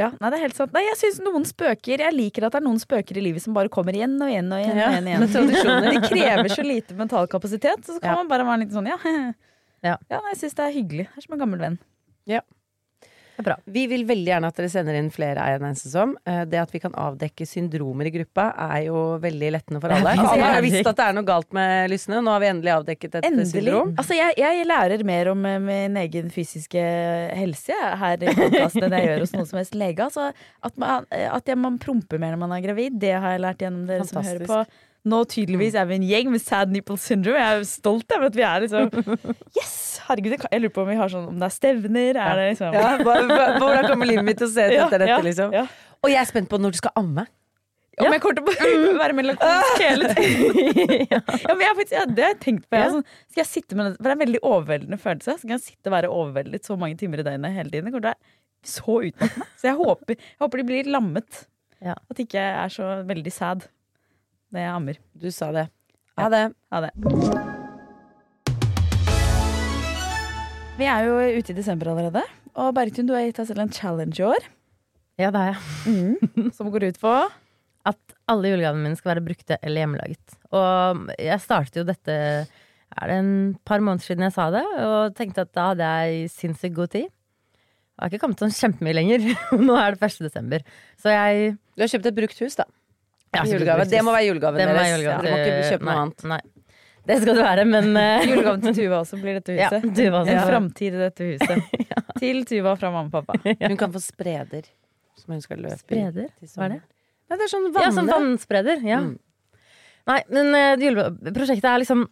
Ja, 0.00 0.08
nei, 0.16 0.30
det 0.32 0.38
er 0.38 0.44
helt 0.46 0.56
sant. 0.56 0.72
Nei, 0.72 0.80
jeg 0.86 0.96
synes 0.96 1.18
noen 1.26 1.44
spøker 1.44 2.00
Jeg 2.00 2.14
liker 2.16 2.46
at 2.46 2.54
det 2.54 2.60
er 2.62 2.64
noen 2.64 2.78
spøker 2.80 3.18
i 3.20 3.24
livet 3.26 3.44
som 3.44 3.52
bare 3.56 3.68
kommer 3.72 3.92
igjen 3.96 4.14
og 4.22 4.30
igjen 4.32 4.48
og 4.48 4.62
igjen. 4.62 4.78
Ja, 4.80 4.86
og 4.88 4.94
igjen, 4.96 5.08
igjen. 5.10 5.20
med 5.26 5.34
tradisjoner. 5.34 5.88
De 5.92 6.08
krever 6.08 6.48
så 6.54 6.64
lite 6.64 6.96
mental 6.96 7.28
kapasitet, 7.28 7.84
så, 7.84 7.98
så 7.98 8.00
kan 8.00 8.14
Ja. 8.14 8.16
man 8.22 8.30
bare 8.32 8.46
være 8.48 8.62
litt 8.64 8.72
sånn 8.74 8.88
ja. 8.88 8.96
Ja. 9.84 9.94
ja 10.12 10.18
nei, 10.20 10.32
jeg 10.34 10.40
syns 10.42 10.56
det 10.58 10.64
er 10.66 10.74
hyggelig. 10.76 11.06
Det 11.12 11.20
er 11.22 11.24
som 11.28 11.36
en 11.36 11.42
gammel 11.44 11.60
venn. 11.62 11.76
Bra. 12.28 12.40
Vi 13.66 13.86
vil 13.90 14.04
veldig 14.08 14.30
gjerne 14.32 14.48
at 14.50 14.56
dere 14.60 14.70
sender 14.72 14.98
inn 14.98 15.10
flere 15.14 15.42
av 15.42 15.62
en 15.66 15.76
sesong. 15.78 16.14
Eh, 16.26 16.42
Det 16.50 16.58
at 16.60 16.70
vi 16.74 16.80
kan 16.82 16.92
avdekke 16.92 17.46
syndromer 17.48 18.06
i 18.06 18.12
gruppa, 18.14 18.48
er 18.70 18.86
jo 18.86 19.18
veldig 19.22 19.50
lettende 19.56 19.80
for 19.82 19.94
alle. 19.94 20.14
Alle 20.18 20.50
har 20.54 20.62
visst 20.64 20.86
at 20.86 20.96
det 21.00 21.06
er 21.08 21.16
noe 21.16 21.24
galt 21.28 21.52
med 21.56 21.90
lysene. 21.92 22.20
Nå 22.24 22.30
har 22.34 22.40
vi 22.44 22.50
endelig 22.50 22.72
avdekket 22.74 23.14
et 23.20 23.24
Endelig. 23.30 23.52
syndrom. 23.52 23.94
Altså, 23.98 24.14
jeg, 24.18 24.34
jeg 24.40 24.66
lærer 24.66 25.04
mer 25.04 25.32
om 25.32 25.46
eh, 25.46 25.58
min 25.70 25.96
egen 26.02 26.30
fysiske 26.34 26.84
helse 27.36 27.72
her 28.04 28.22
i 28.22 28.34
podkasten 28.34 28.86
enn 28.88 28.98
jeg 28.98 29.08
gjør 29.10 29.24
hos 29.26 29.34
noen 29.36 29.48
som 29.50 29.60
helst 29.62 29.74
lege. 29.78 30.04
Altså, 30.10 30.30
at 30.62 30.78
man, 30.80 31.06
at 31.10 31.46
jeg, 31.50 31.58
man 31.58 31.78
promper 31.82 32.18
mer 32.22 32.34
når 32.36 32.44
man 32.46 32.56
er 32.58 32.64
gravid, 32.68 32.98
det 33.00 33.14
har 33.16 33.36
jeg 33.36 33.44
lært 33.46 33.64
gjennom 33.66 33.86
dere 33.88 34.06
som 34.08 34.22
hører 34.24 34.46
på. 34.48 34.62
Nå 35.08 35.18
tydeligvis 35.32 35.76
er 35.80 35.86
vi 35.88 35.96
en 35.96 36.04
gjeng 36.04 36.28
med 36.34 36.42
sad 36.44 36.72
nipple 36.74 36.98
syndrome. 37.00 37.40
Jeg 37.40 37.60
er 37.60 37.66
stolt 37.68 38.12
over 38.16 38.28
at 38.28 38.34
vi 38.36 38.42
er 38.44 38.64
liksom 38.66 38.90
Yes! 39.58 39.76
Herregud, 40.04 40.34
jeg 40.44 40.60
lurer 40.60 40.74
på 40.76 40.82
om 40.84 40.90
vi 40.90 40.96
har 40.98 41.08
sånn 41.12 41.28
Om 41.30 41.38
det 41.40 41.46
er 41.48 41.54
stevner, 41.54 42.18
er 42.20 42.38
det 42.40 42.46
liksom 42.52 42.74
Ja, 42.76 42.90
Hvordan 43.00 43.86
kommer 43.88 44.08
livet 44.10 44.26
mitt 44.26 44.40
til 44.42 44.48
å 44.48 44.52
se 44.52 44.66
ut 44.68 44.76
etter 44.76 45.00
dette, 45.04 45.20
liksom? 45.24 45.54
ja. 45.56 45.64
Og 46.00 46.08
jeg 46.12 46.20
er 46.20 46.28
spent 46.28 46.48
på 46.52 46.56
når 46.60 46.72
du 46.72 46.78
skal 46.80 46.92
amme. 46.96 47.26
Om 48.00 48.14
jeg 48.14 48.22
kommer 48.24 48.38
til 48.38 48.92
å 48.92 48.92
være 48.96 49.16
melankolsk 49.18 49.82
hele 49.84 50.06
tiden. 50.16 51.02
ja, 51.10 51.18
men 51.26 51.60
jeg 51.60 51.68
har 51.68 51.74
faktisk, 51.76 51.96
ja, 51.98 52.04
det 52.08 52.24
har 52.24 52.30
jeg 52.32 52.38
tenkt 52.44 52.62
på. 52.70 52.78
Jeg, 52.78 52.86
er 52.86 52.94
sånn, 52.94 53.04
skal 53.28 53.42
jeg 53.42 53.48
sitte 53.50 53.76
med 53.76 53.84
det, 53.90 53.90
for 53.98 54.06
det 54.06 54.12
er 54.12 54.16
en 54.16 54.22
veldig 54.22 54.40
overveldende 54.48 54.98
følelse. 55.02 55.34
Skal 55.42 55.52
jeg 55.58 55.64
sitte 55.66 55.90
og 55.90 55.96
være 55.98 56.12
overveldet 56.14 56.64
så 56.70 56.78
mange 56.80 56.96
timer 57.02 57.20
i 57.20 57.26
døgnet 57.26 57.52
hele 57.58 57.68
tiden? 57.74 57.90
Det 57.90 57.92
kommer 57.92 58.06
til 58.06 58.08
å 58.08 58.14
være 58.14 58.72
så 58.72 58.96
utmattende. 59.10 59.48
Så 59.60 59.68
jeg 59.68 59.78
håper, 59.82 60.16
jeg 60.24 60.40
håper 60.46 60.62
de 60.62 60.66
blir 60.70 60.90
lammet. 60.96 61.42
Ja. 61.84 61.98
At 62.12 62.24
ikke 62.24 62.40
jeg 62.40 62.56
er 62.62 62.72
så 62.78 62.88
veldig 63.12 63.34
sad 63.36 63.68
jeg 64.58 64.70
ammer. 64.74 64.98
Du 65.14 65.30
sa 65.30 65.52
det. 65.54 65.68
Ha 66.18 66.28
det. 66.32 66.44
Ha 66.74 66.80
det. 66.82 66.90
Vi 70.80 70.88
er 70.88 71.04
jo 71.06 71.18
ute 71.38 71.52
i 71.52 71.58
desember 71.58 71.92
allerede. 71.92 72.24
Og 72.58 72.72
Bergtun, 72.74 73.06
du 73.06 73.14
har 73.14 73.26
gitt 73.26 73.38
deg 73.38 73.50
selv 73.50 73.62
en 73.62 73.72
challenge 73.74 74.18
i 74.18 74.26
år. 74.26 74.48
Ja, 75.20 75.30
det 75.30 75.42
har 75.42 75.52
jeg. 75.52 76.50
Som 76.56 76.70
går 76.72 76.88
ut 76.88 76.98
på 77.02 77.12
At 77.86 78.16
alle 78.30 78.50
julegavene 78.52 78.86
mine 78.86 78.98
skal 78.98 79.14
være 79.14 79.24
brukte 79.26 79.58
eller 79.60 79.84
hjemmelaget. 79.84 80.36
Og 80.56 81.06
jeg 81.20 81.44
startet 81.44 81.78
jo 81.80 81.86
dette 81.86 82.16
er 82.90 83.06
det 83.06 83.16
en 83.20 83.34
par 83.62 83.78
måneder 83.78 84.02
siden 84.02 84.26
jeg 84.26 84.34
sa 84.34 84.48
det, 84.50 84.64
og 84.82 85.14
tenkte 85.14 85.44
at 85.44 85.52
da 85.54 85.68
hadde 85.70 85.90
jeg 85.94 86.30
sinnssykt 86.34 86.74
god 86.74 86.90
tid. 86.90 87.06
Jeg 87.06 88.02
har 88.02 88.10
ikke 88.10 88.22
kommet 88.24 88.42
sånn 88.42 88.56
kjempemye 88.56 88.96
lenger. 88.96 89.26
Nå 89.68 89.76
er 89.78 89.94
det 89.94 90.08
1. 90.08 90.24
desember. 90.26 90.64
Så 90.98 91.12
jeg 91.14 91.54
Du 91.76 91.84
har 91.84 91.92
kjøpt 91.92 92.08
et 92.10 92.16
brukt 92.16 92.42
hus, 92.42 92.56
da. 92.58 92.66
Ja, 93.30 93.44
Julegave. 93.46 93.86
Det 93.86 94.00
må 94.02 94.14
være 94.14 94.26
julegaven 94.26 94.58
Det 94.58 94.66
deres. 94.66 94.80
være 94.80 94.94
julegave 94.96 95.12
Ja, 95.14 95.22
dere 95.22 95.30
må 95.30 95.38
ikke 95.38 95.52
kjøpe 95.54 95.70
kjøpe 95.70 95.86
noe 95.86 96.00
annet. 96.02 96.24
Nei. 96.32 96.40
Det 97.10 97.16
skal 97.22 97.38
det 97.38 97.44
være, 97.46 97.64
men 97.70 97.88
uh... 97.96 98.26
julegaven 98.30 98.66
til 98.66 98.76
Tuva 98.76 98.98
også, 99.04 99.20
blir 99.22 99.38
dette 99.38 99.56
Ja, 99.56 99.70
huset. 99.70 99.86
Tuva 99.96 100.20
også. 100.20 100.34
En 100.34 100.50
framtid 100.50 100.98
i 100.98 101.02
dette 101.04 101.28
huset. 101.30 101.80
Til 102.20 102.44
Tuva 102.50 102.74
fra 102.76 102.90
mamma 102.92 103.08
og 103.08 103.26
pappa. 103.30 103.54
Hun 103.70 103.78
kan 103.80 103.94
få 103.94 104.02
spreder 104.02 104.68
som 105.20 105.34
hun 105.34 105.42
skal 105.44 105.60
løpe 105.62 105.76
i. 105.76 105.82
Spreder? 105.84 106.30
til 106.38 106.52
Hva 106.56 106.66
er 106.66 106.72
det? 106.74 106.80
Nei, 107.30 107.36
det 107.38 107.44
er 107.46 107.50
sånn 107.52 107.66
Ja, 107.76 107.90
som 107.94 108.08
vannspreder. 108.08 108.80
Ja. 108.88 109.00
Mm. 109.04 109.18
Nei, 110.10 110.20
men 110.32 110.56
uh, 110.56 111.30
prosjektet 111.30 111.68
er 111.68 111.82
liksom 111.82 112.06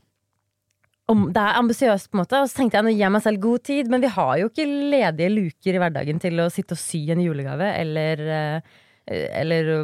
om, 1.08 1.22
Det 1.32 1.40
er 1.40 1.56
ambisiøst, 1.56 2.10
på 2.10 2.18
en 2.18 2.22
måte. 2.22 2.42
Og 2.44 2.50
så 2.50 2.60
tenkte 2.60 2.78
jeg 2.78 2.84
nå 2.84 2.92
gir 2.92 3.06
jeg 3.06 3.14
meg 3.14 3.24
selv 3.24 3.40
god 3.40 3.64
tid, 3.64 3.88
men 3.92 4.04
vi 4.04 4.10
har 4.12 4.34
jo 4.42 4.50
ikke 4.50 4.66
ledige 4.68 5.30
luker 5.32 5.78
i 5.78 5.80
hverdagen 5.80 6.20
til 6.20 6.44
å 6.44 6.50
sitte 6.52 6.76
og 6.76 6.82
sy 6.82 7.00
en 7.14 7.22
julegave 7.24 7.70
eller 7.80 8.22
eh, 8.36 8.76
eller 9.08 9.68
å 9.72 9.78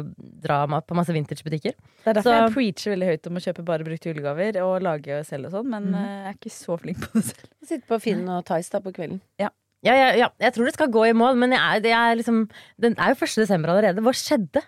dra 0.45 0.59
på 0.85 0.95
masse 0.97 1.13
vintagebutikker. 1.15 1.73
Det 2.03 2.07
er 2.11 2.13
derfor 2.19 2.29
Så- 2.29 2.35
jeg 2.37 2.53
preacher 2.53 2.93
veldig 2.95 3.09
høyt 3.11 3.27
om 3.31 3.35
å 3.39 3.43
kjøpe 3.45 3.65
bare 3.65 3.83
brukte 3.87 4.11
julegaver 4.13 4.59
og 4.63 4.81
lage 4.85 5.19
og 5.19 5.25
selge 5.25 5.49
og 5.49 5.55
sånn, 5.57 5.69
men 5.73 5.89
eh, 5.95 6.07
jeg 6.25 6.31
er 6.33 6.37
ikke 6.39 6.53
så 6.53 6.79
flink 6.79 6.99
på 7.01 7.11
det 7.19 7.23
selv. 7.31 7.49
Sitte 7.65 7.87
på 7.89 8.01
Finn 8.01 8.27
og 8.29 8.45
Tice 8.45 8.69
da 8.71 8.79
på 8.85 8.93
kvelden. 8.93 9.21
Ja, 9.41 9.49
ja, 9.85 9.93
ja, 10.17 10.29
jeg 10.41 10.53
tror 10.55 10.65
det 10.65 10.73
skal 10.73 10.87
gå 10.93 11.03
i 11.09 11.13
mål, 11.17 11.35
men 11.37 11.51
jeg 11.53 11.61
er, 11.61 11.79
det 11.83 11.91
er 11.93 12.15
liksom, 12.21 12.49
den 12.81 12.95
er 12.97 13.13
jo 13.13 13.19
1. 13.25 13.35
desember 13.43 13.69
allerede. 13.73 14.01
Hva 14.01 14.13
skjedde? 14.17 14.63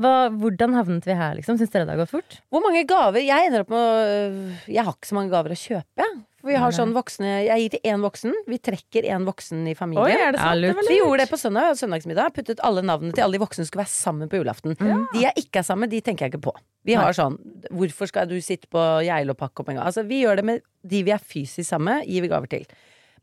Hva, 0.00 0.28
hvordan 0.28 0.74
havnet 0.76 1.06
vi 1.08 1.14
her, 1.16 1.34
liksom? 1.38 1.56
Syns 1.56 1.70
dere 1.72 1.86
det 1.88 1.94
har 1.96 2.02
gått 2.04 2.12
fort? 2.12 2.34
Hvor 2.52 2.60
mange 2.60 2.82
gaver? 2.88 3.22
Jeg 3.24 3.46
ender 3.48 3.62
opp 3.64 3.70
med 3.72 3.80
å 3.80 3.92
øh, 4.04 4.56
Jeg 4.68 4.84
har 4.84 4.92
ikke 4.92 5.08
så 5.08 5.16
mange 5.16 5.32
gaver 5.32 5.54
å 5.54 5.56
kjøpe. 5.56 6.04
jeg. 6.04 6.18
For 6.46 6.54
vi 6.54 6.58
har 6.62 6.70
sånn 6.70 6.92
voksne 6.94 7.30
Jeg 7.42 7.58
gir 7.58 7.72
til 7.74 7.88
én 7.90 8.02
voksen. 8.04 8.34
Vi 8.46 8.56
trekker 8.62 9.06
én 9.10 9.24
voksen 9.26 9.64
i 9.66 9.72
familien. 9.74 10.04
Oi, 10.06 10.12
er 10.14 10.36
det 10.36 10.38
sant? 10.38 10.62
Ja, 10.62 10.74
Det 10.76 10.84
Vi 10.86 10.98
gjorde 11.00 11.24
det 11.24 11.30
på 11.32 11.38
søndag. 11.40 11.74
Søndagsmiddag. 11.74 12.30
Puttet 12.36 12.62
alle 12.62 12.84
navnene 12.86 13.10
til 13.16 13.24
alle 13.24 13.34
de 13.34 13.42
voksne 13.42 13.64
som 13.64 13.70
skulle 13.72 13.82
være 13.82 13.90
sammen 13.90 14.30
på 14.30 14.38
julaften. 14.38 14.76
De 14.78 15.24
jeg 15.24 15.42
ikke 15.42 15.58
er 15.58 15.66
sammen 15.66 15.88
med, 15.88 15.90
de 15.90 16.00
tenker 16.06 16.26
jeg 16.28 16.36
ikke 16.36 16.44
på. 16.46 16.54
Vi 16.86 16.94
har 16.94 17.10
sånn 17.18 17.34
Hvorfor 17.74 18.06
skal 18.06 18.30
du 18.30 18.36
sitte 18.38 18.70
på 18.70 18.78
Geilo 19.02 19.34
og 19.34 19.40
pakke 19.42 19.64
opp 19.64 19.74
en 19.74 19.80
gang? 19.80 19.88
Altså, 19.90 20.06
vi 20.06 20.22
gjør 20.22 20.38
det 20.38 20.46
med 20.46 20.62
de 20.86 21.02
vi 21.02 21.10
er 21.10 21.18
fysisk 21.34 21.66
sammen 21.66 21.96
med, 21.96 22.06
gir 22.06 22.22
vi 22.22 22.30
gaver 22.30 22.46
til. 22.46 22.66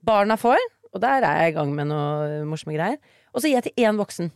Barna 0.03 0.36
får, 0.36 0.59
og 0.91 0.99
der 0.99 1.23
er 1.23 1.45
jeg 1.45 1.53
i 1.53 1.57
gang 1.62 1.71
med 1.79 1.93
noe 1.93 2.43
morsomme 2.43 2.75
greier. 2.75 2.99
Og 3.31 3.39
så 3.39 3.47
gir 3.47 3.62
jeg 3.62 3.69
til 3.69 3.88
én 3.88 3.95
voksen. 3.95 4.33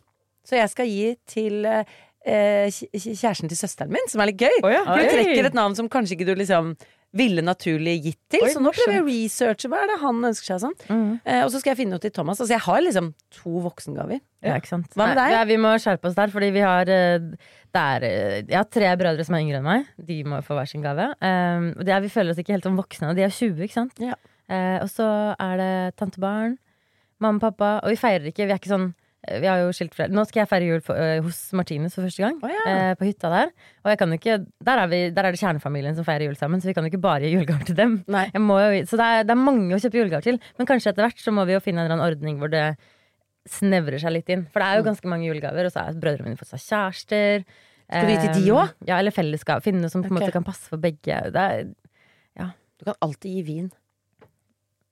Så 0.47 0.55
jeg 0.55 0.71
skal 0.71 0.87
gi 0.87 1.09
til 1.27 1.67
eh, 1.67 2.71
kjæresten 2.71 3.51
til 3.51 3.59
søsteren 3.59 3.91
min, 3.91 4.07
som 4.07 4.23
er 4.23 4.31
litt 4.31 4.39
gøy. 4.39 4.61
Oh, 4.63 4.71
ja. 4.71 4.85
For 4.87 5.03
du 5.03 5.11
trekker 5.11 5.51
et 5.51 5.59
navn 5.59 5.75
som 5.75 5.91
kanskje 5.91 6.15
ikke 6.15 6.31
du 6.31 6.37
liksom 6.39 6.77
ville 7.15 7.43
naturlig 7.45 7.95
gitt 8.03 8.19
til. 8.33 8.43
Oi, 8.43 8.51
så 8.51 8.61
nå 8.61 8.73
prøver 8.75 8.97
jeg 8.97 9.03
å 9.03 9.07
researche 9.07 9.69
hva 9.71 9.79
er 9.83 9.91
det 9.93 9.99
han 10.01 10.17
ønsker 10.29 10.49
seg 10.49 10.59
sånn. 10.65 10.75
Eh, 11.23 11.43
og 11.45 11.51
så 11.53 11.61
skal 11.61 11.71
jeg 11.71 11.79
finne 11.81 11.95
noe 11.95 12.03
til 12.03 12.13
Thomas. 12.13 12.41
Altså 12.43 12.57
jeg 12.57 12.65
har 12.65 12.81
liksom 12.83 13.11
to 13.37 13.61
voksengaver. 13.63 14.19
Ja, 14.45 14.57
ikke 14.59 14.73
sant? 14.73 14.91
Hva 14.93 15.09
med 15.09 15.19
deg? 15.19 15.33
Nei, 15.33 15.45
vi 15.49 15.59
må 15.63 15.71
skjerpe 15.81 16.09
oss 16.09 16.17
der, 16.17 16.33
fordi 16.33 16.51
vi 16.55 16.65
har 16.65 16.91
eh, 16.91 17.31
det 17.73 17.83
er, 17.83 18.05
eh, 18.07 18.37
Jeg 18.43 18.57
har 18.57 18.69
tre 18.71 18.91
brødre 18.99 19.25
som 19.25 19.37
er 19.37 19.45
yngre 19.45 19.61
enn 19.61 19.67
meg. 19.67 19.89
De 20.09 20.19
må 20.27 20.41
få 20.45 20.57
hver 20.57 20.69
sin 20.69 20.85
gave. 20.85 21.09
Um, 21.21 21.71
og 21.77 21.87
det 21.87 21.95
er, 21.95 22.03
vi 22.03 22.13
føler 22.13 22.33
oss 22.33 22.41
ikke 22.43 22.55
helt 22.57 22.67
som 22.67 22.79
voksne. 22.79 23.15
De 23.17 23.25
er 23.25 23.33
20, 23.33 23.63
ikke 23.65 23.79
sant? 23.79 24.03
Ja. 24.03 24.17
Eh, 24.47 24.77
og 24.83 24.89
så 24.91 25.07
er 25.33 25.59
det 25.59 25.73
tantebarn, 25.99 26.55
mamma 27.23 27.41
og 27.41 27.47
pappa. 27.49 27.71
Og 27.83 27.95
vi 27.95 27.99
feirer 27.99 28.29
ikke. 28.31 28.45
Vi 28.47 28.55
er 28.55 28.61
ikke 28.61 28.75
sånn 28.75 28.91
vi 29.27 29.47
har 29.49 29.59
jo 29.59 29.71
skilt 29.75 29.93
flere. 29.97 30.09
Nå 30.13 30.23
skal 30.27 30.41
jeg 30.43 30.49
feire 30.49 30.67
jul 30.69 30.81
på, 30.85 30.95
eh, 30.95 31.19
hos 31.21 31.39
Martinus 31.53 31.93
for 31.97 32.07
første 32.07 32.23
gang. 32.23 32.37
Oh, 32.43 32.49
ja. 32.49 32.63
eh, 32.71 32.93
på 32.95 33.05
hytta 33.07 33.29
der. 33.33 33.51
Og 33.83 33.91
jeg 33.91 33.97
kan 34.01 34.09
jo 34.13 34.17
ikke, 34.21 34.37
der, 34.69 34.81
er 34.83 34.87
vi, 34.91 34.99
der 35.11 35.23
er 35.27 35.31
det 35.35 35.39
kjernefamilien 35.41 35.95
som 35.95 36.05
feirer 36.07 36.25
jul 36.29 36.35
sammen, 36.39 36.61
så 36.63 36.67
vi 36.69 36.73
kan 36.77 36.83
jo 36.87 36.91
ikke 36.93 37.01
bare 37.03 37.21
gi 37.27 37.33
julegaver 37.35 37.65
til 37.67 37.75
dem. 37.75 37.97
Nei. 38.07 38.25
Jeg 38.33 38.41
må 38.41 38.57
jo, 38.63 38.83
så 38.87 38.99
det 39.01 39.07
er, 39.07 39.23
det 39.27 39.35
er 39.35 39.41
mange 39.43 39.75
å 39.75 39.79
kjøpe 39.83 39.99
julegaver 40.01 40.23
til. 40.29 40.39
Men 40.57 40.67
kanskje 40.71 40.91
etter 40.93 41.03
hvert 41.07 41.19
så 41.23 41.31
må 41.35 41.45
vi 41.49 41.53
jo 41.57 41.63
finne 41.63 41.83
en 41.83 41.85
eller 41.89 41.97
annen 41.99 42.07
ordning 42.15 42.37
hvor 42.41 42.49
det 42.53 42.65
snevrer 43.47 43.99
seg 44.03 44.11
litt 44.15 44.29
inn. 44.33 44.45
For 44.51 44.59
det 44.59 44.67
er 44.67 44.75
jo 44.79 44.83
Mm. 44.83 44.89
ganske 44.91 45.07
mange 45.11 45.27
julegaver, 45.29 45.65
og 45.65 45.71
så 45.71 45.85
er 45.87 45.99
brødrene 45.99 46.27
mine 46.31 46.37
fått 46.39 46.51
seg 46.51 46.63
kjærester. 46.67 47.45
Skal 47.87 48.07
du 48.07 48.11
gi 48.11 48.21
til 48.27 48.43
de 48.43 48.51
òg? 48.51 48.73
Ja, 48.89 48.97
eller 48.99 49.11
fellesskap. 49.15 49.63
Finne 49.63 49.79
noe 49.85 49.89
som 49.89 50.03
på 50.03 50.09
en 50.11 50.17
Ok. 50.17 50.19
måte 50.21 50.33
kan 50.35 50.43
passe 50.43 50.67
for 50.67 50.77
begge. 50.77 51.07
Er, 51.33 51.67
Du 52.77 52.85
kan 52.85 52.93
alltid 53.01 53.31
gi 53.33 53.41
vin. 53.41 53.71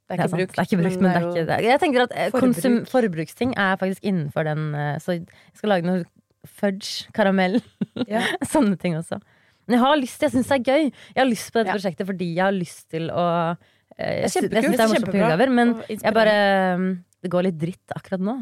Det 0.05 0.17
det 0.19 0.25
er, 0.25 0.29
brukt, 0.35 0.51
det 0.53 0.61
er 0.61 0.67
ikke 0.69 0.77
brukt, 0.83 0.99
men 1.01 1.09
det 1.09 1.17
er 1.17 1.27
ikke 1.31 1.45
det. 1.49 1.55
Jeg 1.65 1.79
tenker 1.81 2.03
at 2.05 2.11
eh, 2.13 2.27
Forbruk. 2.29 2.43
konsum, 2.45 2.75
forbruksting 2.85 3.53
er 3.57 3.77
faktisk 3.81 4.03
innenfor 4.05 4.45
den, 4.45 4.67
eh, 4.77 4.97
så 5.01 5.15
jeg 5.17 5.23
skal 5.57 5.71
lage 5.73 5.87
noe 5.87 6.03
fudge, 6.45 7.07
karamell, 7.17 7.57
Ja. 8.05 8.21
sånne 8.53 8.77
ting 8.77 8.93
også. 8.99 9.17
Men 9.65 9.79
jeg 9.79 9.81
har 9.81 9.97
lyst, 9.97 10.21
jeg 10.21 10.29
syns 10.35 10.51
det 10.51 10.59
er 10.59 10.67
gøy. 10.75 10.83
Jeg 11.15 11.21
har 11.23 11.25
lyst 11.31 11.49
på 11.49 11.57
dette 11.57 11.71
Ja. 11.73 11.77
prosjektet 11.79 12.05
fordi 12.05 12.27
jeg 12.35 12.43
har 12.45 12.53
lyst 12.53 12.83
til 12.93 13.09
å 13.09 13.23
eh, 13.57 13.95
Jeg, 13.97 14.21
jeg 14.21 14.29
syns 14.35 14.49
det 14.51 14.59
er 14.61 14.69
morsomt 14.91 15.07
med 15.09 15.15
julegaver, 15.17 15.49
men 15.57 15.71
jeg 15.89 16.13
bare 16.13 16.35
mm, 16.77 16.91
Det 17.25 17.31
går 17.33 17.47
litt 17.47 17.57
dritt 17.57 17.95
akkurat 17.97 18.21
nå. 18.21 18.35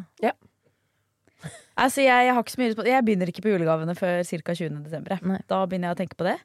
Altså, 1.74 2.04
jeg, 2.04 2.28
jeg 2.28 2.34
har 2.36 2.44
ikke 2.44 2.54
så 2.54 2.60
mye 2.62 2.86
Jeg 2.92 3.06
begynner 3.08 3.30
ikke 3.32 3.42
på 3.44 3.50
julegavene 3.56 3.96
før 3.98 4.20
ca. 4.28 4.54
20. 4.54 4.84
desember. 4.86 5.16
Da 5.50 5.64
begynner 5.66 5.90
jeg 5.90 5.96
å 5.96 6.02
tenke 6.04 6.20
på 6.20 6.28
det. 6.28 6.36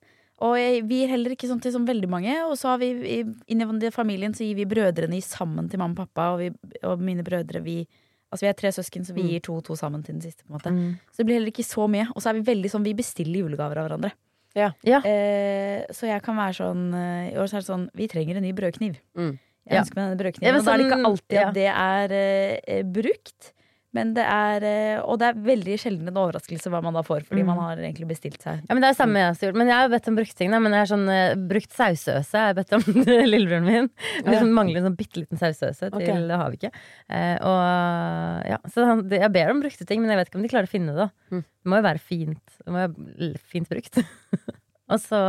Og 0.41 0.55
vi 0.87 1.01
gir 1.03 1.09
heller 1.09 1.31
ikke 1.35 1.49
sånn 1.51 1.61
til 1.61 1.73
sånn 1.73 1.87
veldig 1.87 2.09
mange. 2.09 2.33
Og 2.47 2.55
så 2.57 2.69
har 2.69 2.79
vi 2.79 2.91
i- 3.21 3.25
inni 3.49 3.91
familien 3.91 4.33
så 4.33 4.45
gir 4.47 4.55
vi 4.55 4.65
brødrene 4.65 5.21
sammen 5.23 5.69
til 5.69 5.79
mamma 5.81 5.99
og 6.03 6.09
pappa. 6.15 6.33
Og, 6.35 6.39
vi, 6.39 6.51
og 6.85 7.01
mine 7.01 7.23
brødre 7.25 7.63
vi 7.63 7.87
Altså 8.31 8.41
vi 8.45 8.49
er 8.49 8.53
tre 8.53 8.69
søsken, 8.69 9.07
så 9.07 9.15
vi 9.15 9.23
Mm. 9.23 9.29
gir 9.31 9.41
to 9.41 9.55
og 9.57 9.65
to 9.65 9.73
sammen 9.75 10.05
til 10.05 10.13
den 10.15 10.21
siste. 10.21 10.45
på 10.45 10.53
en 10.53 10.59
måte 10.61 10.71
Mm. 10.71 10.99
Så 11.11 11.17
det 11.17 11.27
blir 11.27 11.35
heller 11.37 11.51
ikke 11.51 11.65
så 11.65 11.89
mye. 11.89 12.09
Og 12.15 12.21
så 12.21 12.29
er 12.29 12.35
vi 12.35 12.53
veldig 12.55 12.71
sånn 12.71 12.85
Vi 12.85 12.93
bestiller 12.93 13.41
julegaver 13.41 13.79
av 13.79 13.89
hverandre. 13.89 14.13
Ja. 14.55 14.73
Ja. 14.85 14.99
Eh, 15.01 15.87
så 15.91 16.07
jeg 16.07 16.23
kan 16.23 16.37
være 16.37 16.55
sånn 16.55 16.93
eh, 16.95 17.33
I 17.33 17.37
år 17.37 17.49
så 17.49 17.55
er 17.57 17.61
det 17.61 17.67
sånn 17.67 17.89
Vi 17.95 18.07
trenger 18.07 18.37
en 18.37 18.43
ny 18.43 18.53
brødkniv. 18.53 18.97
Mm. 19.17 19.39
Jeg 19.67 19.73
Ja. 19.73 19.81
ønsker 19.81 19.97
meg 19.97 20.05
denne 20.05 20.19
Ja, 20.19 20.31
brødkniven. 20.31 20.53
men 20.53 20.61
og 20.61 20.65
da 20.67 20.73
er 20.75 20.77
det 20.77 20.87
ikke 20.87 20.99
sånn- 20.99 21.07
alltid 21.07 21.33
ja. 21.33 21.49
at 21.49 21.55
det 21.55 21.69
er 21.69 22.63
eh, 22.69 22.83
brukt. 22.83 23.53
Men 23.99 24.13
det 24.17 24.25
er 24.25 24.65
eh, 24.69 25.01
Og 25.03 25.19
det 25.21 25.27
er 25.29 25.41
veldig 25.49 25.77
sjelden 25.83 26.09
en 26.11 26.21
overraskelse 26.23 26.71
hva 26.73 26.81
man 26.85 26.97
da 26.97 27.03
får, 27.07 27.27
fordi 27.29 27.43
Mm. 27.43 27.51
man 27.51 27.59
har 27.65 27.83
egentlig 27.83 28.09
bestilt 28.09 28.41
seg. 28.43 28.63
Ja, 28.65 28.75
men 28.75 28.83
Det 28.85 28.89
er 28.93 28.97
samme 28.99 29.19
jeg 29.21 29.29
har 29.29 29.43
gjort. 29.49 29.59
Men 29.59 29.71
jeg 29.73 29.77
har 29.83 29.91
bedt 29.93 30.09
om 30.11 30.17
brukt 30.19 30.37
ting. 30.39 30.51
Da, 30.55 30.61
men 30.63 30.75
jeg 30.77 30.83
har 30.85 30.91
sånn 30.93 31.09
uh, 31.11 31.35
brukt 31.51 31.75
sausøse. 31.77 32.33
Jeg 32.39 32.47
har 32.53 32.57
bedt 32.59 32.75
om 32.79 32.87
lillebroren 33.33 33.67
min. 33.67 33.91
Det 34.25 34.37
ja. 34.39 34.45
mangler 34.47 34.81
en 34.81 34.89
sånn 34.91 34.99
bitte 34.99 35.23
liten 35.23 35.41
sausøse 35.41 35.91
Ok. 35.93 36.01
Til 36.05 36.29
det 36.31 36.39
har 36.41 36.55
vi 36.55 36.61
ikke. 36.63 36.73
Uh, 37.11 37.37
og 37.51 38.49
ja, 38.55 38.59
Så 38.73 38.87
han, 38.89 39.05
jeg 39.13 39.33
ber 39.35 39.53
om 39.53 39.61
brukte 39.65 39.87
ting, 39.89 40.01
men 40.05 40.15
jeg 40.15 40.23
vet 40.23 40.31
ikke 40.33 40.41
om 40.41 40.47
de 40.47 40.53
klarer 40.55 40.71
å 40.71 40.75
finne 40.77 40.95
det. 40.97 41.09
Mm. 41.35 41.43
Det 41.45 41.73
må 41.75 41.83
jo 41.83 41.87
være 41.91 42.05
fint. 42.15 42.57
Det 42.65 42.73
må 42.73 42.87
jo 42.87 42.95
være 42.95 43.45
fint 43.55 43.69
brukt. 43.75 44.01
og 44.93 44.99
så 45.03 45.21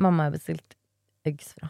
Mamma 0.00 0.28
har 0.28 0.36
bestilt 0.36 0.76
Uggs 1.28 1.52
fra. 1.58 1.68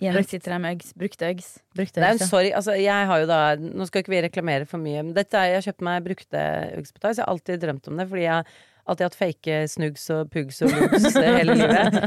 Brukt. 0.00 0.32
sitter 0.32 0.54
her 0.56 0.62
med 0.62 0.78
Uggs, 0.78 0.94
brukte 0.96 1.28
Uggs. 1.28 1.50
Brukte 1.76 2.00
er 2.00 2.16
Uggs, 2.16 2.30
sorry, 2.32 2.50
altså 2.56 2.72
jeg 2.80 3.06
har 3.10 3.20
jo 3.20 3.28
da 3.28 3.40
Nå 3.60 3.84
skal 3.88 4.00
ikke 4.04 4.14
vi 4.14 4.24
reklamere 4.24 4.68
for 4.68 4.80
mye, 4.80 5.04
men 5.04 5.14
dette 5.16 5.36
er, 5.36 5.52
jeg 5.52 5.60
har 5.60 5.68
kjøpt 5.68 5.86
meg 5.86 6.08
brukte 6.08 6.44
Uggs 6.80 6.94
på 6.94 7.02
Tice. 7.02 7.18
Jeg 7.18 7.26
har 7.26 7.32
alltid 7.34 7.64
drømt 7.66 7.90
om 7.92 8.00
det, 8.00 8.08
fordi 8.08 8.24
jeg 8.24 8.50
alltid 8.90 9.06
hatt 9.06 9.18
fake 9.18 9.56
snugs 9.70 10.06
og 10.10 10.30
pugs 10.32 10.60
og 10.64 10.72
lugs 10.74 11.04
hele 11.20 11.54
livet. 11.58 11.98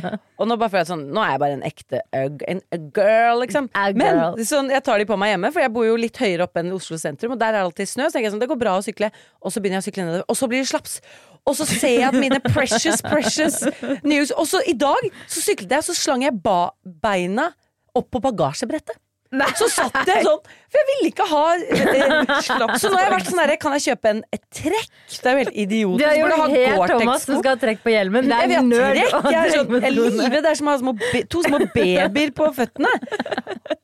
Og 0.41 0.49
nå 0.49 0.57
bare 0.59 0.71
føler 0.73 0.83
jeg 0.83 0.89
sånn 0.91 1.05
Nå 1.15 1.21
er 1.23 1.35
jeg 1.35 1.41
bare 1.43 1.57
en 1.57 1.65
ekte 1.67 2.01
Ugg. 2.23 2.45
En 2.49 2.63
girl, 2.95 3.43
liksom. 3.43 3.69
Men 3.99 4.47
sånn, 4.49 4.71
jeg 4.73 4.83
tar 4.85 4.99
de 4.99 5.07
på 5.09 5.17
meg 5.19 5.33
hjemme, 5.35 5.53
for 5.53 5.63
jeg 5.63 5.73
bor 5.75 5.87
jo 5.87 5.99
litt 5.99 6.19
høyere 6.19 6.47
oppe 6.47 6.63
enn 6.63 6.73
Oslo 6.75 6.99
sentrum, 6.99 7.35
og 7.35 7.41
der 7.41 7.53
er 7.53 7.61
det 7.61 7.67
alltid 7.69 7.93
snø. 7.93 8.09
Så 8.09 8.17
tenker 8.17 8.29
jeg 8.29 8.35
sånn, 8.35 8.43
det 8.43 8.51
går 8.51 8.61
bra 8.65 8.75
å 8.79 8.83
sykle. 8.85 9.13
Og 9.43 9.53
så 9.53 9.63
begynner 9.63 9.79
jeg 9.79 9.85
å 9.85 9.89
sykle 9.91 10.07
nedover, 10.07 10.25
og 10.27 10.39
så 10.39 10.49
blir 10.51 10.63
det 10.63 10.71
slaps. 10.71 10.99
Og 11.43 11.57
så 11.59 11.67
ser 11.67 11.97
jeg 11.97 12.07
at 12.07 12.15
mine 12.15 12.39
precious, 12.45 13.01
precious 13.03 13.57
news 14.07 14.29
Og 14.31 14.45
så 14.47 14.61
i 14.63 14.75
dag 14.79 15.09
så 15.27 15.41
syklet 15.43 15.73
jeg, 15.75 15.83
så 15.89 15.95
slang 15.97 16.23
jeg 16.23 16.37
ba 16.39 16.71
beina 17.03 17.49
opp 17.97 18.11
på 18.13 18.21
bagasjebrettet. 18.23 18.99
Så 19.57 19.65
satt 19.71 19.95
jeg 20.05 20.25
sånn, 20.27 20.41
for 20.69 20.77
jeg 20.77 20.85
ville 20.91 21.09
ikke 21.09 21.25
ha 21.25 21.43
eh, 21.57 22.33
Så 22.45 22.89
nå 22.91 22.97
har 22.99 23.07
jeg 23.07 23.13
vært 23.15 23.29
sånn 23.31 23.39
herre, 23.41 23.55
kan 23.61 23.73
jeg 23.77 23.85
kjøpe 23.87 24.11
en, 24.11 24.19
et 24.35 24.43
trekk? 24.53 24.91
Det 25.09 25.29
er 25.31 25.33
jo 25.33 25.41
helt 25.41 25.57
idiotisk. 25.63 26.03
Du 26.03 26.05
er 26.05 26.19
jo 26.19 26.27
helt 26.53 26.93
Thomas 26.93 27.25
som 27.25 27.39
skal 27.39 27.55
ha 27.55 27.61
trekk 27.63 27.81
på 27.81 27.93
hjelmen. 27.95 28.29
Det 28.29 28.37
er 28.37 28.67
nerd. 28.67 28.99
trekk. 28.99 29.31
Jeg 29.33 29.39
er, 29.39 29.55
sånn, 29.55 29.73
jeg 29.79 29.89
er 29.89 29.95
livredd. 29.97 30.37
Det 30.37 30.51
er 30.51 30.59
som 30.59 30.69
å 30.69 30.75
ha 30.75 30.81
små, 30.83 30.95
to 31.33 31.43
små 31.47 31.61
babyer 31.73 32.33
på 32.37 32.49
føttene. 32.59 32.93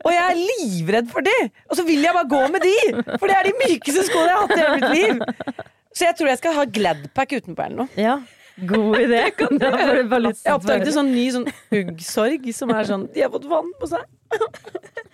Og 0.06 0.14
jeg 0.14 0.24
er 0.28 0.40
livredd 0.44 1.10
for 1.12 1.26
de! 1.26 1.38
Og 1.70 1.80
så 1.80 1.86
vil 1.88 2.06
jeg 2.06 2.16
bare 2.16 2.30
gå 2.30 2.44
med 2.54 2.66
de! 2.70 2.78
For 3.16 3.26
det 3.26 3.40
er 3.40 3.50
de 3.50 3.56
mykeste 3.64 4.06
skoene 4.06 4.30
jeg 4.30 4.38
har 4.38 4.46
hatt 4.46 4.54
i 4.54 4.62
hele 4.62 4.78
mitt 4.78 4.92
liv. 5.00 5.64
Så 5.98 6.06
jeg 6.06 6.20
tror 6.20 6.30
jeg 6.30 6.40
skal 6.44 6.60
ha 6.60 6.68
Gladpack 6.78 7.34
utenpå 7.40 7.66
eller 7.66 7.88
noe. 7.88 7.90
Ja, 8.00 8.20
god 8.68 8.96
idé. 9.00 9.22
Bare 9.40 10.22
lyst 10.26 10.44
til 10.44 10.50
Jeg 10.50 10.56
oppdaget 10.58 10.92
en 10.92 10.96
sånn 11.00 11.12
ny 11.14 11.26
sånn 11.36 11.48
uggsorg 11.80 12.48
som 12.56 12.74
er 12.76 12.88
sånn 12.90 13.06
De 13.14 13.24
har 13.26 13.32
fått 13.34 13.48
vann 13.52 13.70
på 13.80 13.90
seg. 13.92 14.04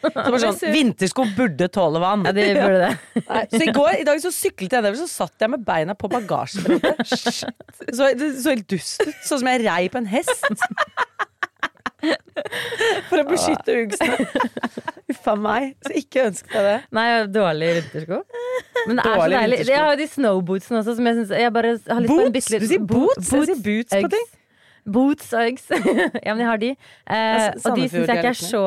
Som 0.05 0.35
er 0.35 0.41
sånn, 0.43 0.59
Vintersko 0.73 1.25
burde 1.37 1.67
tåle 1.73 2.01
vann. 2.03 2.25
Ja, 2.27 2.33
de 2.35 2.47
burde 2.57 2.81
det. 2.83 2.91
Nei, 3.29 3.43
så 3.53 3.61
i 3.63 3.71
går, 3.75 3.91
i 4.01 4.07
dag 4.07 4.21
så 4.23 4.31
syklet 4.35 4.75
jeg 4.75 4.83
nedover, 4.83 4.99
så 5.01 5.25
satt 5.25 5.45
jeg 5.45 5.53
med 5.55 5.65
beina 5.67 5.95
på 5.97 6.09
bagasjebrettet. 6.11 7.15
Så 7.95 8.07
det 8.17 8.31
så 8.41 8.53
helt 8.53 8.67
dust 8.71 9.03
ut. 9.05 9.15
Sånn 9.25 9.41
som 9.41 9.49
jeg 9.49 9.63
rei 9.65 9.81
på 9.93 9.99
en 10.01 10.07
hest. 10.09 10.45
For 13.09 13.21
å 13.21 13.25
beskytte 13.29 13.75
uggsene. 13.81 14.27
Uff 15.13 15.27
a 15.31 15.35
meg. 15.39 15.75
Så 15.85 15.93
ikke 16.01 16.25
ønsk 16.29 16.49
deg 16.51 16.67
det. 16.67 16.77
Nei, 16.97 17.07
dårlig 17.31 17.71
vintersko. 17.79 18.21
Men 18.85 18.99
det 18.99 19.05
er 19.05 19.19
så 19.19 19.27
deilig. 19.33 19.59
Jeg 19.69 19.81
har 19.81 19.91
jo 19.93 19.99
de 20.01 20.07
snowbootsene 20.13 20.81
også, 20.81 20.95
som 20.97 21.09
jeg 21.09 21.19
syns 21.19 21.35
Jeg 21.41 21.53
bare 21.55 21.75
har 21.75 21.77
lyst 21.77 21.87
på 21.87 21.97
en 21.97 22.09
Boots? 22.09 22.33
bitte 22.37 22.61
Du 22.61 22.67
sier 22.69 22.87
boots? 22.93 23.31
Jeg 23.31 23.49
sier 23.51 23.61
boots 23.65 23.95
på 23.95 24.11
ting. 24.15 24.31
Boots 24.85 25.31
og 25.33 25.49
Uggs. 25.49 25.67
ja, 26.25 26.33
men 26.35 26.43
jeg 26.43 26.49
har 26.51 26.61
de. 26.61 26.71
Eh, 26.75 27.45
og 27.63 27.79
de 27.79 27.87
syns 27.89 28.09
jeg 28.11 28.19
ikke 28.21 28.33
er 28.33 28.39
så 28.39 28.65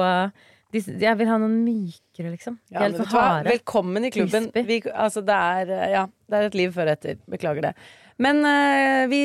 de, 0.74 0.82
Jeg 1.00 1.14
vil 1.20 1.30
ha 1.30 1.38
noen 1.40 1.60
mykere, 1.64 2.32
liksom. 2.34 2.58
Ja, 2.72 2.88
hva? 2.90 3.06
harde. 3.12 3.52
Velkommen 3.54 4.08
i 4.08 4.10
klubben. 4.12 4.50
Vi, 4.52 4.82
altså, 4.92 5.22
det, 5.24 5.38
er, 5.38 5.72
eh, 5.76 5.94
ja, 5.94 6.04
det 6.28 6.40
er 6.40 6.50
et 6.50 6.58
liv 6.58 6.74
før 6.74 6.90
og 6.90 6.98
etter. 6.98 7.20
Beklager 7.30 7.70
det. 7.70 7.74
Men 8.18 8.40
uh, 8.42 9.04
vi, 9.06 9.18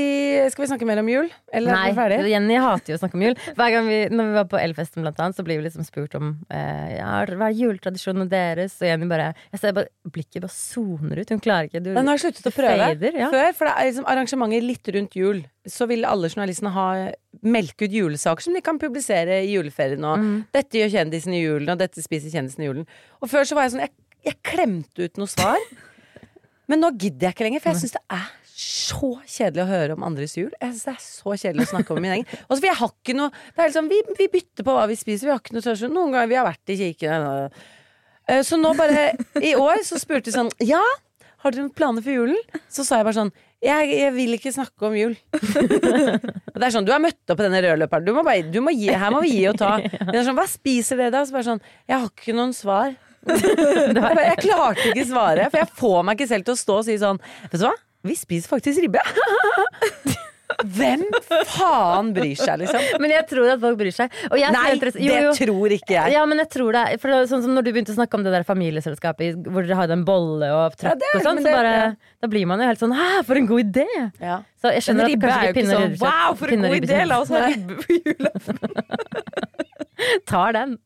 skal 0.53 0.63
vi 0.63 0.67
snakke 0.69 0.85
mer 0.85 0.99
om 1.01 1.07
jul? 1.09 1.29
Eller 1.49 1.71
er 1.73 1.77
Nei, 1.79 1.85
vi 1.89 1.97
ferdige? 1.97 2.27
Jenny 2.29 2.57
hater 2.61 2.93
jo 2.93 2.97
å 2.99 3.01
snakke 3.01 3.17
om 3.17 3.23
jul. 3.25 3.33
Hver 3.57 3.71
gang 3.73 3.87
vi, 3.89 3.95
Når 4.13 4.27
vi 4.29 4.35
var 4.37 4.45
på 4.51 4.59
Elfesten, 4.61 5.01
blant 5.01 5.21
annet, 5.23 5.37
så 5.39 5.45
blir 5.47 5.57
vi 5.57 5.65
liksom 5.65 5.85
spurt 5.87 6.13
om 6.19 6.27
uh, 6.53 6.89
ja, 6.93 7.07
hva 7.25 7.47
er 7.49 7.55
juletradisjonene 7.57 8.27
deres. 8.29 8.75
Og 8.83 8.85
Jenny 8.91 9.07
bare 9.09 9.31
Jeg 9.49 9.63
ser 9.63 9.73
bare 9.79 9.89
Blikket 10.13 10.43
bare 10.45 10.53
soner 10.53 11.23
ut. 11.23 11.33
Hun 11.33 11.41
klarer 11.41 11.71
ikke. 11.71 11.81
Du, 11.81 11.89
nå 11.95 12.03
har 12.05 12.19
jeg 12.19 12.25
sluttet 12.27 12.51
å 12.51 12.53
prøve. 12.53 12.89
fader, 12.93 13.17
ja. 13.23 13.31
Før, 13.33 13.47
for 13.57 13.69
det 13.71 13.73
er 13.79 13.89
liksom 13.89 14.05
arrangementer 14.13 14.67
litt 14.67 14.91
rundt 14.97 15.17
jul. 15.17 15.41
Så 15.73 15.87
vil 15.89 16.05
alle 16.05 16.29
journalistene 16.29 16.73
ha 16.75 16.85
melke 17.41 17.87
ut 17.87 17.95
julesaker 17.97 18.45
som 18.45 18.53
de 18.53 18.61
kan 18.61 18.77
publisere 18.81 19.39
i 19.47 19.55
juleferien. 19.55 20.05
Og 20.05 20.21
Mm. 20.21 20.37
dette 20.53 20.77
gjør 20.83 20.93
kjendisen 20.99 21.33
i 21.33 21.41
julen, 21.41 21.71
og 21.73 21.81
dette 21.81 22.03
spiser 22.03 22.29
kjendisen 22.29 22.61
i 22.61 22.69
julen. 22.69 22.85
Og 23.23 23.31
før 23.31 23.41
så 23.49 23.57
var 23.57 23.65
jeg 23.65 23.73
sånn 23.73 23.85
Jeg, 23.87 23.93
jeg 24.29 24.37
klemte 24.45 25.09
ut 25.09 25.17
noe 25.17 25.31
svar. 25.33 25.57
Men 26.69 26.79
nå 26.83 26.93
gidder 26.95 27.27
jeg 27.31 27.35
ikke 27.35 27.47
lenger, 27.49 27.63
for 27.65 27.73
jeg 27.73 27.81
syns 27.81 27.97
det 27.97 28.05
er 28.13 28.29
så 28.53 29.09
kjedelig 29.25 29.63
å 29.63 29.69
høre 29.69 29.95
om 29.97 30.03
andres 30.05 30.35
jul. 30.37 30.51
Jeg 30.61 30.73
synes 30.75 30.83
Det 30.85 30.91
er 30.93 31.03
så 31.03 31.35
kjedelig 31.41 31.65
å 31.65 31.71
snakke 31.71 31.95
om 31.95 32.01
min 32.03 32.11
egen. 32.17 32.27
Og 32.45 32.51
så 32.53 32.59
for 32.59 32.67
jeg 32.69 32.79
har 32.79 32.91
ikke 32.93 33.15
noe 33.17 33.31
Det 33.33 33.63
er 33.63 33.71
liksom, 33.71 33.87
vi, 33.89 34.01
vi 34.19 34.27
bytter 34.35 34.67
på 34.67 34.75
hva 34.77 34.83
vi 34.91 34.97
spiser. 34.99 35.27
Vi 35.29 35.33
har 35.33 35.41
ikke 35.41 35.55
noe 35.57 35.65
tradisjon. 35.65 35.95
Noen 35.95 36.13
ganger 36.13 36.29
vi 36.29 36.37
har 36.37 36.45
vært 36.45 36.73
i 36.73 36.77
kirken. 36.83 37.25
Eh, 38.27 38.43
Så 38.45 38.59
nå 38.61 38.75
bare 38.77 39.07
I 39.41 39.55
år 39.57 39.81
så 39.87 39.97
spurte 40.01 40.29
de 40.29 40.35
sånn 40.35 40.51
Ja, 40.63 40.83
har 41.43 41.51
dere 41.51 41.65
noen 41.65 41.73
planer 41.75 42.05
for 42.05 42.13
julen? 42.13 42.39
Så 42.71 42.85
sa 42.87 43.01
jeg 43.01 43.09
bare 43.09 43.19
sånn 43.23 43.33
jeg, 43.63 43.93
jeg 43.95 44.11
vil 44.11 44.35
ikke 44.35 44.51
snakke 44.51 44.89
om 44.89 44.95
jul. 44.99 45.13
det 45.31 46.65
er 46.67 46.73
sånn, 46.73 46.83
Du 46.83 46.91
har 46.91 46.99
møtt 46.99 47.31
opp 47.31 47.37
på 47.39 47.45
denne 47.45 47.61
rødløperen. 47.63 48.03
Du 48.03 48.11
må 48.11 48.23
bare, 48.27 48.43
du 48.51 48.59
må 48.59 48.73
gi, 48.75 48.89
her 48.91 49.13
må 49.13 49.21
vi 49.23 49.37
gi 49.37 49.45
og 49.47 49.55
ta. 49.61 49.77
Men 50.03 50.11
det 50.11 50.19
er 50.19 50.27
sånn, 50.27 50.35
Hva 50.35 50.45
spiser 50.51 50.99
dere 50.99 51.13
da? 51.15 51.23
Så 51.23 51.35
bare 51.37 51.47
sånn 51.47 51.63
Jeg 51.87 51.95
har 51.95 52.09
ikke 52.11 52.35
noen 52.35 52.51
svar. 52.57 52.91
jeg, 53.31 53.95
bare, 53.95 54.27
jeg 54.27 54.41
klarte 54.43 54.89
ikke 54.91 55.07
svaret, 55.07 55.47
for 55.47 55.61
jeg 55.61 55.71
får 55.79 55.99
meg 56.03 56.19
ikke 56.19 56.27
selv 56.33 56.47
til 56.49 56.57
å 56.57 56.59
stå 56.59 56.75
og 56.81 56.87
si 56.89 56.97
sånn 56.99 57.21
Vet 57.23 57.55
du 57.61 57.63
hva? 57.69 57.71
Vi 58.03 58.15
spiser 58.19 58.51
faktisk 58.51 58.83
ribbe. 58.83 58.99
Hvem 60.63 61.03
faen 61.49 62.11
bryr 62.13 62.37
seg, 62.37 62.59
liksom? 62.61 62.83
Men 63.01 63.13
jeg 63.13 63.25
tror 63.29 63.49
at 63.55 63.61
folk 63.61 63.77
bryr 63.79 63.93
seg. 63.95 64.13
Nei, 64.53 64.73
det 64.79 64.91
jo, 65.01 65.15
jo. 65.27 65.31
tror 65.37 65.73
ikke 65.75 65.95
jeg. 65.95 66.13
Ja, 66.13 66.23
men 66.29 66.41
jeg 66.43 66.49
tror 66.53 66.75
det 66.75 66.83
for 67.01 67.09
det 67.09 67.17
er 67.17 67.29
Sånn 67.31 67.43
som 67.45 67.55
når 67.55 67.65
du 67.65 67.71
begynte 67.71 67.93
å 67.95 67.97
snakke 67.97 68.19
om 68.19 68.25
det 68.25 68.33
der 68.35 68.45
familieselskapet 68.47 69.47
hvor 69.47 69.65
dere 69.65 69.79
hadde 69.79 69.97
en 69.97 70.05
bolle 70.07 70.49
og 70.53 70.75
trakk 70.77 71.01
Ja, 71.01 71.11
og 71.17 71.25
sånn, 71.25 71.41
så 71.41 71.53
bare 71.55 71.73
ja. 71.73 71.85
Da 72.21 72.29
blir 72.31 72.45
man 72.49 72.61
jo 72.61 72.67
helt 72.69 72.81
sånn 72.81 72.93
Hæ, 72.95 73.07
for 73.27 73.39
en 73.39 73.47
god 73.49 73.63
idé! 73.63 73.87
Ja. 74.21 74.41
Så 74.61 74.73
jeg 74.75 74.85
skjønner 74.85 75.07
at 75.07 75.23
kanskje 75.23 75.49
ikke 75.49 75.59
pinner 75.61 75.79
sånn 75.79 75.95
wow, 76.03 76.35
for 76.39 76.53
en 76.53 76.67
god 76.67 76.77
idé, 76.79 76.99
la 77.09 77.21
oss 77.23 77.31
ha 77.33 77.45
ribbe 77.47 77.79
på 77.81 77.97
julaften. 77.97 78.59
Tar 80.29 80.55
den. 80.59 80.77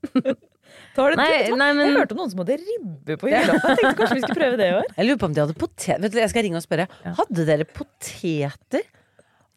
Nei, 0.98 1.28
nei, 1.62 1.72
men- 1.78 1.88
Jeg 1.92 1.98
hørte 2.02 2.16
om 2.18 2.22
noen 2.24 2.32
som 2.34 2.40
hadde 2.44 2.58
ribbe 2.62 3.18
på 3.22 3.30
julaften. 3.32 3.70
Jeg 3.70 3.78
tenkte 3.82 3.96
kanskje 4.02 4.16
vi 4.18 4.22
skulle 4.26 4.40
prøve 4.42 4.58
det 4.62 4.68
i 4.72 4.76
år. 4.82 4.88
Jeg 4.98 5.08
lurer 5.08 5.20
på 5.22 5.30
om 5.30 5.34
de 5.38 5.42
hadde 5.46 5.58
potet... 5.62 6.02
Vet 6.02 6.12
du, 6.12 6.18
jeg 6.20 6.30
skal 6.34 6.44
ringe 6.48 6.60
og 6.62 6.66
spørre. 6.66 6.88
Hadde 7.22 7.46
dere 7.48 7.66
poteter? 7.70 8.86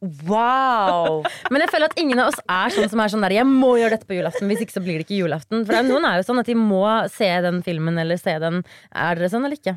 Wow! 0.01 1.21
Men 1.53 1.61
jeg 1.65 1.71
føler 1.75 1.91
at 1.91 1.99
ingen 2.01 2.21
av 2.23 2.31
oss 2.33 2.41
er 2.49 2.73
sånn 2.73 2.89
som 2.89 3.03
er 3.05 3.11
sånn 3.13 3.25
der 3.27 3.35
Jeg 3.37 3.45
må 3.49 3.75
gjøre 3.77 3.99
dette 3.99 4.09
på 4.09 4.17
julaften, 4.17 4.49
hvis 4.49 4.63
ikke 4.65 4.77
så 4.79 4.83
blir 4.85 4.97
det 5.01 5.05
ikke 5.07 5.19
julaften. 5.21 5.67
For 5.69 5.77
noen 5.85 6.07
er 6.09 6.21
jo 6.23 6.27
sånn 6.31 6.41
at 6.41 6.49
de 6.49 6.57
må 6.57 6.85
se 7.13 7.29
den 7.45 7.61
filmen 7.67 8.01
eller 8.01 8.21
se 8.21 8.39
den. 8.41 8.63
Er 8.97 9.19
dere 9.21 9.29
sånn 9.33 9.45
eller 9.45 9.59
ikke? 9.61 9.77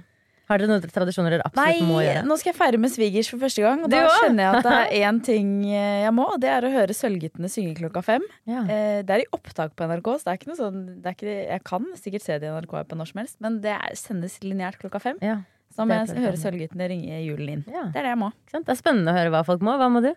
Har 0.51 0.59
dere 0.59 0.67
noen 0.67 0.83
tradisjoner 0.91 1.37
dere 1.37 1.45
absolutt 1.47 1.85
må 1.87 1.97
Nei, 2.01 2.05
gjøre? 2.09 2.21
nå 2.27 2.35
skal 2.37 2.49
jeg 2.51 2.57
feire 2.57 2.79
med 2.83 2.91
svigers 2.91 3.29
for 3.31 3.39
første 3.39 3.61
gang. 3.63 3.79
Og 3.85 3.87
Du 3.89 3.95
da 3.95 4.01
også? 4.09 4.17
skjønner 4.25 4.43
jeg 4.43 4.57
at 4.57 4.65
det 4.67 4.73
er 4.75 4.89
én 5.07 5.21
ting 5.23 5.51
jeg 5.69 6.11
må, 6.17 6.25
og 6.33 6.41
det 6.43 6.49
er 6.51 6.67
å 6.67 6.71
høre 6.73 6.95
Sølvguttene 6.97 7.47
synge 7.53 7.77
klokka 7.79 8.03
fem. 8.03 8.25
Ja. 8.49 8.65
Eh, 8.67 8.99
Det 9.07 9.15
er 9.15 9.23
i 9.23 9.29
opptak 9.31 9.71
på 9.79 9.87
NRK, 9.87 10.09
så 10.19 10.27
det 10.27 10.33
er 10.33 10.41
ikke 10.41 10.51
noe 10.51 10.59
sånn 10.59 10.81
det 10.99 11.07
er 11.13 11.15
ikke, 11.15 11.37
Jeg 11.47 11.63
kan 11.71 11.87
sikkert 11.95 12.25
se 12.27 12.37
det 12.43 12.49
i 12.49 12.53
NRK 12.57 12.75
på 12.91 12.99
når 12.99 13.11
som 13.13 13.21
helst, 13.23 13.37
men 13.39 13.61
det 13.63 13.71
er, 13.77 13.95
sendes 13.95 14.35
lineært 14.43 14.77
klokka 14.83 14.99
fem. 15.01 15.17
Ja, 15.23 15.39
Så 15.73 15.87
må 15.87 15.95
jeg 15.95 16.19
høre. 16.27 16.37
Sølvguttene 16.43 16.91
ringe 16.91 17.23
julen 17.23 17.49
inn. 17.57 17.63
Ja. 17.71 17.87
Det 17.95 18.03
er 18.03 18.09
det 18.09 18.13
jeg 18.17 18.21
må. 18.27 18.31
Det 18.51 18.63
er 18.67 18.81
spennende 18.83 19.15
å 19.15 19.17
høre 19.17 19.31
hva 19.33 19.45
folk 19.47 19.63
må. 19.63 19.77
Hva 19.79 19.87
må 19.89 20.03
du? 20.03 20.11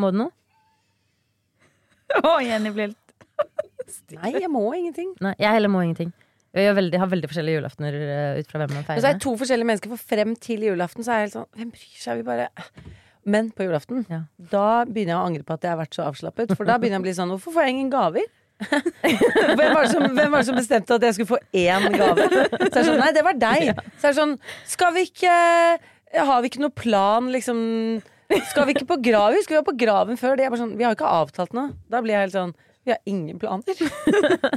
Må 0.00 0.10
du 0.10 0.22
noe? 0.24 0.32
Å, 2.24 2.38
Jenny 2.42 2.70
blir 2.72 2.88
helt 2.88 3.02
Nei, 4.16 4.32
jeg 4.40 4.48
må 4.50 4.62
ingenting. 4.74 5.12
Nei, 5.22 5.34
jeg 5.38 5.52
heller 5.52 5.70
må 5.70 5.82
ingenting. 5.84 6.10
Jeg 6.56 6.74
veldig, 6.78 6.98
har 7.02 7.10
veldig 7.12 7.28
forskjellige 7.30 7.58
julaftener 7.60 7.96
eh, 8.00 8.38
ut 8.40 8.48
fra 8.50 8.60
hvem 8.62 8.70
man 8.72 8.82
Og 8.82 8.86
så 8.86 8.92
er 8.92 9.00
feirer. 9.02 9.10
jeg 9.12 9.20
to 9.26 9.32
forskjellige 9.42 9.68
mennesker, 9.70 9.92
for 9.92 10.04
frem 10.14 10.36
til 10.40 10.62
julaften 10.70 11.04
så 11.04 11.12
er 11.12 11.18
jeg 11.20 11.26
helt 11.28 11.36
sånn 11.36 11.50
Hvem 11.60 11.72
bryr 11.74 12.00
seg? 12.00 12.16
Vi 12.22 12.26
bare 12.30 12.48
Men 13.26 13.50
på 13.52 13.66
julaften, 13.66 14.06
Ja. 14.08 14.20
da 14.38 14.84
begynner 14.88 15.12
jeg 15.12 15.20
å 15.20 15.26
angre 15.26 15.44
på 15.44 15.52
at 15.56 15.62
jeg 15.66 15.70
har 15.74 15.80
vært 15.82 15.94
så 15.98 16.06
avslappet. 16.06 16.54
For 16.56 16.64
da 16.64 16.78
begynner 16.78 16.96
jeg 17.00 17.04
å 17.04 17.06
bli 17.08 17.14
sånn 17.18 17.32
Hvorfor 17.34 17.56
får 17.58 17.66
jeg 17.66 17.74
ingen 17.76 17.90
gaver? 17.92 18.26
hvem, 18.64 19.72
var 19.74 19.82
det 19.84 19.90
som, 19.92 20.02
hvem 20.16 20.30
var 20.32 20.40
det 20.40 20.46
som 20.48 20.56
bestemte 20.56 20.96
at 20.96 21.02
jeg 21.04 21.16
skulle 21.18 21.34
få 21.34 21.40
én 21.52 21.90
gave? 21.92 22.24
Så 22.24 22.46
er 22.48 22.70
det 22.72 22.84
sånn, 22.86 23.00
Nei, 23.02 23.10
det 23.12 23.24
var 23.26 23.36
deg. 23.36 23.72
Så 24.00 24.06
er 24.08 24.14
det 24.14 24.16
sånn 24.16 24.32
Skal 24.64 24.94
vi 24.96 25.02
ikke 25.10 25.34
Har 26.30 26.40
vi 26.40 26.48
ikke 26.48 26.62
noe 26.64 26.72
plan, 26.72 27.28
liksom 27.34 27.58
Skal 28.48 28.64
vi 28.70 28.72
ikke 28.78 28.88
på 28.94 28.96
graven? 29.04 29.42
Skal 29.44 29.58
vi 29.58 29.60
være 29.60 29.68
på 29.68 29.76
graven 29.84 30.16
før? 30.16 30.38
Det 30.40 30.46
er 30.46 30.54
bare 30.54 30.62
sånn, 30.62 30.72
vi 30.78 30.86
har 30.86 30.94
jo 30.94 30.98
ikke 31.02 31.12
avtalt 31.20 31.52
noe. 31.58 31.74
Da 31.92 32.00
blir 32.00 32.16
jeg 32.16 32.24
helt 32.30 32.38
sånn 32.38 32.54
vi 32.86 32.92
har 32.94 33.00
ingen 33.10 33.38
planer. 33.42 33.80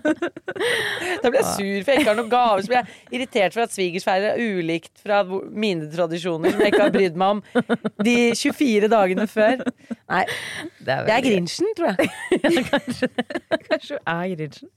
da 1.23 1.31
blir 1.31 1.39
jeg 1.39 1.47
sur 1.49 1.83
for 1.83 1.91
jeg 1.91 2.03
ikke 2.03 2.11
har 2.11 2.19
noen 2.19 2.31
gaver. 2.31 2.63
Så 2.63 2.71
blir 2.71 2.79
jeg 2.79 3.17
irritert 3.17 3.55
for 3.55 3.65
at 3.65 3.73
svigers 3.73 4.05
feirer 4.05 4.37
ulikt 4.39 5.01
fra 5.01 5.23
mine 5.25 5.89
tradisjoner, 5.93 6.53
som 6.53 6.61
jeg 6.63 6.73
ikke 6.73 6.83
har 6.85 6.93
brydd 6.93 7.17
meg 7.19 7.37
om 7.37 7.41
de 8.05 8.15
24 8.37 8.91
dagene 8.91 9.25
før. 9.29 9.65
Nei, 10.09 10.23
Det 10.77 10.95
er 10.95 11.11
er 11.15 11.25
Grinchen, 11.25 11.73
tror 11.77 11.95
jeg. 11.97 12.13
Kanskje 13.69 13.95
du 13.95 13.97
er 13.97 14.35
Grinchen. 14.35 14.71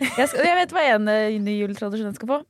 Jeg, 0.00 0.28
skal, 0.28 0.42
jeg 0.44 0.56
vet 0.58 0.74
hva 0.76 0.88
en 0.94 1.08
eh, 1.08 1.38
ny 1.40 1.54
juletradisjon 1.60 2.10
jeg 2.10 2.18
skal 2.18 2.32
få. 2.34 2.42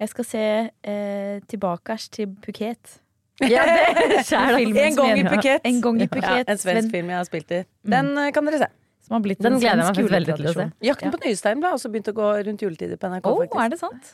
Jeg 0.00 0.12
skal 0.12 0.28
se 0.28 0.44
eh, 0.68 1.34
Tilbakers 1.48 2.08
til 2.12 2.32
Phuket. 2.44 2.98
Ja, 3.44 3.64
det 3.68 4.24
En 4.32 4.96
gang 4.96 5.18
i 5.18 5.24
Phuket. 5.24 5.60
En 5.64 5.82
gang 5.84 6.00
i 6.00 6.08
Ja, 6.22 6.42
en 6.48 6.58
svensk 6.58 6.90
film 6.90 7.12
jeg 7.12 7.16
har 7.16 7.28
spilt 7.28 7.52
i. 7.52 7.62
Den 7.84 8.16
eh, 8.18 8.32
kan 8.32 8.48
dere 8.48 8.64
se. 8.64 8.68
Som 9.06 9.14
har 9.14 9.22
blitt 9.22 9.38
Den 9.38 9.54
en 9.54 9.60
gleder 9.62 9.84
jeg 9.86 9.94
meg 10.02 10.10
veldig 10.10 10.34
til 10.34 10.48
å 10.50 10.52
se. 10.56 10.64
Jakten 10.82 11.12
på 11.14 11.18
Nystein 11.22 11.60
ble 11.62 11.70
også 11.76 11.90
begynt 11.94 12.08
å 12.10 12.14
gå 12.16 12.30
rundt 12.48 12.62
juletider 12.64 12.98
på 12.98 13.10
NRK. 13.12 13.28
Å, 13.30 13.36
faktisk. 13.44 13.60
er 13.62 13.70
det 13.70 13.78
sant? 13.78 14.08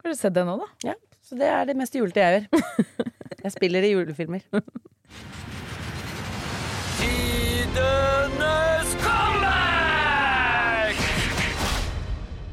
Har 0.00 0.14
du 0.14 0.16
sett 0.16 0.36
det 0.38 0.44
nå, 0.48 0.54
da? 0.62 0.68
Ja, 0.86 0.94
så 1.26 1.36
det 1.36 1.50
er 1.52 1.66
det 1.68 1.74
meste 1.76 2.00
julete 2.00 2.22
jeg 2.24 2.38
gjør. 2.38 2.64
Jeg 3.46 3.52
spiller 3.52 3.84
i 3.84 3.90
julefilmer. 3.92 4.40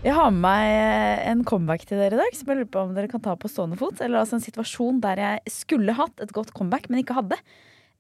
Jeg 0.04 0.17
har 0.17 0.34
med 0.36 0.43
meg 0.43 1.23
en 1.32 1.45
comeback 1.47 1.86
til 1.88 2.02
dere 2.02 2.17
i 2.17 2.19
dag, 2.19 2.36
som 2.36 2.52
jeg 2.52 2.60
lurer 2.60 2.69
på 2.69 2.82
om 2.84 2.91
dere 2.93 3.08
kan 3.10 3.23
ta 3.23 3.38
på 3.39 3.47
stående 3.49 3.80
fot. 3.80 4.02
Eller 4.04 4.19
altså 4.19 4.36
en 4.36 4.43
situasjon 4.43 4.99
der 5.02 5.21
jeg 5.23 5.54
skulle 5.56 5.95
hatt 5.95 6.19
et 6.21 6.36
godt 6.36 6.52
comeback, 6.54 6.91
men 6.91 6.99
ikke 6.99 7.15
hadde. 7.15 7.39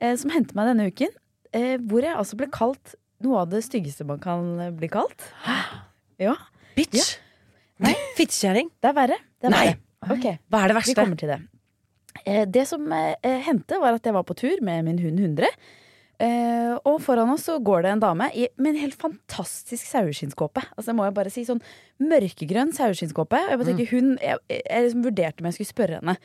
Eh, 0.03 0.11
som 0.19 0.33
hendte 0.35 0.57
meg 0.59 0.67
denne 0.73 0.89
uken. 0.91 1.15
Eh, 1.55 1.77
hvor 1.79 2.03
jeg 2.03 2.17
altså 2.19 2.37
ble 2.37 2.51
kalt 2.51 2.97
noe 3.25 3.41
av 3.43 3.49
det 3.51 3.63
styggeste 3.65 4.05
man 4.07 4.19
kan 4.23 4.53
eh, 4.59 4.73
bli 4.75 4.89
kalt. 4.91 5.25
Ja, 6.21 6.35
Bitch! 6.77 7.15
Nei, 7.83 7.95
Fittekjerring. 8.15 8.69
det 8.79 8.89
er 8.91 8.93
verre. 8.95 9.15
Det 9.41 9.49
er 9.49 9.51
Nei. 9.51 9.63
verre. 9.71 9.79
Okay. 10.13 10.37
Hva 10.51 10.59
er 10.63 10.71
det 10.71 10.75
verste? 10.77 10.93
Vi 10.93 10.99
kommer 10.99 11.19
til 11.19 11.31
det. 11.33 11.39
Eh, 12.23 12.43
Det 12.45 12.65
som 12.69 12.85
eh, 12.93 13.39
hendte, 13.47 13.79
var 13.81 13.97
at 13.97 14.05
jeg 14.05 14.13
var 14.15 14.23
på 14.27 14.35
tur 14.37 14.61
med 14.63 14.85
min 14.85 14.99
hund 15.01 15.19
100. 15.19 15.49
Eh, 16.23 16.75
og 16.85 17.01
foran 17.03 17.31
oss 17.33 17.47
så 17.49 17.57
går 17.65 17.83
det 17.83 17.91
en 17.95 18.03
dame 18.03 18.29
i, 18.37 18.45
med 18.61 18.75
en 18.75 18.81
helt 18.85 18.99
fantastisk 19.01 19.89
saueskinnskåpe. 19.89 20.61
Altså, 20.77 20.91
det 20.91 20.97
må 20.99 21.07
jeg 21.09 21.17
bare 21.17 21.33
si. 21.33 21.43
Sånn 21.49 21.63
mørkegrønn 22.03 22.71
saueskinnskåpe. 22.77 23.41
Jeg, 23.49 23.89
hun, 23.91 24.13
jeg, 24.21 24.39
jeg 24.53 24.85
liksom 24.85 25.03
vurderte 25.09 25.43
om 25.43 25.49
jeg 25.49 25.57
skulle 25.57 25.73
spørre 25.73 25.99
henne 26.03 26.17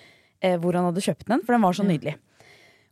hvor 0.62 0.76
han 0.78 0.84
hadde 0.86 1.02
kjøpt 1.02 1.26
den, 1.26 1.40
for 1.42 1.56
den 1.56 1.64
var 1.64 1.74
så 1.74 1.82
nydelig. 1.82 2.12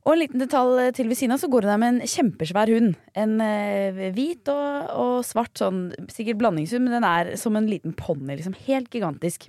Og 0.07 0.15
en 0.15 0.21
liten 0.23 0.39
detalj 0.39 0.93
til 0.95 1.09
ved 1.11 1.19
siden 1.19 1.35
av, 1.35 1.41
så 1.43 1.51
går 1.51 1.67
hun 1.67 1.73
der 1.73 1.83
med 1.83 1.97
en 1.97 2.11
kjempesvær 2.13 2.71
hund. 2.71 2.93
En 3.19 3.41
eh, 3.43 4.05
hvit 4.15 4.47
og, 4.53 4.93
og 4.95 5.15
svart, 5.27 5.57
sånn 5.59 5.89
sikkert 6.13 6.39
blandingshund, 6.39 6.87
men 6.87 6.95
den 6.95 7.07
er 7.09 7.33
som 7.41 7.59
en 7.59 7.67
liten 7.67 7.95
ponni. 7.99 8.37
Liksom, 8.39 8.55
helt 8.69 8.93
gigantisk. 8.95 9.49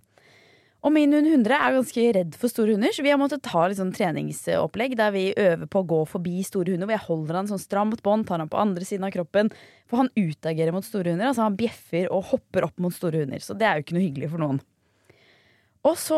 Og 0.85 0.93
min 0.93 1.13
hund 1.13 1.27
100 1.29 1.53
er 1.57 1.75
ganske 1.75 2.03
redd 2.15 2.35
for 2.37 2.49
store 2.49 2.73
hunder, 2.73 2.93
så 2.93 3.03
vi 3.05 3.11
har 3.11 3.19
måttet 3.21 3.43
ta 3.45 3.65
litt 3.67 3.79
sånn 3.79 3.93
treningsopplegg 3.93 4.95
der 4.97 5.13
vi 5.13 5.25
øver 5.33 5.69
på 5.69 5.81
å 5.83 5.87
gå 5.89 5.99
forbi 6.09 6.41
store 6.45 6.73
hunder. 6.73 6.89
Hvor 6.89 6.95
jeg 6.95 7.07
holder 7.07 7.39
han 7.41 7.49
sånn 7.49 7.61
stramt 7.61 8.01
bånd, 8.05 8.25
tar 8.29 8.41
han 8.41 8.49
på 8.49 8.61
andre 8.61 8.87
siden 8.87 9.05
av 9.05 9.13
kroppen. 9.13 9.51
For 9.89 10.01
han 10.01 10.09
utagerer 10.17 10.73
mot 10.73 10.85
store 10.85 11.13
hunder. 11.13 11.29
Altså 11.29 11.45
han 11.45 11.57
bjeffer 11.59 12.09
og 12.13 12.29
hopper 12.31 12.69
opp 12.69 12.81
mot 12.81 12.95
store 12.95 13.25
hunder. 13.25 13.41
Så 13.43 13.57
det 13.57 13.67
er 13.67 13.77
jo 13.77 13.85
ikke 13.85 13.97
noe 13.97 14.05
hyggelig 14.05 14.31
for 14.33 14.45
noen. 14.45 14.61
Og 15.87 15.93
så 15.99 16.17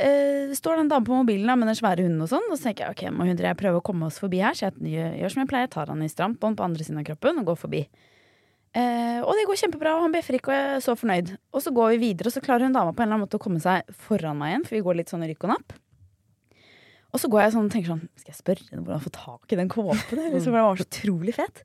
eh, 0.00 0.54
står 0.56 0.78
den 0.78 0.86
en 0.86 0.90
dame 0.94 1.06
på 1.06 1.14
mobilen 1.14 1.50
da, 1.50 1.54
med 1.58 1.68
den 1.70 1.78
svære 1.78 2.06
hunden, 2.06 2.22
og 2.24 2.30
sånn 2.32 2.48
Og 2.48 2.56
så 2.56 2.70
tenker 2.70 2.88
jeg 2.88 2.96
ok, 2.96 3.02
må 3.14 3.28
100 3.28 3.46
jeg 3.50 3.60
prøve 3.60 3.78
å 3.78 3.84
komme 3.84 4.08
oss 4.08 4.18
forbi 4.22 4.40
her. 4.42 4.56
Så 4.56 4.66
jeg 4.66 4.94
gjør, 4.94 5.12
gjør 5.20 5.34
som 5.34 5.44
jeg 5.44 5.50
pleier, 5.52 5.70
tar 5.70 5.92
han 5.92 6.02
i 6.02 6.10
stramt 6.10 6.40
bånd 6.42 6.58
på 6.58 6.66
andre 6.66 6.86
siden 6.86 7.02
av 7.02 7.06
kroppen 7.10 7.38
og 7.42 7.52
går 7.52 7.60
forbi. 7.60 7.84
Eh, 8.74 9.20
og 9.22 9.30
det 9.38 9.46
går 9.46 9.60
kjempebra, 9.60 9.94
og 9.94 10.08
han 10.08 10.14
bjeffer 10.16 10.40
ikke, 10.40 10.50
og 10.50 10.56
jeg 10.58 10.72
er 10.72 10.82
så 10.82 10.96
fornøyd. 10.98 11.30
Og 11.54 11.62
så 11.62 11.70
går 11.76 11.94
vi 11.94 12.00
videre, 12.08 12.30
og 12.30 12.34
så 12.34 12.42
klarer 12.42 12.66
hun 12.66 12.74
dama 12.74 12.90
på 12.90 13.04
en 13.04 13.06
eller 13.06 13.20
annen 13.20 13.28
måte 13.28 13.38
å 13.38 13.44
komme 13.44 13.62
seg 13.62 13.86
foran 14.06 14.40
meg 14.40 14.50
igjen, 14.50 14.66
for 14.66 14.78
vi 14.78 14.82
går 14.88 14.98
litt 14.98 15.12
sånn 15.14 15.22
rykk 15.28 15.46
og 15.46 15.52
napp. 15.52 15.76
Og 17.14 17.22
så 17.22 17.30
går 17.30 17.44
jeg 17.44 17.54
sånn 17.54 17.68
og 17.68 17.70
tenker 17.70 17.92
sånn 17.92 18.06
Skal 18.18 18.32
jeg 18.32 18.40
spørre 18.40 18.64
henne 18.72 18.82
hvordan 18.82 18.98
jeg 18.98 19.04
får 19.04 19.12
tak 19.14 19.52
i 19.54 19.58
den 19.60 19.68
kåpen? 19.70 20.00
Liksom, 20.34 20.50
den 20.56 20.64
var 20.66 20.80
så 20.80 20.86
utrolig 20.88 21.36
fet. 21.36 21.62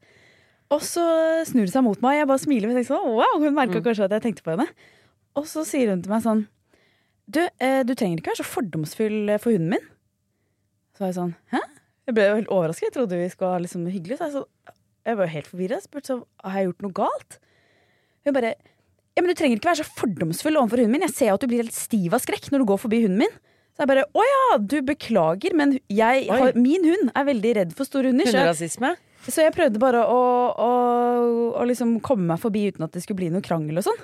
Og 0.70 0.84
så 0.86 1.04
snur 1.50 1.66
det 1.66 1.74
seg 1.74 1.82
mot 1.88 2.04
meg, 2.04 2.12
og 2.12 2.22
jeg 2.22 2.30
bare 2.30 2.44
smiler. 2.44 2.70
Og 2.70 2.78
tenker 2.78 2.92
sånn, 2.92 3.18
wow, 3.18 3.42
Hun 3.42 3.58
merka 3.58 3.82
kanskje 3.82 4.06
at 4.06 4.14
jeg 4.20 4.28
tenkte 4.28 4.46
på 4.46 4.54
henne. 4.54 4.68
Og 5.40 5.50
så 5.50 5.66
sier 5.66 5.90
hun 5.90 6.06
til 6.06 6.14
meg 6.14 6.22
sånn 6.22 6.46
Du, 7.30 7.44
eh, 7.62 7.82
du 7.86 7.94
trenger 7.94 8.20
ikke 8.20 8.34
være 8.34 8.42
så 8.42 8.48
fordomsfull 8.48 9.36
for 9.38 9.54
hunden 9.54 9.76
min. 9.76 9.86
Så 10.96 11.04
var 11.04 11.12
jeg 11.12 11.20
sånn 11.20 11.36
Hæ? 11.54 11.62
Jeg 12.10 12.18
ble 12.18 12.26
jo 12.26 12.38
helt 12.40 12.54
overrasket. 12.56 12.88
Jeg 12.90 12.96
trodde 12.96 13.20
vi 13.20 13.30
skulle 13.30 13.54
ha 13.54 13.62
liksom 13.62 13.86
hyggelig. 13.86 14.18
Så 14.18 14.30
jeg, 14.30 14.40
så, 14.40 14.74
jeg 15.06 15.20
var 15.20 15.28
jo 15.28 15.36
helt 15.36 15.50
forvirra. 15.52 15.78
Spurte 15.84 16.10
så 16.10 16.18
har 16.42 16.58
jeg 16.58 16.72
gjort 16.72 16.86
noe 16.88 16.98
galt. 16.98 17.38
Hun 18.26 18.36
bare 18.36 18.56
ja, 18.58 19.22
men 19.22 19.30
Du 19.34 19.38
trenger 19.38 19.60
ikke 19.60 19.70
være 19.72 19.84
så 19.84 20.00
fordomsfull 20.00 20.58
overfor 20.58 20.82
hunden 20.82 20.96
min. 20.96 21.06
Jeg 21.06 21.16
ser 21.18 21.30
jo 21.30 21.38
at 21.38 21.44
du 21.44 21.52
blir 21.52 21.62
helt 21.62 21.76
stiv 21.76 22.16
av 22.16 22.24
skrekk 22.24 22.50
når 22.54 22.64
du 22.64 22.70
går 22.72 22.82
forbi 22.82 23.02
hunden 23.04 23.22
min. 23.22 23.38
Så 23.76 23.84
jeg 23.84 23.92
bare 23.92 24.06
Å 24.10 24.26
ja, 24.26 24.58
du 24.60 24.78
beklager, 24.88 25.56
men 25.60 25.76
jeg 25.92 26.26
har, 26.32 26.56
min 26.58 26.88
hund 26.88 27.12
er 27.14 27.28
veldig 27.30 27.54
redd 27.60 27.76
for 27.78 27.90
store 27.90 28.12
hunder. 28.14 28.28
Hunderasisme? 28.28 28.96
så 29.28 29.44
jeg 29.44 29.52
prøvde 29.54 29.82
bare 29.82 30.02
å, 30.08 30.20
å, 30.56 30.70
å 31.60 31.66
liksom 31.68 31.98
komme 32.06 32.26
meg 32.32 32.40
forbi 32.42 32.70
uten 32.72 32.86
at 32.86 32.96
det 32.96 33.04
skulle 33.04 33.20
bli 33.20 33.30
noe 33.34 33.44
krangel 33.46 33.82
og 33.82 33.86
sånn. 33.86 34.00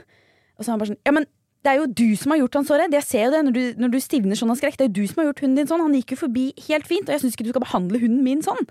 Og 0.59 0.65
så 0.65 0.73
han 0.73 0.81
bare 0.81 0.91
sånn 0.91 1.01
Ja, 1.07 1.13
men 1.15 1.27
det 1.65 1.71
er 1.71 1.79
jo 1.81 1.85
du 1.89 2.07
som 2.19 2.33
har 2.33 2.43
gjort 2.43 2.57
han 2.59 2.67
så 2.67 2.77
redd. 2.79 2.93
Jeg 2.93 3.07
ser 3.07 3.23
jo 3.25 3.31
det 3.33 3.43
når 3.47 3.55
du, 3.55 3.61
når 3.81 3.93
du 3.95 3.99
stivner 4.03 4.37
sånn 4.37 4.53
av 4.53 4.59
skrekk. 4.59 4.77
Det 4.77 4.85
er 4.85 4.91
jo 4.91 4.97
du 4.99 5.07
som 5.09 5.21
har 5.21 5.31
gjort 5.31 5.41
hunden 5.41 5.59
din 5.59 5.69
sånn. 5.69 5.81
Han 5.81 5.95
gikk 5.97 6.13
jo 6.13 6.19
forbi 6.25 6.49
helt 6.67 6.89
fint, 6.89 7.07
og 7.07 7.15
jeg 7.15 7.23
syns 7.23 7.37
ikke 7.37 7.47
du 7.47 7.53
skal 7.55 7.65
behandle 7.65 8.01
hunden 8.03 8.21
min 8.25 8.43
sånn. 8.45 8.67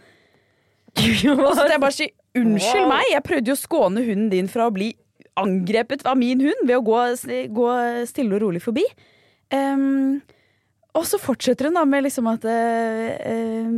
Og 0.94 1.48
så 1.48 1.56
skal 1.58 1.72
jeg 1.74 1.82
bare 1.82 1.96
si 1.96 2.06
unnskyld 2.38 2.86
meg, 2.90 3.08
jeg 3.10 3.26
prøvde 3.26 3.50
jo 3.50 3.56
å 3.56 3.58
skåne 3.58 4.04
hunden 4.06 4.30
din 4.30 4.50
fra 4.50 4.68
å 4.68 4.74
bli 4.74 4.92
angrepet 5.40 6.04
av 6.06 6.14
min 6.18 6.42
hund 6.44 6.62
ved 6.68 6.76
å 6.78 6.84
gå, 6.86 7.00
gå 7.56 7.66
stille 8.06 8.36
og 8.36 8.44
rolig 8.44 8.62
forbi. 8.62 8.84
Um, 9.50 10.22
og 10.94 11.06
så 11.10 11.18
fortsetter 11.18 11.66
hun 11.66 11.74
da 11.74 11.82
med 11.88 12.06
liksom 12.06 12.28
at 12.30 12.46
uh, 12.46 13.08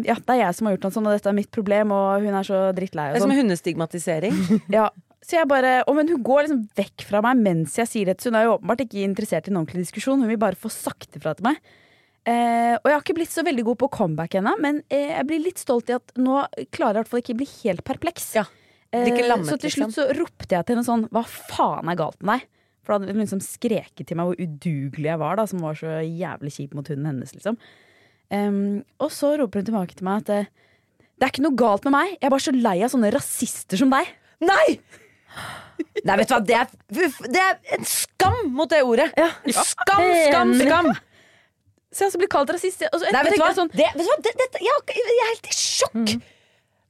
ja, 0.05 0.19
det 0.21 0.35
er 0.35 0.43
jeg 0.43 0.59
som 0.59 0.69
har 0.69 0.77
gjort 0.77 0.87
han 0.89 0.95
sånn, 0.99 1.09
og 1.09 1.17
dette 1.17 1.33
er 1.33 1.39
mitt 1.39 1.53
problem, 1.55 1.95
og 1.97 2.27
hun 2.27 2.37
er 2.37 2.49
så 2.49 2.61
drittlei. 2.77 3.09
Det 3.15 3.23
er 3.23 3.25
som 3.25 3.33
sånn. 3.33 3.41
hundestigmatisering. 3.41 4.41
Ja, 4.77 4.91
så 5.25 5.39
jeg 5.39 5.49
bare, 5.51 5.81
å, 5.89 5.95
men 5.97 6.11
Hun 6.13 6.23
går 6.23 6.45
liksom 6.45 6.61
vekk 6.77 7.07
fra 7.09 7.23
meg 7.25 7.41
mens 7.43 7.79
jeg 7.81 7.91
sier 7.91 8.11
dette, 8.11 8.23
så 8.23 8.31
hun 8.31 8.39
er 8.39 8.47
jo 8.47 8.57
åpenbart 8.59 8.85
ikke 8.85 9.07
interessert 9.07 9.49
i 9.49 9.53
en 9.53 9.61
ordentlig 9.63 9.87
diskusjon. 9.87 10.21
Hun 10.23 10.31
vil 10.31 10.41
bare 10.43 10.59
få 10.59 10.71
sagt 10.73 11.19
fra 11.23 11.33
til 11.35 11.49
meg. 11.49 11.59
Eh, 12.27 12.75
og 12.77 12.87
jeg 12.91 12.95
har 12.95 13.03
ikke 13.03 13.17
blitt 13.21 13.35
så 13.35 13.47
veldig 13.47 13.65
god 13.69 13.81
på 13.81 13.93
comeback 13.97 14.37
ennå, 14.39 14.57
men 14.63 14.83
eh, 14.91 15.13
jeg 15.15 15.27
blir 15.29 15.45
litt 15.45 15.63
stolt 15.63 15.91
i 15.91 15.97
at 15.97 16.15
nå 16.19 16.45
klarer 16.75 16.99
jeg 16.99 16.99
i 16.99 17.03
hvert 17.05 17.13
fall 17.13 17.23
ikke 17.25 17.39
bli 17.39 17.51
helt 17.63 17.85
perpleks. 17.87 18.33
Ja, 18.39 18.47
Eh, 18.95 19.27
lammet, 19.27 19.49
så 19.49 19.57
til 19.61 19.73
slutt 19.73 19.97
så 19.97 20.07
ropte 20.15 20.55
jeg 20.55 20.67
til 20.67 20.77
henne 20.77 20.87
sånn 20.87 21.09
Hva 21.15 21.25
faen 21.27 21.91
er 21.91 21.99
galt 21.99 22.21
med 22.23 22.37
deg? 22.37 22.53
For 22.87 22.93
da 22.93 23.01
hadde 23.01 23.17
hun 23.17 23.25
liksom 23.25 23.43
skreket 23.43 24.07
til 24.07 24.19
meg 24.19 24.29
hvor 24.29 24.39
udugelig 24.39 25.11
jeg 25.11 25.19
var, 25.19 25.41
da, 25.41 25.47
som 25.51 25.65
var 25.65 25.79
så 25.79 25.97
jævlig 26.05 26.53
kjip 26.55 26.77
mot 26.79 26.87
hunden 26.87 27.09
hennes, 27.11 27.33
liksom. 27.35 27.57
Em, 28.31 28.61
og 29.03 29.11
så 29.15 29.33
roper 29.41 29.59
hun 29.59 29.67
tilbake 29.67 29.99
til 29.99 30.07
meg 30.07 30.23
at 30.23 30.31
eh, 30.37 30.53
det 31.17 31.27
er 31.27 31.33
ikke 31.33 31.43
noe 31.49 31.59
galt 31.59 31.89
med 31.89 31.97
meg, 31.97 32.13
jeg 32.15 32.29
er 32.29 32.35
bare 32.37 32.45
så 32.45 32.55
lei 32.55 32.77
av 32.87 32.93
sånne 32.93 33.11
rasister 33.15 33.81
som 33.81 33.91
deg. 33.91 34.13
Nei! 34.47 34.77
Nei, 36.07 36.17
vet 36.21 36.31
du 36.31 36.35
hva, 36.37 36.41
det 36.47 36.57
er, 36.57 36.71
det 37.33 37.43
er 37.43 37.77
en 37.77 37.89
skam 37.89 38.39
mot 38.55 38.71
det 38.71 38.83
ordet. 38.87 39.09
Skam, 39.53 40.05
skam, 40.29 40.55
skam! 40.61 40.91
Se 41.97 42.05
han 42.05 42.13
som 42.13 42.21
blir 42.21 42.31
kalt 42.31 42.51
rasist. 42.53 42.85
Altså, 42.91 43.09
Nei, 43.13 43.23
vet 43.27 43.37
du 43.37 43.43
hva? 43.43 43.51
sånn, 43.57 43.71
Det, 43.73 43.89
vet 43.97 44.05
du 44.05 44.11
hva? 44.11 44.17
Det, 44.25 44.33
det, 44.41 44.63
jeg, 44.67 44.87
jeg 45.01 45.19
er 45.25 45.31
helt 45.33 45.51
i 45.51 45.57
sjokk! 45.57 46.15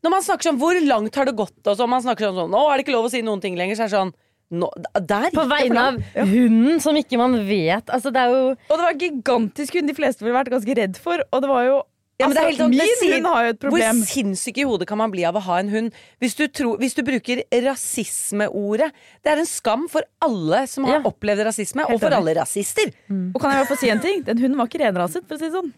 Når 0.05 0.13
man 0.13 0.23
snakker 0.23 0.51
sånn 0.51 0.61
hvor 0.61 0.79
langt 0.87 1.19
har 1.19 1.27
det 1.27 1.35
gått, 1.39 1.59
og 1.67 1.75
så 1.79 1.87
man 1.91 2.03
snakker 2.05 2.29
sånn, 2.29 2.39
sånn 2.45 2.53
nå 2.53 2.63
er 2.71 2.79
det 2.79 2.87
ikke 2.87 2.95
lov 2.95 3.09
å 3.09 3.11
si 3.11 3.23
noen 3.27 3.43
ting 3.43 3.57
lenger, 3.59 3.79
så 3.79 3.87
er 3.87 3.91
det 3.91 3.97
sånn 3.97 4.15
nå, 4.55 4.69
Der 5.03 5.33
På 5.35 5.43
vegne 5.51 5.83
av 5.89 5.97
ja. 6.15 6.23
hunden 6.29 6.79
som 6.83 6.95
ikke 6.99 7.19
man 7.19 7.35
vet. 7.49 7.91
Altså, 7.91 8.13
det 8.15 8.23
er 8.23 8.35
jo 8.35 8.43
Og 8.53 8.75
det 8.77 8.83
var 8.85 8.93
en 8.93 9.01
gigantisk 9.03 9.79
hund 9.79 9.91
de 9.91 9.97
fleste 9.97 10.23
ville 10.23 10.37
vært 10.37 10.53
ganske 10.53 10.77
redd 10.79 11.01
for. 11.03 11.25
Og 11.33 11.43
det 11.43 11.51
var 11.51 11.67
jo 11.67 11.81
Ja, 12.19 12.29
men 12.31 12.33
det 12.33 12.41
er 12.41 12.47
helt 12.49 12.61
altså, 12.65 12.71
det 12.73 12.81
Min 12.81 12.97
sier- 12.97 13.15
hund 13.19 13.27
har 13.29 13.43
jo 13.45 13.49
et 13.53 13.59
problem. 13.61 13.99
Hvor 14.01 14.09
sinnssyk 14.09 14.59
i 14.59 14.65
hodet 14.65 14.87
kan 14.89 14.97
man 14.97 15.11
bli 15.13 15.25
av 15.29 15.37
å 15.37 15.41
ha 15.45 15.59
en 15.61 15.69
hund? 15.69 15.93
Hvis 16.23 16.35
du, 16.39 16.47
tror, 16.49 16.79
hvis 16.81 16.95
du 16.97 17.03
bruker 17.05 17.43
rasismeordet 17.67 18.89
Det 19.23 19.33
er 19.35 19.43
en 19.43 19.49
skam 19.51 19.85
for 19.93 20.01
alle 20.25 20.63
som 20.67 20.85
har 20.89 21.01
Ja. 21.01 21.03
opplevd 21.11 21.45
rasisme, 21.45 21.85
og 21.85 22.01
for 22.01 22.09
alle 22.17 22.33
rasister. 22.39 22.89
Og 23.35 23.41
kan 23.41 23.53
jeg 23.53 23.67
få 23.69 23.77
si 23.77 23.91
en 23.91 24.01
ting? 24.01 24.23
Den 24.25 24.39
hunden 24.39 24.57
var 24.57 24.67
ikke 24.67 24.81
renraset, 24.81 25.27
for 25.29 25.37
å 25.37 25.39
si 25.39 25.45
det 25.45 25.53
sånn. 25.53 25.73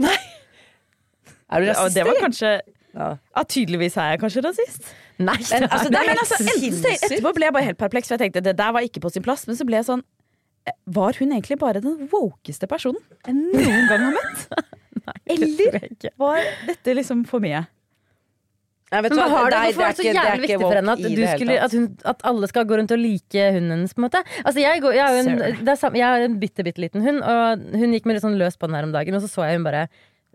Er 1.51 1.61
du 1.61 1.67
Ja, 1.67 1.73
rasist, 1.75 1.95
det 1.95 2.05
var 2.05 2.13
eller? 2.15 2.29
kanskje 2.29 2.61
Ja. 2.99 3.17
Ja, 3.37 3.43
tydeligvis 3.45 3.97
er 3.97 4.11
jeg 4.17 4.21
kanskje 4.21 4.43
rasist. 4.45 4.83
Nei, 5.19 5.35
Men, 5.51 5.69
altså, 5.69 5.91
Nei, 5.91 6.07
men 6.07 6.17
helt 6.17 6.21
altså, 6.21 7.09
etterpå 7.09 7.35
ble 7.35 7.45
jeg 7.47 7.53
bare 7.53 7.65
helt 7.65 7.79
perpleks, 7.79 8.07
for 8.09 8.17
jeg 8.17 8.31
tenkte 8.33 8.43
det 8.43 8.57
der 8.57 8.73
var 8.73 8.81
ikke 8.83 9.01
på 9.01 9.11
sin 9.13 9.23
plass. 9.23 9.47
Men 9.47 9.57
så 9.57 9.67
ble 9.67 9.77
jeg 9.77 9.85
sånn 9.87 10.03
eh, 10.67 10.73
Var 10.87 11.13
hun 11.19 11.33
egentlig 11.33 11.59
bare 11.59 11.81
den 11.83 12.09
wokeste 12.09 12.67
personen 12.69 13.03
jeg 13.27 13.35
noen 13.35 13.89
gang 13.89 14.01
har 14.07 14.13
møtt? 14.13 14.49
Eller 15.35 16.13
var 16.21 16.41
dette 16.69 16.95
liksom 16.99 17.25
for 17.29 17.45
mye? 17.45 17.67
Nei, 18.89 19.03
vet 19.05 19.13
Men 19.13 19.19
du 19.19 19.21
hva 19.21 19.29
har 19.29 19.51
det, 19.53 19.59
Nei, 19.59 19.65
hvorfor 19.69 19.83
var 19.83 19.89
det 19.93 19.97
så 19.99 20.03
ikke- 20.03 20.13
det 20.15 20.21
er 20.21 20.29
jævlig 20.31 20.47
ikke 20.49 20.57
viktig 20.57 20.65
for 20.65 20.79
henne 20.81 20.93
at, 20.95 20.99
i 20.99 21.03
det 21.03 21.11
hele 21.19 21.33
skulle, 21.37 21.57
tatt. 21.59 21.65
at, 21.65 21.73
hun, 21.77 21.89
at 22.13 22.23
alle 22.31 22.49
skal 22.49 22.65
gå 22.71 22.77
rundt 22.81 22.95
og 22.97 22.99
like 23.03 23.43
hunden 23.53 23.73
hennes? 23.75 23.93
på 23.93 24.01
en 24.01 24.07
måte 24.07 24.23
Altså 24.49 24.63
jeg, 24.63 24.81
går, 24.81 24.95
jeg, 24.97 25.19
en, 25.27 25.43
det 25.59 25.69
er 25.75 25.81
sam, 25.83 25.99
jeg 26.01 26.07
har 26.09 26.25
en 26.25 26.39
bitte, 26.41 26.65
bitte 26.65 26.81
liten 26.81 27.05
hund, 27.05 27.21
og 27.21 27.67
hun 27.83 27.93
gikk 27.93 28.07
med 28.09 28.17
litt 28.17 28.25
sånn 28.25 28.39
løs 28.41 28.57
på 28.57 28.71
den 28.71 28.79
her 28.79 28.89
om 28.89 28.95
dagen, 28.97 29.15
og 29.19 29.21
så 29.21 29.29
så 29.29 29.45
jeg 29.45 29.61
hun 29.61 29.69
bare 29.69 29.89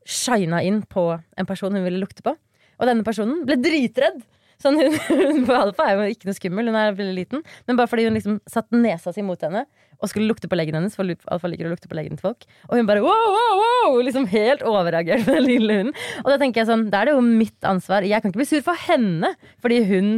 shina 0.05 0.61
inn 0.61 0.83
på 0.85 1.07
en 1.37 1.49
person 1.49 1.73
hun 1.73 1.83
ville 1.87 1.97
lukte 2.03 2.21
på. 2.21 2.35
Og 2.77 2.85
denne 2.89 3.05
personen 3.07 3.41
ble 3.47 3.57
dritredd. 3.57 4.21
Sånn 4.61 4.77
hun, 4.81 4.97
hun 5.09 5.41
på 5.47 5.55
Alfa 5.57 5.87
er 5.89 6.01
jo 6.01 6.17
ikke 6.17 6.29
noe 6.29 6.37
skummel, 6.37 6.69
hun 6.69 6.79
er 6.79 6.97
veldig 6.97 7.15
liten. 7.17 7.45
Men 7.69 7.79
bare 7.79 7.91
fordi 7.91 8.07
hun 8.09 8.17
liksom 8.17 8.37
satte 8.49 8.77
nesa 8.79 9.15
si 9.15 9.25
mot 9.25 9.41
henne 9.41 9.65
og 10.03 10.11
skulle 10.11 10.27
lukte 10.27 10.49
på 10.51 10.57
leggen 10.59 10.75
hennes, 10.75 10.97
for 10.99 11.07
Alfa 11.31 11.47
liker 11.47 11.69
å 11.69 11.71
lukte 11.71 11.87
på 11.87 11.95
leggen 11.95 12.19
til 12.19 12.27
folk. 12.27 12.45
Og 12.67 12.75
hun 12.75 12.89
bare 12.89 13.03
wow, 13.05 13.25
wow, 13.37 13.61
wow! 13.63 13.97
Liksom 14.03 14.27
helt 14.33 14.65
overreagert 14.67 15.23
på 15.23 15.37
den 15.37 15.47
lille 15.47 15.79
hunden. 15.79 15.97
Og 16.25 16.31
da 16.33 16.39
tenker 16.41 16.63
jeg 16.63 16.71
sånn, 16.73 16.89
da 16.91 17.01
er 17.03 17.11
det 17.11 17.17
jo 17.17 17.23
mitt 17.23 17.67
ansvar. 17.67 18.03
Jeg 18.07 18.19
kan 18.19 18.33
ikke 18.33 18.43
bli 18.43 18.49
sur 18.51 18.65
for 18.65 18.87
henne 18.89 19.31
fordi 19.63 19.79
hun 19.87 20.15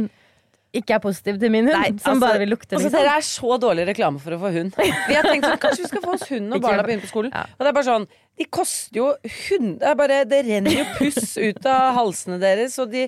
ikke 0.76 0.96
er 0.96 1.02
positiv 1.02 1.38
til 1.40 1.52
min 1.52 1.68
hund, 1.68 1.76
Nei, 1.78 1.92
som 2.02 2.16
altså, 2.16 2.26
bare 2.26 2.40
vil 2.42 2.52
lukte. 2.52 2.74
Altså, 2.74 2.88
Liksom. 2.88 2.98
dere 2.98 3.14
er 3.16 3.24
så 3.24 3.58
dårlig 3.62 3.86
reklame 3.88 4.20
for 4.20 4.36
å 4.36 4.40
få 4.42 4.52
hund. 4.52 4.74
Vi 4.76 5.16
har 5.16 5.24
tenkt 5.24 5.46
sånn, 5.46 5.60
Kanskje 5.62 5.84
vi 5.84 5.90
skal 5.92 6.04
få 6.04 6.16
oss 6.16 6.26
hund 6.32 6.50
når 6.52 6.62
barna 6.64 6.84
begynner 6.86 7.06
på 7.06 7.12
skolen. 7.12 7.32
Ja. 7.32 7.46
Og 7.56 7.64
det 7.64 7.70
er 7.70 7.78
bare 7.78 7.88
sånn 7.88 8.06
De 8.36 8.48
koster 8.52 8.98
jo 9.00 9.06
hund... 9.14 9.70
Det, 9.80 9.88
er 9.88 9.96
bare, 9.96 10.18
det 10.28 10.42
renner 10.44 10.74
jo 10.76 10.84
puss 10.98 11.36
ut 11.38 11.68
av 11.70 11.94
halsene 11.96 12.36
deres, 12.42 12.76
og 12.82 12.90
de, 12.92 13.06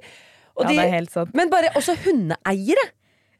Ja, 0.62 0.68
de 0.68 0.74
det 0.76 0.84
er 0.86 0.94
helt 0.98 1.11
sant. 1.14 1.34
Men 1.34 1.50
bare 1.50 1.70
også 1.78 1.94
hundeeiere. 2.04 2.88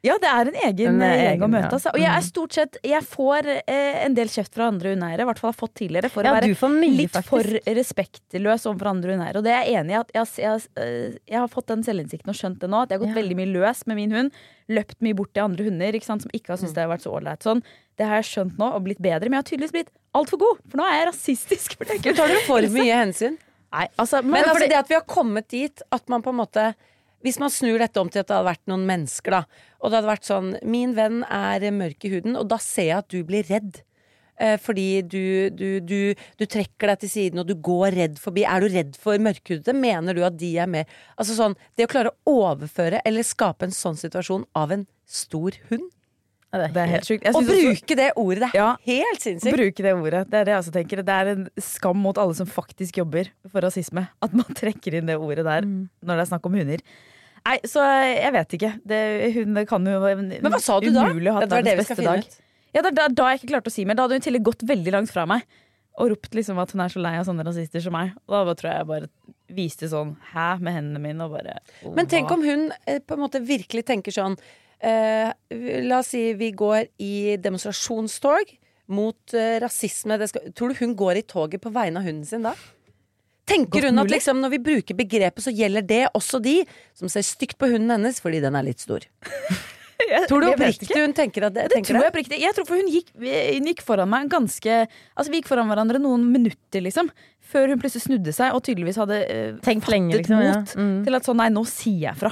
Ja, 0.07 0.15
det 0.23 0.29
er 0.31 0.47
en 0.47 0.55
egen 0.63 1.01
gjeng 1.03 1.41
å 1.43 1.49
møte. 1.51 1.73
Altså. 1.75 1.91
Og 1.91 1.99
jeg 1.99 2.07
er 2.15 2.21
stort 2.23 2.53
sett 2.55 2.77
Jeg 2.87 3.03
får 3.03 3.49
eh, 3.67 3.97
en 4.05 4.15
del 4.15 4.29
kjeft 4.31 4.55
fra 4.55 4.69
andre 4.71 4.93
hundeeiere, 4.93 5.25
i 5.25 5.27
hvert 5.27 5.41
fall 5.43 5.51
har 5.51 5.57
fått 5.59 5.73
tidligere, 5.81 6.07
for 6.15 6.23
Ja, 6.23 6.31
å 6.31 6.37
være 6.37 6.53
du 6.55 6.69
mye, 6.77 6.93
litt 7.01 7.11
faktisk. 7.17 7.29
for 7.33 7.75
respektløs 7.75 8.67
overfor 8.71 8.91
andre 8.93 9.17
hundeeiere. 9.17 9.41
Og 9.43 9.45
det 9.49 9.53
er 9.57 9.65
jeg 9.67 9.81
enig 9.81 9.97
i. 9.97 9.99
at 9.99 10.13
jeg, 10.15 10.29
jeg, 10.45 10.63
eh, 10.79 11.17
jeg 11.27 11.39
har 11.43 11.49
fått 11.51 11.67
den 11.73 11.83
selvinnsikten 11.83 12.31
og 12.31 12.39
skjønt 12.39 12.61
det 12.63 12.71
nå. 12.71 12.83
At 12.87 12.91
jeg 12.95 13.01
har 13.01 13.07
gått 13.07 13.17
Ja. 13.17 13.21
veldig 13.23 13.37
mye 13.41 13.51
løs 13.57 13.83
med 13.91 13.97
min 13.99 14.13
hund. 14.15 14.31
Løpt 14.71 15.01
mye 15.03 15.15
bort 15.19 15.33
til 15.35 15.43
andre 15.43 15.65
hunder 15.67 15.93
ikke 15.99 16.05
sant, 16.07 16.23
som 16.23 16.31
ikke 16.31 16.55
har 16.55 16.59
syntes 16.63 16.75
det 16.79 16.85
har 16.87 16.93
vært 16.95 17.03
så 17.03 17.15
ålreit. 17.19 17.43
Sånn. 17.43 17.63
Det 17.99 18.07
har 18.07 18.23
jeg 18.23 18.29
skjønt 18.31 18.57
nå 18.57 18.71
og 18.79 18.85
blitt 18.87 19.03
bedre, 19.03 19.27
men 19.27 19.35
jeg 19.35 19.43
har 19.43 19.51
tydeligvis 19.51 19.73
blitt 19.75 19.91
altfor 20.15 20.39
god. 20.39 20.61
For 20.71 20.79
nå 20.79 20.87
er 20.87 20.95
jeg 21.03 21.09
rasistisk. 21.11 21.75
For 21.77 21.85
Tar 21.91 21.99
dere 22.31 22.47
for 22.47 22.61
mye 22.79 22.95
hensyn? 23.03 23.35
Nei, 23.75 23.89
altså, 23.99 24.23
Men 24.23 24.45
altså, 24.45 24.55
fordi- 24.63 24.69
det 24.71 24.79
at 24.79 24.89
vi 24.89 24.95
har 24.95 25.03
kommet 25.11 25.49
dit 25.49 25.83
at 25.91 26.09
man 26.09 26.23
på 26.23 26.31
en 26.31 26.39
måte 26.47 26.75
Hvis 27.25 27.41
man 27.43 27.51
snur 27.51 27.81
dette 27.83 27.99
om 27.99 28.11
til 28.13 28.23
at 28.23 28.29
det 28.29 28.37
hadde 28.37 28.47
vært 28.47 28.69
noen 28.71 28.87
mennesker, 28.87 29.35
da, 29.35 29.67
og 29.81 29.91
det 29.91 29.99
hadde 29.99 30.11
vært 30.13 30.29
sånn 30.29 30.53
Min 30.63 30.95
venn 30.95 31.25
er 31.27 31.67
mørk 31.75 32.07
i 32.07 32.13
huden, 32.13 32.39
og 32.39 32.47
da 32.53 32.61
ser 32.63 32.93
jeg 32.93 32.99
at 33.01 33.11
du 33.11 33.23
blir 33.27 33.47
redd. 33.51 33.81
eh, 34.39 34.55
fordi 34.63 35.03
du, 35.03 35.51
du, 35.51 35.81
du, 35.83 36.15
du 36.39 36.45
trekker 36.47 36.93
deg 36.93 37.01
til 37.03 37.11
siden 37.11 37.43
og 37.43 37.49
du 37.49 37.57
går 37.59 37.97
redd 37.99 38.19
forbi. 38.23 38.45
Er 38.47 38.63
du 38.63 38.69
redd 38.71 38.95
for 38.97 39.19
mørkhudede? 39.19 39.75
Mener 39.75 40.15
du 40.15 40.23
at 40.23 40.39
de 40.39 40.53
er 40.63 40.71
mer 40.71 40.87
Altså 41.19 41.35
sånn, 41.35 41.59
det 41.75 41.89
å 41.89 41.91
klare 41.91 42.15
å 42.15 42.37
overføre 42.53 43.03
eller 43.05 43.27
skape 43.27 43.67
en 43.67 43.75
sånn 43.75 43.99
situasjon 43.99 44.47
av 44.55 44.71
en 44.77 44.87
stor 45.09 45.59
hund, 45.73 45.91
Ja, 46.53 46.67
Det 46.73 46.77
er 46.81 46.87
helt 46.87 47.05
sjukt. 47.05 47.25
Også- 47.29 47.45
bruke 47.45 47.97
det 47.97 48.13
ordet, 48.17 48.41
det 48.41 48.55
er 48.55 48.59
Ja. 48.59 48.77
helt 48.87 49.21
sinnssykt. 49.21 49.53
Bruke 49.55 49.83
det 49.85 49.93
ordet. 49.95 50.31
Det 50.31 50.35
er 50.41 50.45
det 50.45 50.53
jeg 50.55 50.61
også 50.63 50.73
tenker. 50.73 50.97
Det 51.05 51.09
er 51.09 51.27
en 51.35 51.49
skam 51.61 51.97
mot 52.01 52.17
alle 52.17 52.35
som 52.35 52.47
faktisk 52.47 52.97
jobber 52.97 53.29
for 53.51 53.61
rasisme. 53.61 54.09
At 54.23 54.33
man 54.33 54.47
trekker 54.57 54.95
inn 54.95 55.07
det 55.07 55.19
ordet 55.19 55.45
der 55.45 55.61
Mm. 55.63 55.89
når 56.03 56.17
det 56.17 56.21
er 56.25 56.31
snakk 56.39 56.47
om 56.47 56.55
hunder. 56.55 56.79
Nei, 57.47 57.59
så 57.65 57.81
jeg 58.17 58.33
vet 58.33 58.49
ikke. 58.59 58.81
Det, 58.87 59.35
hun 59.35 59.55
kan 59.67 59.85
jo 59.85 60.01
Men 60.17 60.41
hva 60.53 60.61
sa 60.61 60.81
du 60.81 60.91
da? 60.91 61.07
Det 61.09 61.51
var 61.51 61.63
det 61.63 61.77
vi 61.79 61.85
skal 61.85 61.97
finne 61.97 62.17
dag. 62.17 62.19
ut. 62.25 62.41
Ja, 62.75 62.83
det 62.83 62.93
er 62.93 62.95
da, 62.97 63.09
da 63.09 63.25
jeg 63.31 63.41
ikke 63.41 63.51
klarte 63.53 63.69
å 63.69 63.73
si 63.73 63.85
mer. 63.85 63.95
Da 63.95 64.03
hadde 64.09 64.13
hun 64.13 64.21
til 64.21 64.37
og 64.37 64.43
gått 64.45 64.63
veldig 64.67 64.93
langt 64.93 65.11
fra 65.11 65.27
meg. 65.27 65.43
Og 65.99 66.11
ropt 66.11 66.31
liksom 66.33 66.59
at 66.61 66.71
hun 66.73 66.81
er 66.81 66.89
så 66.89 67.01
lei 67.03 67.17
av 67.19 67.27
sånne 67.27 67.45
rasister 67.45 67.81
som 67.83 67.93
meg. 67.93 68.13
Og 68.29 68.33
da 68.33 68.45
bare 68.45 68.55
tror 68.55 68.71
jeg 68.71 68.79
jeg 68.79 68.87
bare 68.87 69.09
viste 69.51 69.89
sånn 69.89 70.17
hæ 70.33 70.61
med 70.61 70.75
hendene 70.75 71.01
mine 71.01 71.21
og 71.25 71.33
bare 71.33 71.59
Men 71.95 72.07
tenk 72.07 72.31
om 72.31 72.43
hun 72.43 72.71
eh, 72.87 73.01
på 73.01 73.13
en 73.17 73.19
måte 73.21 73.41
virkelig 73.45 73.85
tenker 73.85 74.13
sånn 74.13 74.37
eh, 74.81 75.31
La 75.89 75.99
oss 76.03 76.13
si 76.15 76.33
vi 76.39 76.51
går 76.53 76.89
i 77.03 77.37
demonstrasjonstog 77.43 78.55
mot 78.89 79.35
eh, 79.37 79.59
rasisme. 79.61 80.19
Det 80.19 80.29
skal, 80.31 80.51
tror 80.57 80.73
du 80.73 80.79
hun 80.85 80.95
går 80.97 81.21
i 81.21 81.27
toget 81.29 81.61
på 81.65 81.73
vegne 81.75 82.01
av 82.01 82.07
hunden 82.09 82.25
sin 82.29 82.43
da? 82.47 82.55
Tenker 83.49 83.81
Godt 83.81 83.89
hun 83.89 83.99
at 84.03 84.11
liksom, 84.13 84.41
når 84.45 84.51
vi 84.53 84.59
bruker 84.61 84.97
begrepet, 84.97 85.41
så 85.47 85.53
gjelder 85.57 85.85
det 85.89 86.03
også 86.15 86.41
de 86.45 86.59
som 86.97 87.09
ser 87.09 87.25
stygt 87.25 87.57
på 87.61 87.71
hunden 87.73 87.95
hennes 87.97 88.21
fordi 88.21 88.43
den 88.45 88.57
er 88.59 88.67
litt 88.67 88.81
stor? 88.85 89.05
Jeg- 90.09 90.29
Tror 90.31 90.41
du 90.41 90.47
oppriktig 90.53 90.95
hun 90.95 91.13
tenker 91.13 91.49
at 91.49 91.55
det? 91.57 91.65
Det 91.69 91.73
tenker 91.75 91.91
tror 91.97 92.05
jeg 92.07 92.13
oppriktig. 92.13 92.37
Jeg 92.41 92.55
tror 92.55 92.67
for 92.69 92.79
hun 92.79 92.87
gikk, 92.93 93.09
hun 93.19 93.67
gikk 93.67 93.81
foran 93.85 94.09
meg 94.09 94.29
ganske 94.31 94.77
Altså 94.87 95.33
Vi 95.33 95.41
gikk 95.41 95.49
foran 95.51 95.67
hverandre 95.69 95.99
noen 96.01 96.23
minutter, 96.33 96.85
liksom. 96.85 97.11
Før 97.51 97.73
hun 97.73 97.81
plutselig 97.83 98.05
snudde 98.07 98.33
seg 98.37 98.55
og 98.55 98.63
tydeligvis 98.65 99.01
hadde 99.03 99.19
uh, 99.27 99.59
Tenkt 99.67 99.91
lenge, 99.91 100.15
fattet 100.21 100.31
mot 100.37 100.47
Ja. 100.47 100.61
Mm. 100.79 101.01
til 101.09 101.19
at 101.19 101.27
sånn 101.27 101.41
nei, 101.43 101.49
nå 101.53 101.65
sier 101.69 102.05
jeg 102.07 102.21
fra. 102.21 102.31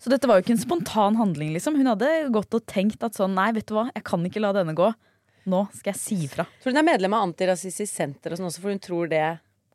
Så 0.00 0.08
dette 0.12 0.28
var 0.28 0.38
jo 0.38 0.44
ikke 0.46 0.54
en 0.56 0.62
spontan 0.62 1.18
handling, 1.20 1.52
liksom. 1.52 1.76
Hun 1.76 1.90
hadde 1.92 2.08
gått 2.32 2.54
og 2.56 2.64
tenkt 2.70 3.02
at 3.04 3.18
sånn 3.18 3.34
nei, 3.36 3.50
vet 3.56 3.68
du 3.68 3.74
hva, 3.76 3.90
jeg 3.92 4.04
kan 4.06 4.24
ikke 4.24 4.40
la 4.40 4.54
denne 4.56 4.72
gå. 4.78 4.88
Nå 5.50 5.60
skal 5.76 5.92
jeg 5.94 6.00
si 6.00 6.18
fra. 6.30 6.46
Tror 6.60 6.72
du 6.72 6.76
hun 6.76 6.80
er 6.82 6.88
medlem 6.88 7.14
av 7.16 7.26
Antirasistisk 7.28 7.92
Senter 7.92 8.32
og 8.32 8.40
sånn 8.40 8.48
også, 8.48 8.62
for 8.64 8.72
hun 8.72 8.80
tror 8.82 9.10
det 9.12 9.22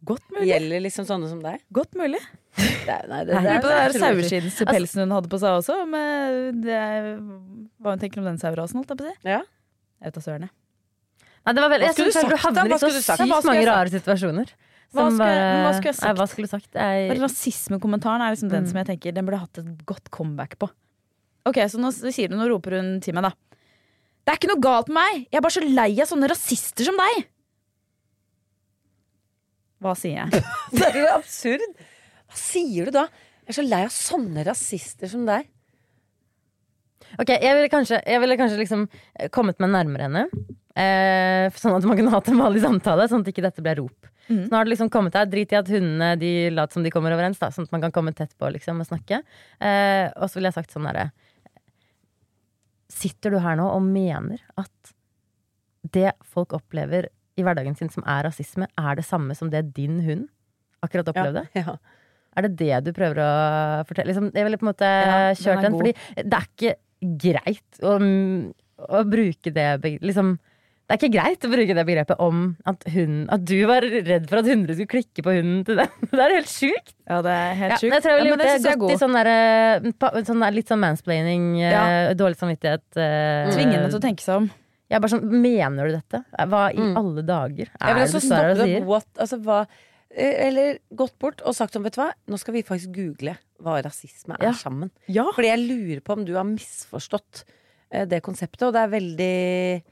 Godt 0.06 0.26
mulig. 0.34 0.48
gjelder 0.50 0.84
liksom 0.86 1.06
sånne 1.08 1.30
som 1.30 1.40
deg? 1.42 1.62
Godt 1.74 1.96
mulig. 1.98 2.22
Det 2.56 2.98
nei, 3.10 3.22
det, 3.26 3.34
det, 3.34 3.40
Lurer 3.42 3.64
på 3.64 3.70
den 3.72 3.88
ikke. 3.90 4.02
saueskinnspelsen 4.04 5.02
hun 5.06 5.14
hadde 5.16 5.32
på 5.32 5.40
seg 5.42 5.58
også. 5.62 5.78
Men 5.90 6.62
det 6.64 6.82
hva 7.82 7.96
hun 7.96 8.04
tenker 8.04 8.22
om 8.22 8.30
den 8.30 8.38
sauerasen, 8.42 8.82
holdt 8.82 8.94
jeg 8.94 9.02
på 9.02 9.08
å 9.08 9.10
si. 9.14 9.18
Ja. 9.34 9.42
Jeg 10.02 10.12
vet 10.12 10.20
da 10.20 10.24
søren, 10.26 10.46
jeg. 10.48 10.54
Nei, 11.46 11.54
det 11.54 11.62
var 11.62 11.74
veldig, 11.76 11.86
Hva 11.86 11.90
jeg 11.90 11.98
skulle 11.98 12.14
synes 12.14 12.30
du 12.30 12.30
du 12.30 12.38
sagt, 12.38 12.56
da? 12.56 12.62
havner 12.62 12.66
i 12.66 12.78
så 12.78 12.80
skulle 12.82 13.02
du 13.02 13.06
sagt? 13.06 13.26
Hva 13.26 13.40
sykt 13.42 13.50
mange 13.52 13.66
rare 13.70 13.94
situasjoner. 13.94 14.54
Hva 14.96 15.06
skulle- 15.12 15.20
bare- 15.20 15.62
hva 15.66 15.74
skulle 15.76 15.92
jeg 15.92 15.98
sagt? 16.00 16.08
Nei, 16.08 16.16
hva 16.20 16.28
skulle 16.32 16.48
du 16.48 16.54
sagt? 16.56 16.72
Jeg, 16.80 17.20
Rasismekommentaren 17.20 18.22
er 18.26 18.34
liksom 18.36 18.50
den 18.50 18.64
Mm. 18.64 18.70
som 18.72 18.78
jeg 18.82 18.88
tenker 18.92 19.14
Den 19.14 19.26
burde 19.28 19.40
hatt 19.44 19.58
et 19.62 19.86
godt 19.86 20.10
comeback 20.12 20.58
på. 20.60 20.70
Ok, 21.46 21.56
så 21.70 21.78
nå 21.78 21.92
sier 21.94 22.28
du, 22.32 22.36
og 22.40 22.50
roper 22.50 22.80
hun 22.80 23.00
til 23.02 23.14
meg, 23.14 23.24
da. 23.28 23.32
Det 24.26 24.34
er 24.34 24.38
ikke 24.40 24.50
noe 24.56 24.62
galt 24.64 24.88
med 24.90 24.96
meg! 24.98 25.28
Jeg 25.30 25.38
er 25.38 25.42
bare 25.46 25.54
så 25.60 25.66
lei 25.76 25.92
av 26.02 26.08
sånne 26.10 26.30
rasister 26.32 26.84
som 26.88 26.98
deg! 26.98 27.28
Hva 29.84 29.94
sier 30.00 30.24
jeg? 30.26 30.44
Det 30.76 30.88
er 30.88 30.98
jo 31.04 31.10
absurd. 31.20 31.66
Hva 32.26 32.40
sier 32.40 32.88
du 32.90 32.96
da? 32.96 33.06
Jeg 33.46 33.54
er 33.54 33.58
så 33.60 33.66
lei 33.68 33.82
av 33.86 33.94
sånne 33.94 34.46
rasister 34.48 35.12
som 35.12 35.26
deg. 35.28 35.46
Ok, 37.22 37.30
jeg 37.36 37.54
ville 37.54 37.70
kanskje, 37.70 38.00
jeg 38.02 38.20
ville 38.24 38.38
kanskje 38.40 38.58
liksom 38.64 38.88
eh, 39.20 39.30
kommet 39.30 39.60
meg 39.62 39.70
nærmere 39.76 40.08
henne. 40.08 40.24
Eh, 40.76 41.54
sånn 41.56 41.76
at 41.78 41.86
man 41.88 41.96
kunne 42.00 42.12
hatt 42.12 42.28
en 42.32 42.42
vanlig 42.42 42.64
samtale, 42.66 43.06
sånn 43.12 43.22
at 43.22 43.30
ikke 43.32 43.46
dette 43.46 43.62
ble 43.64 43.76
rop. 43.78 44.10
Så 44.28 44.50
nå 44.50 44.58
har 44.58 44.66
det 44.66 44.74
liksom 44.74 44.90
kommet 44.94 45.14
der. 45.14 45.28
Drit 45.30 45.54
i 45.54 45.60
at 45.60 45.70
hundene 45.70 46.16
de 46.20 46.32
later 46.54 46.78
som 46.80 46.86
de 46.86 46.92
kommer 46.94 47.14
overens, 47.14 47.40
da, 47.42 47.52
sånn 47.54 47.68
at 47.68 47.76
man 47.76 47.84
kan 47.86 47.94
komme 47.96 48.14
tett 48.18 48.34
på 48.40 48.50
liksom, 48.56 48.82
og 48.82 48.90
snakke. 48.90 49.22
Eh, 49.60 50.08
og 50.16 50.30
så 50.30 50.40
ville 50.40 50.52
jeg 50.52 50.60
sagt 50.60 50.76
sånn 50.76 50.88
derre 50.90 51.12
Sitter 52.96 53.34
du 53.34 53.40
her 53.42 53.58
nå 53.58 53.66
og 53.74 53.82
mener 53.84 54.40
at 54.62 54.94
det 55.94 56.14
folk 56.24 56.54
opplever 56.56 57.10
i 57.36 57.44
hverdagen 57.44 57.76
sin 57.76 57.90
som 57.92 58.06
er 58.08 58.24
rasisme, 58.28 58.68
er 58.80 58.98
det 58.98 59.06
samme 59.06 59.36
som 59.36 59.50
det 59.52 59.66
din 59.76 60.00
hund 60.06 60.28
akkurat 60.86 61.10
opplevde? 61.12 61.46
Ja. 61.58 61.76
Er 62.36 62.48
det 62.48 62.56
det 62.60 62.80
du 62.86 62.92
prøver 62.96 63.22
å 63.24 63.30
fortelle? 63.88 64.12
Liksom, 64.12 64.30
jeg 64.36 64.48
ville 64.48 64.60
på 64.60 64.68
en 64.68 64.72
måte 64.72 64.90
Ja, 64.90 65.20
den 65.32 65.40
kjørt 65.40 65.66
den, 65.66 65.78
fordi 65.80 65.94
det 66.16 66.40
er 66.40 66.50
ikke 66.50 66.74
greit 67.26 67.84
å, 67.86 67.96
å 69.00 69.04
bruke 69.08 69.54
det 69.56 69.68
liksom, 70.04 70.36
Det 70.86 70.94
er 70.94 71.00
ikke 71.02 71.16
greit 71.16 71.46
å 71.48 71.50
bruke 71.50 71.74
det 71.74 71.84
begrepet 71.88 72.20
om 72.22 72.42
at, 72.70 72.84
hun, 72.94 73.14
at 73.34 73.42
du 73.42 73.56
var 73.66 73.82
redd 73.82 74.28
for 74.30 74.38
at 74.44 74.46
hundre 74.52 74.76
skulle 74.78 74.92
klikke 74.92 75.24
på 75.26 75.34
hunden 75.34 75.64
til 75.66 75.80
den. 75.80 75.90
Det 76.14 76.20
er 76.22 76.34
helt 76.36 76.52
sjukt! 76.52 76.92
Ja, 77.10 77.22
det 77.26 77.32
er 77.34 77.56
helt 77.58 77.74
Ja, 77.74 77.90
jeg 77.96 78.04
tror 78.06 78.12
jeg 78.14 78.20
ville 78.22 78.36
Ja, 78.36 78.58
det, 78.62 78.76
gått 78.84 78.94
i 78.94 78.98
sånn, 79.02 79.16
der, 79.18 79.32
sånn 80.30 80.44
der, 80.46 80.54
litt 80.54 80.70
sånn 80.70 80.84
mansplaining, 80.84 81.48
eh, 81.64 81.74
Ja. 81.74 82.14
dårlig 82.14 82.38
samvittighet. 82.38 82.86
eh, 83.02 83.50
Tvingende 83.56 83.90
til 83.90 83.98
å 83.98 84.04
tenke 84.06 84.22
seg 84.22 84.44
om. 84.44 84.52
Jeg 84.86 85.00
er 85.00 85.02
bare 85.02 85.14
sånn, 85.16 85.26
Mener 85.42 85.90
du 85.90 85.96
dette? 85.96 86.22
Hva 86.54 86.62
i 86.70 86.78
Mm. 86.78 86.94
alle 87.02 87.24
dager 87.26 87.72
er 87.82 87.94
vil 87.98 88.06
det 88.06 88.12
du 88.14 88.20
står 88.28 88.38
her 88.46 88.52
og 88.54 88.62
sier? 88.62 88.86
What, 88.86 89.08
altså, 89.18 89.42
hva, 89.42 89.60
eh, 90.14 90.48
eller 90.52 90.78
gått 90.94 91.18
bort 91.18 91.42
og 91.42 91.56
sagt 91.58 91.74
sånn, 91.74 91.82
vet 91.90 91.98
du 91.98 92.02
hva, 92.04 92.12
nå 92.30 92.38
skal 92.38 92.54
vi 92.54 92.62
faktisk 92.62 92.94
google 92.94 93.34
hva 93.60 93.80
rasisme 93.82 94.38
er 94.38 94.52
Ja. 94.52 94.54
sammen. 94.54 94.92
Ja. 95.10 95.26
Fordi 95.34 95.50
jeg 95.50 95.66
lurer 95.66 96.02
på 96.06 96.14
om 96.14 96.26
du 96.30 96.36
har 96.38 96.46
misforstått 96.46 97.44
eh, 97.92 98.06
det 98.06 98.22
konseptet, 98.22 98.68
og 98.70 98.74
det 98.78 98.86
er 98.86 98.94
veldig 98.94 99.84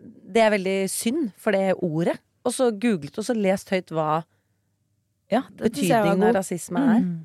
Det 0.00 0.42
er 0.42 0.52
veldig 0.54 0.76
synd 0.90 1.30
for 1.40 1.56
det 1.56 1.74
ordet. 1.76 2.16
Og 2.46 2.54
så 2.56 2.70
googlet 2.72 3.18
og 3.20 3.26
så 3.26 3.36
lest 3.36 3.72
høyt 3.72 3.92
hva 3.92 4.22
ja 5.30 5.44
betydningen 5.60 6.24
av 6.26 6.34
rasisme 6.40 6.80
er. 6.80 7.02
Mm. 7.04 7.18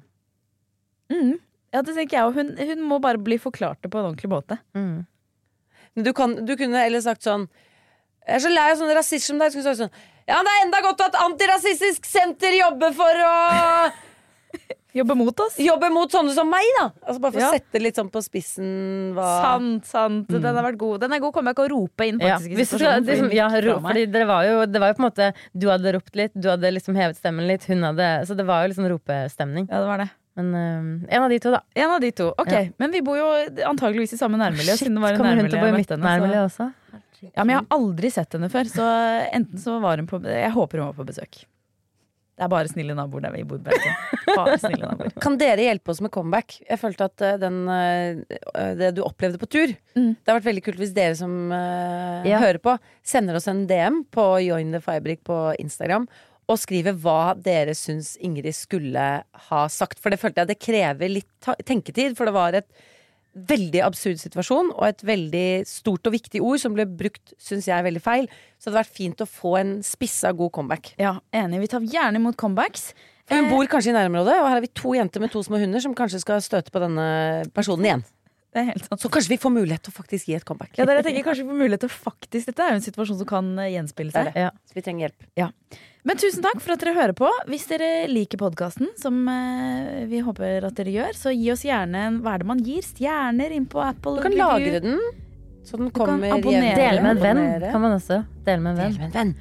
Mm. 1.16 1.36
Ja, 1.74 1.82
det 1.82 1.96
tenker 1.96 2.18
jeg, 2.18 2.28
òg. 2.28 2.36
hun, 2.38 2.52
hun 2.56 2.84
må 2.88 3.00
bare 3.04 3.20
bli 3.22 3.38
forklart 3.42 3.82
det 3.84 3.92
på 3.92 4.00
en 4.00 4.10
ordentlig 4.12 4.30
måte. 4.32 4.58
Mm. 4.78 5.06
Du, 5.96 6.12
kan, 6.16 6.36
du 6.46 6.54
kunne 6.60 6.84
heller 6.84 7.04
sagt 7.04 7.24
sånn 7.24 7.46
Jeg 8.26 8.36
er 8.36 8.42
så 8.44 8.50
lei 8.52 8.66
av 8.68 8.80
sånne 8.82 8.98
rasister 8.98 9.32
som 9.32 9.40
deg. 9.40 9.54
Skulle 9.54 9.72
sagt 9.72 9.86
sånn 9.86 10.28
Ja, 10.28 10.42
det 10.44 10.52
er 10.52 10.64
enda 10.66 10.82
godt 10.84 11.04
at 11.06 11.16
Antirasistisk 11.24 12.08
Senter 12.10 12.56
jobber 12.58 12.96
for 12.98 13.22
å 13.24 13.36
Jobbe 14.96 15.16
mot 15.20 15.40
oss. 15.44 15.58
Jobbe 15.60 15.90
mot 15.92 16.12
sånne 16.14 16.32
som 16.38 16.48
meg, 16.50 16.64
da! 16.80 16.86
Altså 17.04 17.20
Bare 17.22 17.34
for 17.36 17.42
Ja. 17.44 17.50
å 17.52 17.58
sette 17.58 17.82
litt 17.84 17.98
sånn 18.00 18.10
på 18.14 18.22
spissen 18.24 19.12
hva 19.18 19.28
Sant, 19.44 19.86
sant. 19.92 20.28
Den 20.32 20.56
har 20.56 20.64
vært 20.64 20.78
god. 20.80 21.02
Den 21.04 21.12
er 21.14 21.20
god. 21.20 21.34
Kommer 21.36 21.52
jeg 21.52 21.58
ikke 21.58 21.66
å 21.68 21.72
rope 21.76 22.08
inn, 22.08 22.20
Ja, 22.24 22.38
faktisk. 22.38 22.52
Ja. 22.52 22.58
hvis 22.62 22.72
du 22.72 23.12
liksom, 23.12 23.34
ja, 23.36 23.50
hun 23.50 23.62
ro, 23.66 23.80
fordi 23.84 24.06
det 24.12 24.26
var, 24.28 24.44
jo, 24.48 24.66
det 24.66 24.80
var 24.80 24.94
jo 24.94 24.98
på 25.00 25.04
en 25.04 25.10
måte 25.12 25.34
Du 25.58 25.68
hadde 25.68 25.94
ropt 25.98 26.16
litt, 26.16 26.32
du 26.34 26.48
hadde 26.50 26.72
liksom 26.72 26.96
hevet 26.96 27.18
stemmen 27.20 27.46
litt, 27.48 27.66
hun 27.68 27.84
hadde 27.84 28.26
Så 28.28 28.36
det 28.38 28.46
var 28.48 28.64
jo 28.64 28.72
liksom 28.74 28.88
ropestemning. 28.90 29.68
Ja, 29.70 29.82
det 29.84 29.88
var 29.88 29.98
det. 30.06 30.10
Men 30.36 30.48
øh, 30.52 31.06
en 31.16 31.24
av 31.24 31.30
de 31.30 31.40
to, 31.40 31.52
da. 31.52 31.62
En 31.76 31.92
av 31.92 32.02
de 32.02 32.12
to. 32.12 32.30
Ok, 32.38 32.52
Ja. 32.52 32.64
Men 32.78 32.92
vi 32.92 33.02
bor 33.02 33.16
jo 33.16 33.28
antageligvis 33.68 34.14
i 34.14 34.18
samme 34.20 34.36
nærmiljø. 34.40 34.76
Shit, 34.78 34.92
var 35.00 35.16
kommer 35.16 35.36
hun 35.36 35.48
til 35.50 35.60
å 35.60 35.62
bo 35.62 35.68
i 35.68 35.78
mitt 35.80 35.90
nærmiljø 35.90 36.42
også? 36.48 36.72
Ja, 37.36 37.44
men 37.44 37.56
jeg 37.56 37.62
har 37.64 37.68
aldri 37.80 38.12
sett 38.12 38.32
henne 38.36 38.50
før, 38.52 38.68
så 38.70 38.86
enten 39.34 39.58
så 39.58 39.80
var 39.82 39.98
hun 39.98 40.08
på 40.08 40.20
Jeg 40.28 40.52
håper 40.52 40.78
hun 40.80 40.88
var 40.92 40.94
på 40.94 41.06
besøk. 41.08 41.46
Det 42.36 42.44
er 42.44 42.50
bare 42.52 42.68
snille 42.68 42.92
naboer 42.98 43.24
der 43.24 43.32
vi 43.32 43.44
bor. 43.48 43.62
Bare 43.64 44.58
snille 44.60 44.84
naboer. 44.90 45.14
Kan 45.24 45.38
dere 45.40 45.64
hjelpe 45.70 45.94
oss 45.94 46.02
med 46.04 46.12
comeback? 46.12 46.58
Jeg 46.68 46.80
følte 46.82 47.08
at 47.08 47.24
eh, 47.24 47.38
den, 47.40 47.62
eh, 47.72 48.74
det 48.76 48.90
du 48.98 49.04
opplevde 49.06 49.40
på 49.42 49.48
tur 49.50 49.72
Mm. 49.96 50.10
Det 50.20 50.28
har 50.28 50.42
vært 50.42 50.50
veldig 50.50 50.64
kult 50.66 50.80
hvis 50.82 50.92
dere 50.92 51.16
som 51.16 51.32
eh, 51.56 52.26
Ja. 52.28 52.42
hører 52.42 52.60
på, 52.60 52.74
sender 53.08 53.38
oss 53.40 53.48
en 53.48 53.62
DM 53.70 54.02
på 54.12 54.26
Join 54.44 54.74
the 54.76 54.82
Firebrick 54.84 55.24
på 55.24 55.38
Instagram. 55.64 56.10
Og 56.52 56.60
skriver 56.60 56.94
hva 57.00 57.32
dere 57.40 57.72
syns 57.74 58.18
Ingrid 58.20 58.54
skulle 58.54 59.06
ha 59.48 59.62
sagt. 59.72 59.98
For 60.04 60.12
det 60.14 60.20
følte 60.20 60.44
jeg 60.44 60.52
det 60.52 60.60
krever 60.62 61.10
litt 61.10 61.48
tenketid. 61.66 62.18
For 62.20 62.28
det 62.28 62.36
var 62.36 62.60
et 62.60 62.68
veldig 63.36 63.82
absurd 63.84 64.22
situasjon 64.22 64.72
og 64.74 64.86
et 64.88 65.04
veldig 65.06 65.48
stort 65.68 66.08
og 66.08 66.16
viktig 66.16 66.40
ord 66.44 66.62
som 66.62 66.76
ble 66.76 66.86
brukt, 66.88 67.36
syns 67.42 67.68
jeg, 67.68 67.84
veldig 67.84 68.04
feil. 68.04 68.30
Så 68.56 68.70
det 68.70 68.72
hadde 68.72 68.82
vært 68.82 68.96
fint 68.96 69.24
å 69.24 69.28
få 69.30 69.58
en 69.60 69.76
spissa, 69.86 70.32
god 70.32 70.54
comeback. 70.56 70.94
Ja, 71.02 71.18
Enig. 71.36 71.66
Vi 71.66 71.72
tar 71.74 71.86
gjerne 71.92 72.22
imot 72.22 72.40
comebacks. 72.40 72.94
For 73.26 73.42
hun 73.42 73.50
bor 73.50 73.66
kanskje 73.70 73.90
i 73.90 73.96
nærområdet, 73.96 74.36
og 74.38 74.48
her 74.48 74.60
har 74.60 74.64
vi 74.64 74.70
to 74.78 74.94
jenter 74.94 75.24
med 75.24 75.32
to 75.34 75.42
små 75.44 75.58
hunder 75.58 75.82
som 75.82 75.96
kanskje 75.98 76.22
skal 76.22 76.44
støte 76.46 76.72
på 76.72 76.82
denne 76.84 77.08
personen 77.58 77.88
igjen. 77.90 78.04
Det 78.56 78.62
er 78.62 78.70
helt 78.70 78.86
sant. 78.88 79.02
Så 79.04 79.10
kanskje 79.12 79.34
vi 79.34 79.38
får 79.44 79.52
mulighet 79.52 79.84
til 79.84 79.92
å 79.92 79.96
faktisk 79.98 80.30
gi 80.30 80.36
et 80.38 80.46
comeback. 80.48 80.78
Ja, 80.80 80.86
dere 80.88 81.02
tenker 81.04 81.26
kanskje 81.26 81.44
vi 81.44 81.52
får 81.52 81.58
mulighet 81.60 81.82
til 81.84 81.92
å 81.92 81.96
faktisk 82.06 82.48
Dette 82.48 82.64
er 82.64 82.72
jo 82.72 82.78
en 82.80 82.86
situasjon 82.86 83.18
som 83.20 83.28
kan 83.28 83.50
eh, 83.60 83.74
gjenspille 83.74 84.16
seg. 84.16 84.30
Ja. 84.40 84.54
Så 84.64 84.78
vi 84.78 84.84
trenger 84.86 85.10
hjelp. 85.10 85.26
Men 86.08 86.22
tusen 86.22 86.46
takk 86.46 86.62
for 86.64 86.76
at 86.76 86.86
dere 86.86 86.94
hører 86.96 87.16
på. 87.18 87.28
Hvis 87.52 87.66
dere 87.68 87.90
liker 88.08 88.40
podkasten, 88.40 88.94
som 89.02 89.18
eh, 89.28 90.06
vi 90.08 90.22
håper 90.24 90.70
at 90.70 90.80
dere 90.80 90.94
gjør, 90.94 91.20
så 91.20 91.34
gi 91.36 91.50
oss 91.52 91.66
gjerne 91.68 92.06
en 92.08 92.22
Hva 92.24 92.38
er 92.38 92.46
det 92.46 92.50
man 92.54 92.64
gir? 92.64 92.86
Stjerner 92.88 93.58
inn 93.58 93.68
på 93.68 93.84
Apple. 93.84 94.22
Du 94.22 94.24
kan 94.30 94.38
lagre 94.40 94.80
den, 94.86 95.04
så 95.68 95.82
den 95.82 95.92
kommer 95.92 96.32
hjem 96.32 96.70
Dele 96.80 97.04
med 97.04 97.18
en 97.18 97.24
venn, 97.26 97.68
kan 97.68 97.84
man 97.84 97.98
også. 97.98 98.22
Dele 98.48 98.64
med 98.64 98.80
en 98.80 98.96
Del 98.96 99.12
venn. 99.18 99.36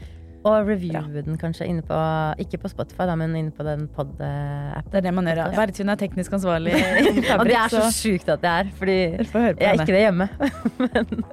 Og 0.44 0.68
reviewe 0.68 1.22
den 1.24 1.38
kanskje 1.40 1.66
inne 1.70 1.82
på 1.86 1.98
Ikke 2.42 2.58
på 2.60 2.68
Spotify, 2.68 3.06
da, 3.08 3.14
men 3.16 3.32
inne 3.38 3.54
på 3.54 3.64
den 3.64 3.86
pod-appen. 3.96 4.90
Det 4.92 5.00
er 5.00 5.06
det 5.06 5.14
man 5.16 5.30
gjør. 5.30 5.40
ja. 5.46 5.48
Berthun 5.56 5.92
er 5.94 6.00
teknisk 6.00 6.36
ansvarlig. 6.36 6.74
i 7.08 7.24
Og 7.38 7.46
det 7.48 7.56
er 7.56 7.72
så 7.72 7.86
så 7.86 7.94
sjukt 7.96 8.28
at 8.28 8.44
det 8.44 8.50
er, 8.50 8.70
fordi 8.76 8.98
jeg 9.00 9.70
er 9.70 9.80
ikke 9.80 9.92
det 9.96 10.04
hjemme. 10.04 10.28
men, 10.84 11.24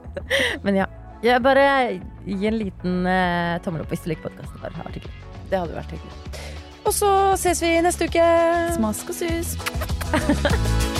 men 0.63 0.81
ja. 0.83 0.87
Jeg 1.21 1.43
bare 1.45 1.65
gi 2.25 2.47
en 2.49 2.57
liten 2.57 3.03
uh, 3.05 3.59
tommel 3.61 3.83
opp 3.83 3.91
hvis 3.93 4.07
du 4.07 4.09
liker 4.09 4.25
podkasten 4.29 4.63
vår. 4.63 5.03
Det 5.51 5.59
hadde 5.59 5.75
vært 5.75 5.93
hyggelig. 5.93 6.49
Og 6.81 6.95
så 6.97 7.11
ses 7.37 7.61
vi 7.61 7.75
neste 7.85 8.09
uke. 8.09 8.25
Smask 8.79 9.13
og 9.13 9.21
sus. 9.21 10.99